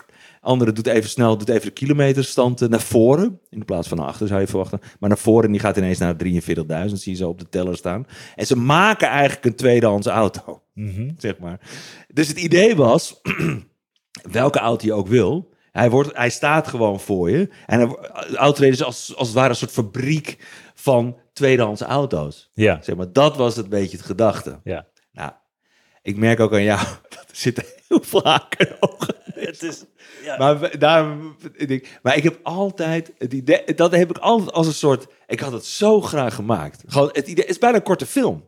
Andere 0.41 0.71
doet 0.71 0.88
even 0.88 1.10
snel, 1.10 1.38
doet 1.38 1.49
even 1.49 1.65
de 1.65 1.71
kilometerstand 1.71 2.62
eh, 2.62 2.69
naar 2.69 2.82
voren. 2.82 3.39
In 3.49 3.65
plaats 3.65 3.88
van 3.88 3.97
naar 3.97 4.08
achter 4.08 4.28
zou 4.28 4.39
je 4.39 4.47
verwachten. 4.47 4.80
Maar 4.99 5.10
naar 5.10 5.17
voren 5.17 5.45
en 5.45 5.52
die 5.52 5.62
gaat 5.62 5.78
ineens 5.78 5.97
naar 5.97 6.15
43.000. 6.23 6.93
Zie 6.93 7.12
je 7.12 7.17
zo 7.17 7.30
op 7.30 7.39
de 7.39 7.49
teller 7.49 7.78
staan. 7.78 8.06
En 8.36 8.45
ze 8.45 8.56
maken 8.56 9.08
eigenlijk 9.08 9.45
een 9.45 9.56
tweedehands 9.56 10.08
auto 10.08 10.62
Mhm. 10.73 11.10
zeg 11.17 11.38
maar. 11.38 11.60
Dus 12.13 12.28
het 12.28 12.39
idee 12.39 12.75
was, 12.75 13.21
welke 14.32 14.60
auto 14.60 14.86
je 14.86 14.93
ook 14.93 15.08
wil, 15.08 15.54
hij, 15.71 15.89
wordt, 15.89 16.15
hij 16.17 16.30
staat 16.30 16.67
gewoon 16.67 16.99
voor 16.99 17.30
je. 17.30 17.49
En 17.65 17.80
hij, 17.80 17.88
Autotrader 18.36 18.73
is 18.73 18.84
als, 18.84 19.15
als 19.15 19.28
het 19.28 19.38
ware 19.38 19.49
een 19.49 19.56
soort 19.56 19.71
fabriek 19.71 20.38
van 20.73 21.17
tweedehands 21.34 21.82
auto's. 21.82 22.49
Ja, 22.54 22.82
Zeg 22.82 22.95
maar, 22.95 23.12
dat 23.13 23.38
was 23.38 23.56
het 23.56 23.69
beetje 23.69 23.97
het 23.97 24.06
gedachte. 24.06 24.60
ja. 24.63 24.88
Nou, 25.12 25.32
ik 26.02 26.17
merk 26.17 26.39
ook 26.39 26.54
aan 26.54 26.63
jou, 26.63 26.80
dat 27.15 27.25
er 27.30 27.36
zitten 27.36 27.65
heel 27.88 28.02
veel 28.04 28.23
haken 28.23 28.67
in 28.69 28.75
de 28.80 28.88
ogen. 28.89 29.15
Het 29.45 29.63
is, 29.63 29.84
ja. 30.23 30.38
Maar, 30.38 30.80
daarom, 30.80 31.36
ik 31.56 31.99
maar 32.02 32.17
ik 32.17 32.23
heb 32.23 32.39
altijd 32.43 33.12
het 33.17 33.78
dat 33.78 33.91
heb 33.91 34.10
ik 34.10 34.17
altijd 34.17 34.52
als 34.52 34.67
een 34.67 34.73
soort, 34.73 35.08
ik 35.28 35.39
had 35.39 35.52
het 35.52 35.65
zo 35.65 36.02
graag 36.02 36.36
gemaakt. 36.36 36.84
Gewoon, 36.88 37.10
het 37.12 37.28
idee 37.28 37.43
het 37.43 37.54
is 37.54 37.58
bijna 37.58 37.78
een 37.78 37.84
korte 37.84 38.06
film. 38.06 38.45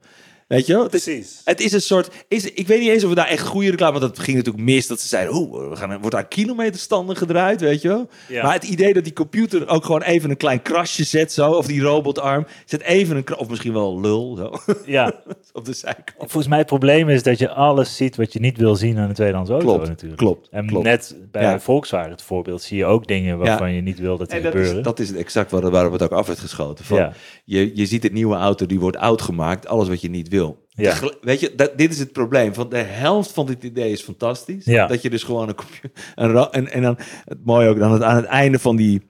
Weet 0.52 0.66
je 0.66 0.74
wel? 0.74 0.84
Het 0.84 0.94
is, 0.94 1.04
Precies. 1.04 1.42
het 1.44 1.60
is 1.62 1.72
een 1.72 1.82
soort, 1.82 2.10
is, 2.28 2.52
ik 2.52 2.68
weet 2.68 2.80
niet 2.80 2.90
eens 2.90 3.04
of 3.04 3.10
we 3.10 3.16
daar 3.16 3.28
echt 3.28 3.48
goede 3.48 3.70
reclame, 3.70 4.00
want 4.00 4.16
dat 4.16 4.24
ging 4.24 4.38
natuurlijk 4.38 4.64
mis, 4.64 4.88
dat 4.88 5.00
ze 5.00 5.08
zeiden, 5.08 5.34
oh, 5.34 5.70
we 5.70 5.76
gaan, 5.76 5.90
wordt 6.00 6.12
daar 6.16 6.28
kilometerstanden 6.28 7.16
gedraaid, 7.18 7.62
weet 7.62 7.82
je 7.82 7.88
wel? 7.88 8.10
Ja. 8.28 8.44
Maar 8.44 8.54
het 8.54 8.64
idee 8.64 8.94
dat 8.94 9.04
die 9.04 9.14
computer 9.14 9.68
ook 9.68 9.86
gewoon 9.86 10.02
even 10.02 10.30
een 10.30 10.38
klein 10.38 10.62
krasje 10.62 11.04
zet, 11.04 11.32
zo, 11.32 11.52
of 11.52 11.66
die 11.66 11.82
robotarm, 11.82 12.46
zet 12.66 12.82
even 12.82 13.16
een, 13.18 13.38
of 13.38 13.50
misschien 13.50 13.74
wel 13.74 14.00
lul, 14.00 14.36
zo, 14.36 14.74
ja. 14.86 15.14
op 15.54 15.66
de 15.66 15.74
zijkant. 15.74 16.06
Volgens 16.18 16.48
mij 16.48 16.58
het 16.58 16.68
probleem 16.68 17.10
is 17.10 17.24
dat 17.24 17.40
je 17.40 17.50
alles 17.50 17.96
ziet 17.96 18.16
wat 18.16 18.34
je 18.34 18.40
niet 18.40 18.58
wil 18.58 18.76
zien 18.76 18.98
aan 18.98 19.10
een 19.10 19.16
tweedehands 19.16 19.50
auto 19.50 19.66
Klopt, 19.66 19.88
natuurlijk. 19.88 20.20
klopt, 20.22 20.48
En 20.52 20.68
klopt. 20.68 20.86
net 20.86 21.16
bij 21.32 21.42
Ja. 21.42 21.60
Volkswagen 21.60 22.12
het 22.12 22.22
voorbeeld 22.22 22.62
zie 22.62 22.78
je 22.78 22.86
ook 22.86 23.08
dingen 23.08 23.38
waarvan 23.38 23.74
je 23.74 23.82
niet 23.82 24.00
wil 24.00 24.18
dat 24.18 24.28
die 24.30 24.38
En 24.38 24.44
dat 24.44 24.52
gebeuren. 24.52 24.78
is, 24.78 24.84
dat 24.84 25.00
is 25.00 25.08
het 25.08 25.18
exact 25.18 25.52
waar, 25.52 25.70
waarop 25.72 25.92
het 25.92 26.02
ook 26.04 26.12
af 26.12 26.28
werd 26.28 26.40
geschoten. 26.40 26.86
Van, 26.86 26.98
Ja. 26.98 27.14
je, 27.46 27.72
je 27.76 27.86
ziet 27.86 28.04
het 28.04 28.14
nieuwe 28.14 28.36
auto, 28.36 28.66
die 28.66 28.80
wordt 28.80 28.98
oud 28.98 29.22
gemaakt, 29.22 29.68
alles 29.68 29.88
wat 29.88 30.02
je 30.02 30.10
niet 30.10 30.28
wil. 30.30 30.40
Ja. 30.74 31.00
Weet 31.22 31.40
je, 31.40 31.56
dat, 31.56 31.78
dit 31.78 31.92
is 31.92 32.00
het 32.00 32.12
probleem. 32.12 32.54
Van 32.54 32.70
de 32.70 32.78
helft 32.78 33.32
van 33.32 33.46
dit 33.46 33.64
idee 33.64 33.92
is 33.92 34.02
fantastisch. 34.02 34.66
Ja. 34.66 34.88
Dat 34.88 35.02
je 35.02 35.10
dus 35.10 35.24
gewoon 35.24 35.50
een 35.50 35.56
computer... 35.56 35.92
Een, 36.16 36.52
en, 36.52 36.72
en 36.72 36.82
dan, 36.82 36.98
het 37.26 37.46
mooie 37.46 37.70
ook, 37.70 37.80
dan 37.80 37.92
het, 37.92 38.02
aan 38.02 38.16
het 38.16 38.26
einde 38.26 38.60
van 38.60 38.76
die, 38.76 39.02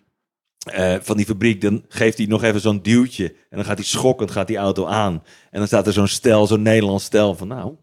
eh, 0.72 0.96
van 1.02 1.18
die 1.18 1.26
fabriek, 1.26 1.62
dan 1.62 1.86
geeft 1.88 2.18
hij 2.18 2.28
nog 2.28 2.44
even 2.44 2.62
zo'n 2.62 2.82
duwtje. 2.82 3.26
En 3.28 3.58
dan 3.58 3.66
gaat 3.66 3.78
hij 3.78 3.86
schokkend, 3.86 4.32
gaat 4.32 4.48
die 4.48 4.58
auto 4.58 4.86
aan. 4.86 5.14
En 5.52 5.60
dan 5.60 5.68
staat 5.68 5.88
er 5.88 5.94
zo'n 5.94 6.08
stel, 6.08 6.48
zo'n 6.48 6.62
Nederlands 6.62 7.06
stel 7.06 7.36
van, 7.36 7.48
nou, 7.48 7.76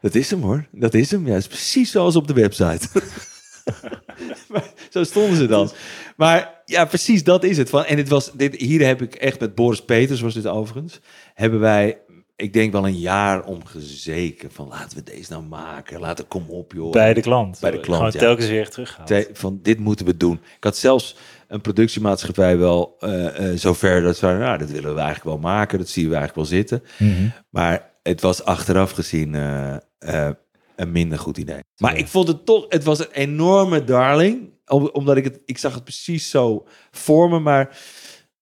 dat 0.00 0.14
is 0.14 0.30
hem 0.30 0.42
hoor. 0.42 0.66
Dat 0.72 0.94
is 0.94 1.10
hem. 1.10 1.26
Ja, 1.26 1.36
is 1.36 1.46
precies 1.46 1.90
zoals 1.90 2.16
op 2.16 2.26
de 2.26 2.34
website. 2.34 2.88
Maar 4.48 4.72
zo 4.90 5.04
stonden 5.04 5.36
ze 5.36 5.46
dan. 5.46 5.70
Maar 6.16 6.62
ja, 6.64 6.84
precies, 6.84 7.24
dat 7.24 7.44
is 7.44 7.56
het. 7.56 7.68
Van, 7.68 7.84
en 7.84 7.96
het 7.96 8.08
was, 8.08 8.32
dit, 8.32 8.56
hier 8.56 8.86
heb 8.86 9.02
ik 9.02 9.14
echt 9.14 9.40
met 9.40 9.54
Boris 9.54 9.84
Peters, 9.84 10.20
was 10.20 10.34
dit 10.34 10.46
overigens, 10.46 11.00
hebben 11.34 11.60
wij, 11.60 11.98
ik 12.40 12.52
denk 12.52 12.72
wel 12.72 12.86
een 12.86 12.98
jaar 12.98 13.44
om 13.44 13.64
gezeken. 13.64 14.50
Van 14.52 14.68
laten 14.68 14.96
we 14.98 15.02
deze 15.02 15.32
nou 15.32 15.42
maken. 15.44 16.00
Laten, 16.00 16.28
kom 16.28 16.44
op 16.48 16.72
joh. 16.72 16.92
bij 16.92 17.14
de 17.14 17.20
klant. 17.20 17.60
Bij 17.60 17.70
de 17.70 17.80
klant, 17.80 17.96
Gewoon 17.96 18.12
ja. 18.12 18.18
telkens 18.18 18.48
weer 18.48 18.68
teruggaan. 18.68 19.04
Te- 19.06 19.30
van 19.32 19.58
dit 19.62 19.78
moeten 19.78 20.06
we 20.06 20.16
doen. 20.16 20.40
Ik 20.56 20.64
had 20.64 20.76
zelfs 20.76 21.16
een 21.48 21.60
productiemaatschappij 21.60 22.58
wel 22.58 22.96
eh, 23.00 23.50
eh, 23.52 23.58
zover 23.58 24.02
dat 24.02 24.16
ze 24.16 24.26
nou, 24.26 24.58
dat 24.58 24.70
willen 24.70 24.94
we 24.94 25.00
eigenlijk 25.00 25.24
wel 25.24 25.38
maken. 25.52 25.78
Dat 25.78 25.88
zien 25.88 26.08
we 26.08 26.14
eigenlijk 26.16 26.48
wel 26.48 26.58
zitten. 26.58 26.82
Mhm. 26.98 27.28
Maar 27.50 27.90
het 28.02 28.20
was 28.20 28.44
achteraf 28.44 28.90
gezien 28.90 29.34
eh, 29.34 30.28
een 30.76 30.92
minder 30.92 31.18
goed 31.18 31.38
idee. 31.38 31.60
Maar 31.76 31.92
Ja. 31.92 31.98
ik 31.98 32.06
vond 32.08 32.28
het 32.28 32.46
toch, 32.46 32.64
het 32.68 32.84
was 32.84 32.98
een 32.98 33.12
enorme 33.12 33.84
darling. 33.84 34.56
om- 34.66 34.88
Omdat 34.92 35.16
ik 35.16 35.24
het, 35.24 35.40
ik 35.46 35.58
zag 35.58 35.74
het 35.74 35.84
precies 35.84 36.30
zo 36.30 36.66
voor 36.90 37.28
me. 37.30 37.38
Maar 37.38 37.78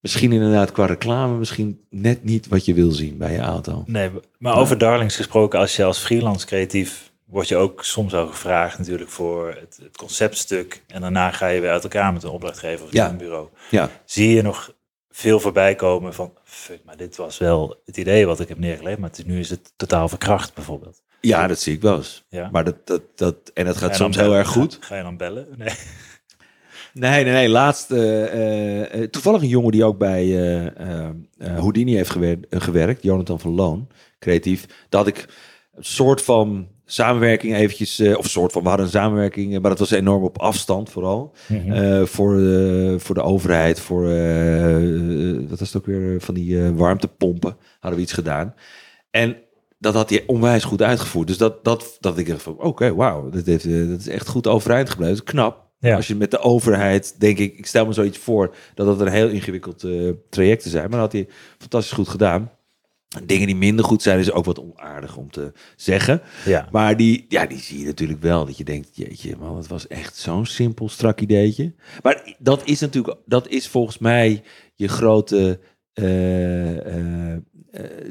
misschien 0.01 0.33
inderdaad 0.33 0.73
qua 0.73 0.87
reclame, 0.87 1.37
misschien 1.39 1.87
net 1.91 2.25
niet 2.25 2.49
wat 2.49 2.65
je 2.65 2.75
wil 2.75 2.91
zien 2.91 3.19
bij 3.19 3.33
je 3.33 3.39
auto. 3.39 3.83
Nee, 3.87 4.11
maar 4.39 4.57
over 4.57 4.79
darlings 4.79 5.17
gesproken, 5.17 5.59
als 5.59 5.77
je 5.77 5.85
als 5.85 5.99
freelance 5.99 6.47
creatief 6.47 7.13
word 7.25 7.49
je 7.49 7.57
ook 7.57 7.85
soms 7.85 8.15
al 8.15 8.27
gevraagd 8.27 8.79
natuurlijk 8.79 9.11
voor 9.11 9.49
het, 9.61 9.79
het 9.83 9.97
conceptstuk. 9.97 10.83
En 10.87 11.01
daarna 11.01 11.31
ga 11.31 11.47
je 11.47 11.61
weer 11.61 11.71
uit 11.71 11.83
elkaar 11.83 12.13
met 12.13 12.23
een 12.23 12.31
opdrachtgever 12.31 12.85
of 12.85 12.93
Ja. 12.93 13.09
een 13.09 13.17
bureau. 13.17 13.49
Ja, 13.71 13.91
Zie 14.05 14.31
je 14.35 14.43
nog 14.43 14.75
veel 15.11 15.41
voorbij 15.41 15.75
komen 15.75 16.15
van, 16.15 16.33
fuck, 16.45 16.81
maar 16.85 16.97
dit 16.97 17.17
was 17.17 17.39
wel 17.39 17.81
het 17.85 17.97
idee 17.97 18.27
wat 18.27 18.41
ik 18.41 18.49
heb 18.49 18.59
neergelegd, 18.59 18.99
maar 18.99 19.09
het 19.09 19.19
is, 19.19 19.25
nu 19.25 19.39
is 19.39 19.51
het 19.51 19.73
totaal 19.77 20.09
verkracht 20.09 20.55
bijvoorbeeld. 20.55 21.03
ja 21.21 21.47
dat 21.47 21.61
zie 21.61 21.75
ik 21.75 21.81
wel 21.83 21.97
eens. 21.97 22.25
Ja. 22.29 22.49
Maar 22.53 22.65
dat, 22.65 22.87
dat, 22.87 23.03
dat, 23.15 23.37
en 23.55 23.65
dat 23.65 23.77
Ga 23.77 23.87
gaat 23.87 23.97
soms 23.97 24.17
heel 24.17 24.35
erg 24.35 24.49
goed. 24.49 24.77
Ga, 24.81 24.87
ga 24.87 24.97
je 24.97 25.03
dan 25.03 25.17
bellen? 25.17 25.47
Nee. 25.57 25.75
Nee, 26.99 27.25
nee, 27.25 27.33
nee. 27.33 27.49
Laatst, 27.49 27.91
eh, 27.91 28.25
eh, 28.25 29.03
eh, 29.03 29.11
toevallig 29.11 29.43
een 29.43 29.49
jongen 29.49 29.73
die 29.73 29.85
ook 29.85 29.99
bij 29.99 30.25
eh, 30.75 31.09
Houdini 31.39 31.95
heeft 31.95 32.11
gewer- 32.11 32.39
gewerkt, 32.51 33.03
Jonathan 33.03 33.41
van 33.41 33.55
Loon, 33.55 33.89
creatief. 34.19 34.67
Had 34.91 35.07
ik 35.07 35.27
een 35.75 35.85
soort 35.85 36.23
van 36.23 36.69
samenwerking 36.85 37.55
eventjes, 37.55 38.01
of 38.01 38.29
soort 38.29 38.53
van, 38.53 38.63
we 38.63 38.69
hadden 38.69 38.87
een 38.87 38.93
samenwerking, 38.93 39.53
maar 39.61 39.71
dat 39.71 39.79
was 39.79 39.91
enorm 39.91 40.23
op 40.23 40.39
afstand 40.39 40.91
vooral. 40.91 41.33
Mhm. 41.49 42.05
Voor, 42.05 42.37
de, 42.37 42.95
voor 42.99 43.15
de 43.15 43.23
overheid, 43.23 43.81
voor, 43.81 44.03
wat 45.49 45.59
was 45.59 45.73
het 45.73 45.77
ook 45.77 45.87
weer, 45.87 46.21
van 46.21 46.35
die 46.35 46.73
warmtepompen 46.73 47.57
hadden 47.79 47.99
we 47.99 48.05
iets 48.05 48.13
gedaan. 48.13 48.55
En 49.11 49.37
dat 49.79 49.95
had 49.95 50.11
hij 50.11 50.25
onwijs 50.27 50.65
goed 50.65 50.83
uitgevoerd. 50.83 51.27
Dus 51.27 51.39
dat, 51.39 51.65
dat, 51.65 51.97
dat 52.01 52.19
ik 52.19 52.29
dacht 52.29 52.43
van, 52.43 52.59
oké, 52.61 52.95
wauw, 52.95 53.31
dat, 53.31 53.47
heeft, 53.47 53.89
dat 53.89 54.01
is 54.01 54.09
echt 54.09 54.29
goed 54.29 54.47
overeind 54.47 54.91
gebleven. 54.91 55.17
Dat 55.17 55.25
knap. 55.25 55.66
Ja. 55.87 55.97
Als 55.97 56.07
je 56.07 56.15
met 56.15 56.31
de 56.31 56.39
overheid, 56.39 57.15
denk 57.19 57.39
ik, 57.39 57.59
ik 57.59 57.67
stel 57.67 57.87
me 57.87 57.93
zoiets 57.93 58.19
voor 58.19 58.55
dat 58.75 58.87
dat 58.87 59.01
een 59.01 59.13
heel 59.13 59.29
ingewikkeld 59.29 59.85
eh, 59.85 60.11
traject 60.31 60.63
zijn. 60.63 60.91
Maar 60.91 61.01
dat 61.01 61.13
had 61.13 61.13
hij 61.13 61.29
fantastisch 61.59 61.93
goed 61.93 62.09
gedaan. 62.09 62.51
Dingen 63.25 63.47
die 63.47 63.57
minder 63.57 63.85
goed 63.85 64.03
zijn, 64.03 64.19
is 64.19 64.33
ook 64.33 64.45
wat 64.45 64.61
onaardig 64.61 65.17
om 65.17 65.31
te 65.31 65.53
zeggen. 65.77 66.23
Ja. 66.45 66.69
Maar 66.71 66.97
die, 66.97 67.27
ja, 67.29 67.47
die 67.47 67.59
zie 67.59 67.79
je 67.79 67.85
natuurlijk 67.85 68.23
wel. 68.23 68.47
Dat 68.47 68.57
je 68.57 68.65
denkt, 68.65 68.89
jeetje, 68.93 69.37
man, 69.37 69.57
het 69.57 69.67
was 69.67 69.87
echt 69.87 70.17
zo'n 70.17 70.47
simpel, 70.47 70.89
strak 70.89 71.21
ideetje. 71.21 71.75
Maar 72.03 72.35
dat 72.39 72.63
is 72.65 72.81
natuurlijk, 72.81 73.17
dat 73.27 73.49
is 73.49 73.69
volgens 73.69 73.99
mij 73.99 74.43
je 74.75 74.89
grote 74.89 75.61
eh, 75.93 77.35
eh, 77.35 77.39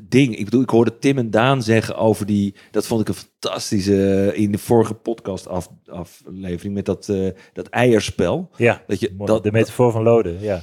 ding. 0.03 0.37
Ik 0.37 0.45
bedoel, 0.45 0.61
ik 0.61 0.69
hoorde 0.69 0.99
Tim 0.99 1.17
en 1.17 1.29
Daan 1.29 1.63
zeggen 1.63 1.95
over 1.95 2.25
die... 2.25 2.55
Dat 2.71 2.87
vond 2.87 3.01
ik 3.01 3.07
een 3.07 3.13
fantastische... 3.13 4.31
in 4.35 4.51
de 4.51 4.57
vorige 4.57 4.93
podcast 4.93 5.47
af, 5.47 5.69
aflevering 5.85 6.73
met 6.73 6.85
dat, 6.85 7.09
eh, 7.09 7.29
dat 7.53 7.67
eierspel. 7.67 8.49
Ja, 8.57 8.83
Dat 8.87 8.99
je, 8.99 9.15
dat, 9.17 9.43
de 9.43 9.51
metafoor 9.51 9.91
van 9.91 10.03
Loden, 10.03 10.41
ja. 10.41 10.61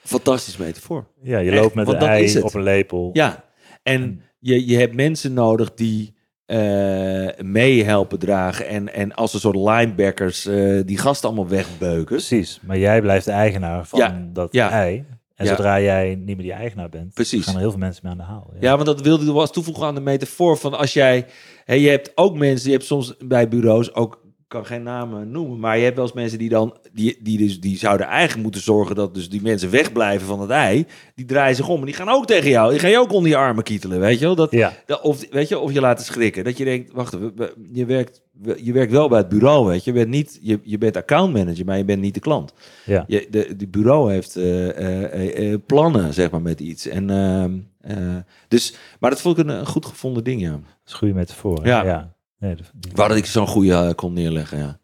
fantastisch 0.00 0.56
metafoor. 0.56 1.06
Ja, 1.22 1.38
je 1.38 1.50
Echt, 1.50 1.60
loopt 1.60 1.74
met 1.74 1.88
een 1.88 1.96
ei 1.96 2.40
op 2.40 2.54
een 2.54 2.62
lepel. 2.62 3.10
Ja, 3.12 3.44
en 3.82 4.20
je, 4.38 4.66
je 4.66 4.76
hebt 4.76 4.94
mensen 4.94 5.32
nodig 5.32 5.74
die 5.74 6.14
eh 6.44 7.28
meehelpen 7.38 8.18
dragen. 8.18 8.66
En, 8.66 8.94
en 8.94 9.14
als 9.14 9.34
een 9.34 9.40
soort 9.40 9.56
linebackers 9.56 10.46
eh, 10.46 10.80
die 10.84 10.98
gasten 10.98 11.28
allemaal 11.28 11.48
wegbeuken. 11.48 12.04
Precies, 12.04 12.60
maar 12.62 12.78
jij 12.78 13.00
blijft 13.00 13.24
de 13.24 13.30
eigenaar 13.30 13.86
van 13.86 13.98
Ja, 13.98 14.26
dat 14.32 14.52
ja. 14.52 14.70
ei. 14.70 15.04
En 15.34 15.44
Ja. 15.44 15.50
zodra 15.50 15.80
jij 15.80 16.14
niet 16.14 16.26
meer 16.36 16.36
die 16.46 16.52
eigenaar 16.52 16.88
bent, 16.88 17.14
Precies. 17.14 17.44
gaan 17.44 17.54
er 17.54 17.60
heel 17.60 17.70
veel 17.70 17.78
mensen 17.78 18.00
mee 18.02 18.12
aan 18.12 18.18
de 18.18 18.24
haal. 18.24 18.52
Ja, 18.60 18.72
want 18.74 18.86
dat 18.86 19.00
wilde 19.00 19.40
eens 19.40 19.50
toevoegen 19.50 19.86
aan 19.86 19.94
de 19.94 20.00
metafoor 20.00 20.56
van 20.58 20.74
als 20.78 20.92
jij... 20.92 21.26
Hè, 21.64 21.74
je 21.74 21.88
hebt 21.88 22.12
ook 22.14 22.36
mensen, 22.36 22.66
je 22.70 22.74
hebt 22.76 22.86
soms 22.88 23.14
bij 23.18 23.48
bureaus 23.48 23.94
ook... 23.94 24.22
Ik 24.24 24.60
kan 24.60 24.66
geen 24.66 24.82
namen 24.82 25.30
noemen, 25.30 25.58
maar 25.60 25.76
je 25.78 25.82
hebt 25.84 25.96
wel 25.96 26.04
eens 26.04 26.14
mensen 26.14 26.38
die 26.38 26.48
dan... 26.48 26.76
Die, 26.92 27.18
die, 27.22 27.38
dus, 27.38 27.60
die 27.60 27.78
zouden 27.78 28.06
eigenlijk 28.06 28.42
moeten 28.42 28.60
zorgen 28.60 28.94
dat 28.96 29.14
dus 29.14 29.28
die 29.28 29.42
mensen 29.42 29.70
wegblijven 29.70 30.26
van 30.26 30.40
het 30.40 30.50
ei. 30.50 30.86
Die 31.14 31.24
draaien 31.24 31.56
zich 31.56 31.68
om 31.68 31.78
en 31.80 31.86
die 31.86 31.94
gaan 31.94 32.08
ook 32.08 32.26
tegen 32.26 32.50
jou. 32.50 32.70
Die 32.70 32.78
gaan 32.78 32.90
je 32.90 32.98
ook 32.98 33.12
onder 33.12 33.30
je 33.30 33.36
armen 33.36 33.64
kietelen, 33.64 34.00
weet 34.00 34.18
je 34.18 34.24
wel? 34.24 34.34
Dat, 34.34 34.50
Ja, 34.50 34.72
dat- 34.86 35.00
of, 35.02 35.28
weet 35.30 35.48
je, 35.48 35.58
of 35.58 35.72
je 35.72 35.80
laten 35.80 36.04
schrikken. 36.04 36.44
Dat 36.44 36.56
je 36.58 36.64
denkt, 36.64 36.92
wacht 36.92 37.12
we- 37.12 37.54
je 37.72 37.84
werkt, 37.84 38.16
we- 38.16 38.23
je 38.56 38.72
werkt 38.72 38.92
wel 38.92 39.08
bij 39.08 39.18
het 39.18 39.28
bureau, 39.28 39.66
weet 39.66 39.84
je. 39.84 39.92
Je 39.92 39.96
bent, 39.98 40.08
niet, 40.10 40.38
je, 40.42 40.60
je 40.62 40.78
bent 40.78 40.96
accountmanager, 40.96 41.64
maar 41.64 41.76
je 41.76 41.84
bent 41.84 42.00
niet 42.00 42.14
de 42.14 42.20
klant. 42.20 42.52
ja. 42.84 43.04
Je, 43.06 43.26
de, 43.30 43.56
de 43.56 43.66
bureau 43.68 44.12
heeft 44.12 44.36
eh, 44.36 44.68
eh, 44.78 45.52
eh, 45.52 45.60
plannen, 45.66 46.14
zeg 46.14 46.30
maar, 46.30 46.42
met 46.42 46.60
iets. 46.60 46.86
En, 46.86 47.10
ehm, 47.10 47.52
eh, 47.80 48.16
dus, 48.48 48.74
maar 49.00 49.10
dat 49.10 49.20
vond 49.20 49.38
ik 49.38 49.44
een, 49.46 49.58
een 49.58 49.66
goed 49.66 49.86
gevonden 49.86 50.24
ding, 50.24 50.40
ja. 50.40 50.50
dat 50.50 50.60
is 50.86 50.92
een 50.92 50.98
goede 50.98 51.14
metafoor. 51.14 51.66
Ja. 51.66 51.84
ja. 51.84 52.12
Nee, 52.38 52.54
dat- 52.54 52.70
die- 52.74 52.92
Waar 52.94 53.08
dat 53.08 53.16
ik 53.18 53.26
zo'n 53.26 53.46
goede 53.46 53.92
kon 53.94 54.12
neerleggen, 54.12 54.58
ja. 54.58 54.78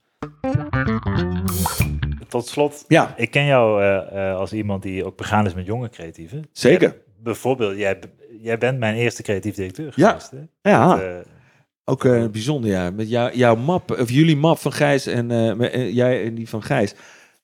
Tot 2.28 2.46
slot, 2.48 2.84
Ja, 2.88 3.14
ik 3.16 3.30
ken 3.30 3.44
jou 3.44 3.82
eh, 3.82 4.30
eh, 4.30 4.36
als 4.36 4.52
iemand 4.52 4.82
die 4.82 5.04
ook 5.04 5.16
begaan 5.16 5.46
is 5.46 5.54
met 5.54 5.66
jonge 5.66 5.88
creatieven. 5.88 6.44
zeker. 6.52 6.88
Jij- 6.88 6.98
bijvoorbeeld, 7.22 7.76
jij, 7.76 7.98
jij 8.42 8.58
bent 8.58 8.78
mijn 8.78 8.94
eerste 8.94 9.22
creatief 9.22 9.54
directeur 9.54 9.92
Ja. 9.96 10.08
geweest. 10.08 10.30
Hè? 10.62 10.70
Ja, 10.70 11.00
ook 11.90 12.04
eh, 12.04 12.26
bijzonder, 12.26 12.70
ja. 12.70 12.90
Met 12.90 13.08
jou, 13.08 13.36
jouw 13.36 13.56
map, 13.56 13.90
of 14.00 14.10
jullie 14.10 14.36
map 14.36 14.58
van 14.58 14.72
Gijs 14.72 15.06
en 15.06 15.30
eh, 15.30 15.74
eh, 15.74 15.94
jij 15.94 16.24
en 16.24 16.34
die 16.34 16.48
van 16.48 16.62
Gijs. 16.62 16.94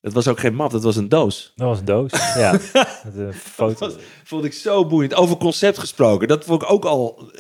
Dat 0.01 0.13
was 0.15 0.29
ook 0.29 0.39
geen 0.41 0.55
map, 0.55 0.71
dat 0.71 0.83
was 0.83 0.97
een 0.97 1.09
doos. 1.09 1.53
dat 1.57 1.69
was 1.69 1.79
een 1.79 1.85
doos. 1.85 2.11
ja, 2.39 2.53
Met 3.05 3.17
een 3.17 3.33
foto. 3.35 3.87
was- 3.87 3.97
Vond 4.25 4.45
ik 4.45 4.53
zo 4.53 4.87
boeiend. 4.87 5.15
Over 5.15 5.37
concept 5.37 5.79
gesproken, 5.79 6.29
dat 6.29 6.45
vond 6.45 6.63
ik 6.63 6.71
ook 6.71 6.85
al... 6.85 7.31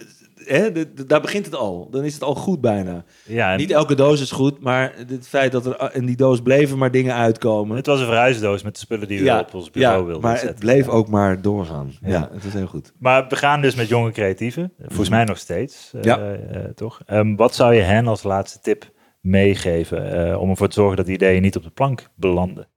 Hè, 0.47 0.71
daar 1.07 1.21
begint 1.21 1.45
het 1.45 1.55
al. 1.55 1.89
Dan 1.91 2.05
is 2.05 2.15
het 2.15 2.23
al 2.23 2.35
goed 2.35 2.61
bijna. 2.61 3.05
Ja, 3.25 3.51
en 3.53 3.59
Niet 3.59 3.71
elke 3.71 3.95
doos 3.95 4.21
is 4.21 4.31
goed, 4.31 4.61
maar 4.61 4.93
het 5.09 5.29
feit 5.29 5.53
dat 5.53 5.67
er 5.67 5.91
in 5.95 6.07
die 6.07 6.17
doos 6.17 6.41
bleven 6.41 6.79
maar 6.79 6.91
dingen 6.91 7.15
uitkomen. 7.15 7.77
het 7.77 7.87
was 7.87 8.01
een 8.01 8.07
verhuisdoos 8.07 8.63
met 8.63 8.75
de 8.75 8.81
spullen 8.81 9.09
die 9.09 9.23
we 9.23 9.39
op 9.39 9.55
ons 9.55 9.71
bureau 9.71 10.05
wilden 10.05 10.23
maar 10.23 10.31
zetten. 10.39 10.49
het 10.57 10.59
bleef 10.65 10.87
Ja. 10.87 10.93
ook 10.93 11.09
maar 11.09 11.43
doorgaan. 11.43 11.93
Ja, 12.01 12.09
Ja. 12.09 12.29
het 12.33 12.45
is 12.45 12.53
heel 12.53 12.67
goed. 12.67 12.93
Maar 12.99 13.27
we 13.29 13.37
gaan 13.37 13.61
dus 13.61 13.75
met 13.75 13.89
jonge 13.89 14.11
creatieven. 14.11 14.73
Volgens 14.79 15.09
mij 15.09 15.25
nog 15.25 15.39
steeds. 15.39 15.93
Ja. 16.01 16.19
eh, 16.21 16.61
toch? 16.75 17.01
Ehm, 17.07 17.35
wat 17.35 17.55
zou 17.55 17.75
je 17.75 17.81
hen 17.83 18.07
als 18.07 18.23
laatste 18.23 18.59
tip 18.61 18.91
meegeven 19.21 20.31
eh, 20.31 20.41
om 20.41 20.51
ervoor 20.51 20.69
te 20.69 20.75
zorgen 20.75 20.97
dat 20.97 21.07
die 21.07 21.15
ideeën 21.15 21.43
niet 21.43 21.57
op 21.57 21.63
de 21.63 21.71
plank 21.71 22.09
belanden? 22.15 22.69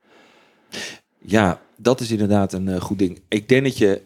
Ja, 1.21 1.59
dat 1.77 1.99
is 1.99 2.11
inderdaad 2.11 2.53
een 2.53 2.81
goed 2.81 2.99
ding. 2.99 3.21
Ik 3.29 3.49
denk 3.49 3.63
dat 3.63 3.77
je 3.77 4.01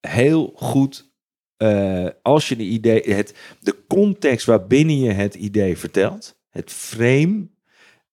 heel 0.00 0.52
goed, 0.56 1.12
eh, 1.56 2.06
als 2.22 2.48
je 2.48 2.56
de 2.56 2.62
idee, 2.62 3.14
het, 3.14 3.34
de 3.60 3.76
context 3.88 4.46
waarbinnen 4.46 4.98
je 4.98 5.10
het 5.12 5.34
idee 5.34 5.78
vertelt, 5.78 6.36
het 6.50 6.70
frame, 6.70 7.48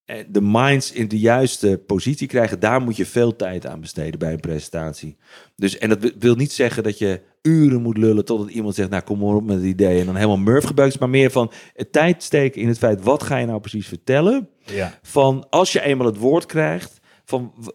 eh, 0.05 0.17
de 0.29 0.41
minds 0.41 0.91
in 0.91 1.07
de 1.07 1.19
juiste 1.19 1.81
positie 1.87 2.27
krijgen, 2.27 2.59
daar 2.59 2.81
moet 2.81 2.97
je 2.97 3.05
veel 3.05 3.35
tijd 3.35 3.65
aan 3.67 3.79
besteden 3.81 4.19
bij 4.19 4.33
een 4.33 4.39
presentatie. 4.39 5.17
Dus, 5.55 5.77
en 5.77 5.89
dat 5.89 5.99
wi- 5.99 6.13
wil 6.19 6.35
niet 6.35 6.51
zeggen 6.51 6.83
dat 6.83 6.97
je 6.97 7.21
uren 7.41 7.81
moet 7.81 7.97
lullen 7.97 8.25
totdat 8.25 8.49
iemand 8.49 8.75
zegt, 8.75 8.89
nou 8.89 9.03
kom 9.03 9.19
maar 9.19 9.35
op 9.35 9.43
met 9.45 9.55
het 9.55 9.65
idee 9.65 9.99
en 9.99 10.05
dan 10.05 10.15
helemaal 10.15 10.37
murf 10.37 10.63
gebruikt, 10.63 10.99
maar 10.99 11.09
meer 11.09 11.31
van 11.31 11.51
het 11.73 11.91
tijd 11.91 12.23
steken 12.23 12.61
in 12.61 12.67
het 12.67 12.77
feit, 12.77 13.03
wat 13.03 13.23
ga 13.23 13.37
je 13.37 13.45
nou 13.45 13.59
precies 13.59 13.87
vertellen? 13.87 14.49
Ja. 14.65 14.99
van 15.01 15.47
als 15.49 15.71
je 15.71 15.81
eenmaal 15.81 16.05
het 16.07 16.17
woord 16.17 16.45
krijgt, 16.45 16.99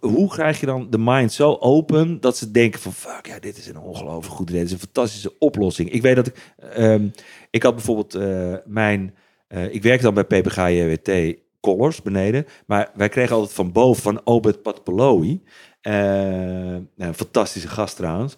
hoe 0.00 0.28
krijg 0.28 0.60
je 0.60 0.66
dan 0.66 0.90
de 0.90 0.98
mind 0.98 1.32
zo 1.32 1.56
open 1.60 2.20
dat 2.20 2.36
ze 2.36 2.50
denken 2.50 2.80
van 2.80 2.92
fuck 2.92 3.26
ja, 3.26 3.38
dit 3.38 3.56
is 3.56 3.66
een 3.66 3.78
ongelooflijk 3.78 4.34
goed 4.34 4.48
idee, 4.48 4.60
dit 4.60 4.68
is 4.68 4.74
een 4.74 4.88
fantastische 4.92 5.38
oplossing. 5.38 5.90
Ik 5.90 6.02
weet 6.02 6.16
dat 6.16 6.26
ik, 6.26 6.54
ehm, 6.70 7.08
ik 7.50 7.62
had 7.62 7.74
bijvoorbeeld 7.74 8.14
eh, 8.14 8.54
mijn, 8.64 9.14
eh, 9.48 9.74
ik 9.74 9.82
werkte 9.82 10.12
dan 10.12 10.14
bij 10.14 10.24
PPG 10.24 10.56
JWT 10.56 11.36
Colors 11.60 12.02
beneden, 12.02 12.46
maar 12.66 12.90
wij 12.94 13.08
kregen 13.08 13.34
altijd 13.34 13.54
van 13.54 13.72
boven 13.72 14.02
van 14.02 14.20
Obed 14.24 14.62
Patpolowi, 14.62 15.42
eh, 15.80 15.92
nou, 15.92 16.84
een 16.96 17.14
fantastische 17.14 17.68
gast 17.68 17.96
trouwens. 17.96 18.36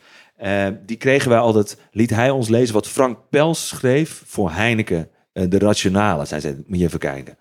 Die 0.86 0.96
kregen 0.96 1.30
wij 1.30 1.38
altijd, 1.38 1.78
liet 1.90 2.10
hij 2.10 2.30
ons 2.30 2.48
lezen 2.48 2.74
wat 2.74 2.88
Frank 2.88 3.18
Pels 3.30 3.68
schreef 3.68 4.22
voor 4.26 4.50
Heineken, 4.50 5.10
de 5.32 5.58
Rationale. 5.58 6.24
Zij 6.24 6.40
zei, 6.40 6.64
moet 6.66 6.78
je 6.78 6.84
even 6.84 6.98
kijken. 6.98 7.38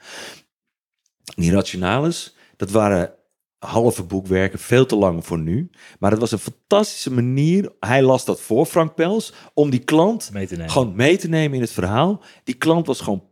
Die 1.35 1.51
rationales, 1.51 2.35
dat 2.55 2.71
waren 2.71 3.16
halve 3.59 4.03
boekwerken, 4.03 4.59
veel 4.59 4.85
te 4.85 4.95
lang 4.95 5.25
voor 5.25 5.39
nu. 5.39 5.69
Maar 5.99 6.11
het 6.11 6.19
was 6.19 6.31
een 6.31 6.37
fantastische 6.39 7.11
manier, 7.13 7.71
hij 7.79 8.01
las 8.01 8.25
dat 8.25 8.41
voor, 8.41 8.65
Frank 8.65 8.95
Pels, 8.95 9.33
om 9.53 9.69
die 9.69 9.79
klant 9.83 10.29
Mee 10.33 10.47
te 10.47 10.55
nemen. 10.55 10.71
gewoon 10.71 10.95
mee 10.95 11.17
te 11.17 11.29
nemen 11.29 11.55
in 11.55 11.61
het 11.61 11.71
verhaal. 11.71 12.23
Die 12.43 12.55
klant 12.55 12.87
was 12.87 13.01
gewoon... 13.01 13.23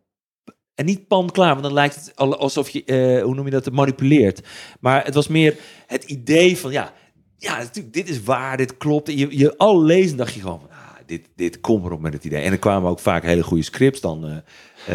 En 0.76 0.86
niet 0.86 1.08
pan 1.08 1.32
klaar, 1.32 1.50
want 1.50 1.64
dan 1.64 1.74
lijkt 1.74 1.96
het 1.96 2.16
al- 2.16 2.38
alsof 2.38 2.70
je, 2.70 2.84
eh, 2.84 3.24
hoe 3.24 3.36
noem 3.36 3.46
je 3.46 3.52
dat, 3.52 3.72
manipuleert. 3.72 4.42
Maar 4.80 5.06
het 5.06 5.14
was 5.14 5.28
meer 5.28 5.58
het 5.88 6.04
idee 6.04 6.58
van, 6.58 6.72
ja, 6.72 6.94
ja 7.38 7.58
natuurlijk, 7.58 7.94
dit 7.94 8.10
is 8.10 8.24
waar, 8.24 8.58
dit 8.58 8.78
klopt. 8.78 9.10
En 9.10 9.18
je, 9.18 9.38
je 9.38 9.58
al 9.58 9.84
lezen 9.84 10.18
dacht 10.18 10.34
je 10.34 10.40
gewoon 10.42 10.60
van, 10.60 10.70
ah, 10.70 10.96
dit, 11.06 11.28
dit 11.36 11.60
kom 11.62 11.86
erop 11.86 12.00
met 12.02 12.14
het 12.14 12.24
idee. 12.24 12.42
En 12.42 12.52
er 12.52 12.60
kwamen 12.60 12.90
ook 12.90 13.00
vaak 13.00 13.24
hele 13.24 13.44
goede 13.44 13.64
scripts 13.64 14.02
dan 14.02 14.26
eh, 14.26 14.38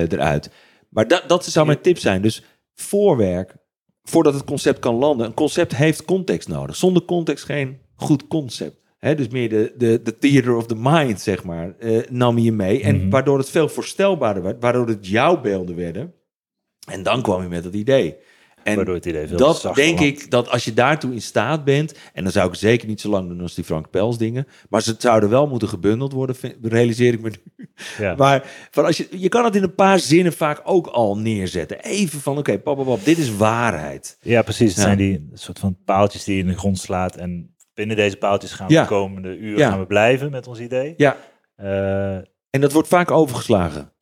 eh, 0.02 0.12
eruit. 0.12 0.50
Maar 0.88 1.08
dat, 1.08 1.24
dat 1.28 1.44
zou 1.44 1.66
mijn 1.66 1.80
tip 1.80 1.98
zijn. 1.98 2.22
Dus 2.22 2.44
voorwerk, 2.74 3.54
voordat 4.02 4.34
het 4.34 4.44
concept 4.44 4.78
kan 4.78 4.94
landen. 4.94 5.26
Een 5.26 5.34
concept 5.34 5.76
heeft 5.76 6.04
context 6.04 6.48
nodig. 6.48 6.76
Zonder 6.76 7.04
context 7.04 7.44
geen 7.44 7.78
goed 7.96 8.26
concept. 8.26 8.78
Hè, 8.98 9.14
dus 9.14 9.28
meer 9.28 9.48
de, 9.48 9.74
de, 9.76 10.00
de 10.02 10.18
theater 10.18 10.56
of 10.56 10.66
the 10.66 10.76
mind, 10.78 11.20
zeg 11.20 11.44
maar, 11.44 11.74
eh, 11.78 11.98
nam 12.10 12.38
je 12.38 12.52
mee. 12.52 12.82
En 12.82 12.96
Mhm. 12.96 13.10
waardoor 13.10 13.38
het 13.38 13.50
veel 13.50 13.68
voorstelbaarder 13.68 14.42
werd, 14.42 14.56
waardoor 14.60 14.86
het 14.88 15.06
jouw 15.06 15.40
beelden 15.40 15.76
werden. 15.76 16.14
En 16.90 17.02
dan 17.02 17.22
kwam 17.22 17.42
je 17.42 17.48
met 17.48 17.64
het 17.64 17.74
idee. 17.74 18.16
En 18.62 18.76
Waardoor 18.76 18.94
het 18.94 19.06
idee 19.06 19.26
veel 19.28 19.36
dat 19.38 19.70
denk 19.74 20.00
ik, 20.00 20.30
dat 20.30 20.48
als 20.50 20.64
je 20.64 20.74
daartoe 20.74 21.12
in 21.12 21.22
staat 21.22 21.64
bent... 21.64 21.94
en 22.12 22.22
dan 22.22 22.32
zou 22.32 22.48
ik 22.48 22.54
zeker 22.54 22.88
niet 22.88 23.00
zo 23.00 23.08
lang 23.10 23.28
doen 23.28 23.40
als 23.40 23.54
die 23.54 23.64
Frank 23.64 23.90
Pels 23.90 24.18
dingen... 24.18 24.46
maar 24.68 24.82
ze 24.82 24.94
zouden 24.98 25.28
wel 25.28 25.46
moeten 25.46 25.68
gebundeld 25.68 26.12
worden, 26.12 26.36
vind- 26.36 26.56
realiseer 26.62 27.12
ik 27.12 27.20
me 27.20 27.30
nu. 27.56 27.68
Ja. 27.98 28.14
Maar 28.24 28.50
van 28.70 28.84
als 28.84 28.96
je, 28.96 29.06
je 29.10 29.28
kan 29.28 29.44
het 29.44 29.56
in 29.56 29.62
een 29.62 29.74
paar 29.74 29.98
zinnen 29.98 30.32
vaak 30.32 30.60
ook 30.64 30.86
al 30.86 31.18
neerzetten. 31.18 31.80
Even 31.80 32.20
van, 32.20 32.38
oké, 32.38 32.58
pap, 32.58 32.76
pap, 32.76 32.86
pap, 32.86 33.04
dit 33.04 33.18
is 33.18 33.36
waarheid. 33.36 34.18
Ja, 34.20 34.42
precies. 34.42 34.74
Het 34.74 34.84
zijn 34.84 34.98
die 34.98 35.28
soort 35.32 35.58
van 35.58 35.76
paaltjes 35.84 36.24
die 36.24 36.34
je 36.36 36.40
in 36.42 36.48
de 36.48 36.58
grond 36.58 36.78
slaat. 36.78 37.16
En 37.16 37.54
binnen 37.74 37.96
deze 37.96 38.16
paaltjes 38.16 38.52
gaan 38.52 38.68
we 38.68 38.74
de 38.74 38.84
komende 38.86 39.36
uren 39.38 39.58
Ja. 39.58 39.70
gaan 39.70 39.78
we 39.80 39.86
blijven 39.86 40.30
met 40.30 40.46
ons 40.46 40.58
idee. 40.60 40.94
Ja, 40.96 41.16
Eh, 41.56 42.14
en 42.50 42.60
dat 42.60 42.72
wordt 42.72 42.88
vaak 42.88 43.10
overgeslagen. 43.10 43.92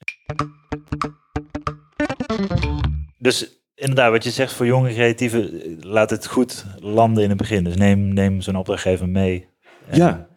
dus 3.19 3.58
inderdaad, 3.79 4.11
wat 4.11 4.25
je 4.25 4.31
zegt 4.31 4.53
voor 4.53 4.67
jonge 4.67 4.93
creatieven, 4.93 5.63
eh, 5.63 5.71
laat 5.81 6.11
het 6.11 6.27
goed 6.27 6.65
landen 6.79 7.23
in 7.23 7.29
het 7.29 7.39
begin. 7.39 7.65
Dus 7.65 7.77
neem, 7.77 8.13
neem 8.13 8.41
zo'n 8.41 8.57
opdrachtgever 8.57 9.09
mee. 9.09 9.49
Ja, 9.93 10.29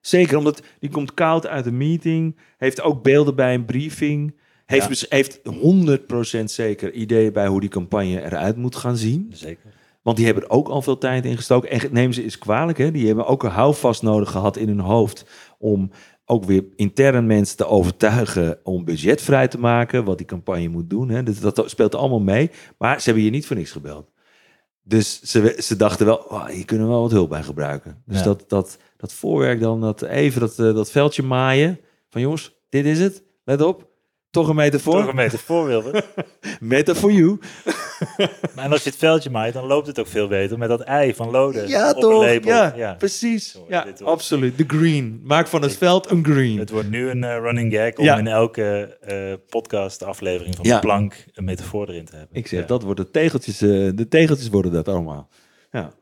zeker, 0.00 0.36
omdat 0.38 0.62
die 0.78 0.90
komt 0.90 1.14
koud 1.14 1.46
uit 1.46 1.66
een 1.66 1.76
meeting... 1.76 2.38
heeft 2.56 2.82
ook 2.82 3.02
beelden 3.02 3.34
bij 3.34 3.54
een 3.54 3.64
briefing... 3.64 4.36
heeft, 4.66 4.82
Ja. 4.82 4.88
dus- 4.88 5.06
heeft 5.08 5.40
100% 5.44 6.50
zeker 6.50 6.92
ideeën 6.92 7.32
bij 7.32 7.46
hoe 7.46 7.60
die 7.60 7.68
campagne 7.68 8.22
eruit 8.22 8.56
moet 8.56 8.76
gaan 8.76 8.96
zien. 8.96 9.30
Zeker. 9.34 9.78
Want 10.02 10.16
die 10.16 10.26
hebben 10.26 10.44
er 10.44 10.50
ook 10.50 10.68
al 10.68 10.82
veel 10.82 10.98
tijd 10.98 11.24
in 11.24 11.36
gestoken. 11.36 11.70
En 11.70 11.80
neem 11.90 12.12
ze 12.12 12.22
eens 12.22 12.38
kwalijk, 12.38 12.78
hè? 12.78 12.90
die 12.90 13.06
hebben 13.06 13.26
ook 13.26 13.42
een 13.42 13.50
houvast 13.50 14.02
nodig 14.02 14.30
gehad 14.30 14.56
in 14.56 14.68
hun 14.68 14.80
hoofd... 14.80 15.24
om 15.58 15.90
ook 16.30 16.44
weer 16.44 16.64
intern 16.76 17.26
mensen 17.26 17.56
te 17.56 17.66
overtuigen 17.66 18.58
om 18.62 18.84
budget 18.84 19.22
vrij 19.22 19.48
te 19.48 19.58
maken... 19.58 20.04
wat 20.04 20.18
die 20.18 20.26
campagne 20.26 20.68
moet 20.68 20.90
doen. 20.90 21.08
Hè? 21.08 21.22
Dus 21.22 21.40
dat 21.40 21.62
speelt 21.66 21.94
allemaal 21.94 22.20
mee. 22.20 22.50
Maar 22.78 22.98
ze 23.00 23.04
hebben 23.04 23.24
je 23.24 23.30
niet 23.30 23.46
voor 23.46 23.56
niks 23.56 23.70
gebeld. 23.70 24.10
Dus 24.82 25.20
ze, 25.22 25.56
ze 25.62 25.76
dachten 25.76 26.06
wel, 26.06 26.16
oh, 26.16 26.46
hier 26.46 26.64
kunnen 26.64 26.86
we 26.86 26.92
wel 26.92 27.02
wat 27.02 27.10
hulp 27.10 27.28
bij 27.28 27.42
gebruiken. 27.42 28.02
Dus 28.06 28.18
Ja. 28.18 28.24
dat, 28.24 28.44
dat, 28.48 28.78
dat 28.96 29.12
voorwerk 29.12 29.60
dan, 29.60 29.80
dat 29.80 30.02
even 30.02 30.40
dat, 30.40 30.58
eh, 30.58 30.74
dat 30.74 30.90
veldje 30.90 31.22
maaien... 31.22 31.80
van 32.08 32.20
jongens, 32.20 32.54
dit 32.68 32.84
is 32.84 32.98
het, 33.00 33.22
let 33.44 33.62
op. 33.62 33.88
Toch 34.30 34.48
een 34.48 34.56
metafoor. 34.56 34.94
Toch 35.00 35.08
een 35.08 35.14
metafoor, 35.14 35.66
Wilbert. 35.66 36.06
Meta 36.60 36.94
for 36.94 37.12
you. 37.12 37.38
Maar 38.54 38.64
en 38.64 38.72
als 38.72 38.82
je 38.84 38.90
het 38.90 38.98
veldje 38.98 39.30
maait, 39.30 39.52
dan 39.52 39.66
loopt 39.66 39.86
het 39.86 39.98
ook 39.98 40.06
veel 40.06 40.28
beter 40.28 40.58
met 40.58 40.68
dat 40.68 40.80
ei 40.80 41.14
van 41.14 41.30
Loden 41.30 41.68
Ja, 41.68 41.88
op 41.90 41.94
een 41.96 42.00
toch? 42.02 42.24
label. 42.24 42.78
Ja, 42.78 42.94
precies. 42.98 43.58
Ja, 43.68 43.84
dit 43.84 44.00
wordt- 44.00 44.12
absoluut. 44.14 44.58
De 44.58 44.64
green. 44.66 45.20
Maak 45.24 45.46
van 45.46 45.62
het 45.62 45.76
veld 45.76 46.10
een 46.10 46.24
green. 46.24 46.58
Het 46.58 46.70
wordt 46.70 46.90
nu 46.90 47.10
een 47.10 47.24
eh, 47.24 47.36
running 47.36 47.74
gag 47.74 47.94
om 47.96 48.04
Ja. 48.04 48.18
in 48.18 48.26
elke 48.26 48.96
eh 49.00 49.32
podcast 49.48 50.02
aflevering 50.02 50.56
van 50.56 50.64
Ja. 50.64 50.74
de 50.74 50.80
plank 50.80 51.24
een 51.32 51.44
metafoor 51.44 51.88
erin 51.88 52.04
te 52.04 52.16
hebben. 52.16 52.36
Ik 52.36 52.46
zeg, 52.46 52.60
Ja. 52.60 52.66
dat 52.66 52.82
wordt 52.82 53.00
de 53.00 53.10
tegeltjes. 53.10 53.60
eh, 53.60 53.68
de 53.94 54.06
tegeltjes 54.08 54.48
worden 54.48 54.72
dat 54.72 54.88
allemaal. 54.88 55.28
Ja. 55.70 55.92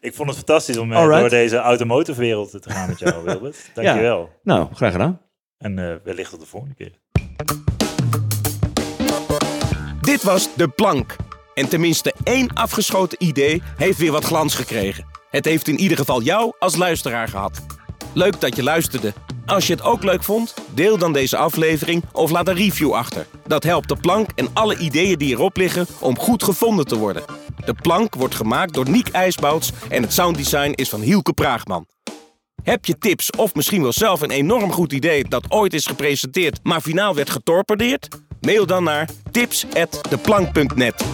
Ik 0.00 0.14
vond 0.14 0.28
het 0.28 0.36
fantastisch 0.36 0.76
om 0.76 0.90
door 0.90 1.28
deze 1.28 1.56
automotive 1.56 2.20
wereld 2.20 2.50
te 2.62 2.70
gaan 2.70 2.88
met 2.88 2.98
jou, 2.98 3.22
Wilbert. 3.24 3.70
Dankjewel. 3.74 4.28
Nou, 4.42 4.68
graag 4.74 4.92
gedaan. 4.92 5.20
En 5.58 6.00
wellicht 6.04 6.30
tot 6.30 6.40
de 6.40 6.46
volgende 6.46 6.74
keer. 6.74 6.98
Dit 10.10 10.22
was 10.22 10.48
De 10.56 10.68
Plank. 10.68 11.16
En 11.54 11.68
tenminste 11.68 12.14
één 12.22 12.52
afgeschoten 12.52 13.24
idee 13.24 13.62
heeft 13.76 13.98
weer 13.98 14.12
wat 14.12 14.24
glans 14.24 14.54
gekregen. 14.54 15.06
Het 15.30 15.44
heeft 15.44 15.68
in 15.68 15.80
ieder 15.80 15.96
geval 15.96 16.22
jou 16.22 16.52
als 16.58 16.76
luisteraar 16.76 17.28
gehad. 17.28 17.60
Leuk 18.12 18.40
dat 18.40 18.56
je 18.56 18.62
luisterde. 18.62 19.12
Als 19.46 19.66
je 19.66 19.72
het 19.72 19.82
ook 19.82 20.02
leuk 20.02 20.22
vond, 20.22 20.54
deel 20.74 20.98
dan 20.98 21.12
deze 21.12 21.36
aflevering 21.36 22.04
of 22.12 22.30
laat 22.30 22.48
een 22.48 22.54
review 22.54 22.92
achter. 22.92 23.26
Dat 23.46 23.64
helpt 23.64 23.88
De 23.88 23.96
Plank 23.96 24.30
en 24.34 24.48
alle 24.52 24.78
ideeën 24.78 25.18
die 25.18 25.30
erop 25.30 25.56
liggen 25.56 25.86
om 26.00 26.18
goed 26.18 26.42
gevonden 26.42 26.86
te 26.86 26.98
worden. 26.98 27.24
De 27.64 27.74
Plank 27.74 28.14
wordt 28.14 28.34
gemaakt 28.34 28.74
door 28.74 28.88
Niek 28.88 29.08
IJsbouts 29.08 29.72
en 29.88 30.02
het 30.02 30.12
sounddesign 30.12 30.72
is 30.74 30.88
van 30.88 31.00
Hielke 31.00 31.32
Praagman. 31.32 31.86
Heb 32.62 32.84
je 32.84 32.98
tips 32.98 33.30
of 33.30 33.54
misschien 33.54 33.82
wel 33.82 33.92
zelf 33.92 34.20
een 34.20 34.30
enorm 34.30 34.72
goed 34.72 34.92
idee 34.92 35.24
dat 35.24 35.50
ooit 35.50 35.74
is 35.74 35.86
gepresenteerd, 35.86 36.60
maar 36.62 36.80
finaal 36.80 37.14
werd 37.14 37.30
getorpedeerd? 37.30 38.08
Mail 38.40 38.66
dan 38.66 38.84
naar 38.84 39.08
tips@deplank.net. 39.30 41.04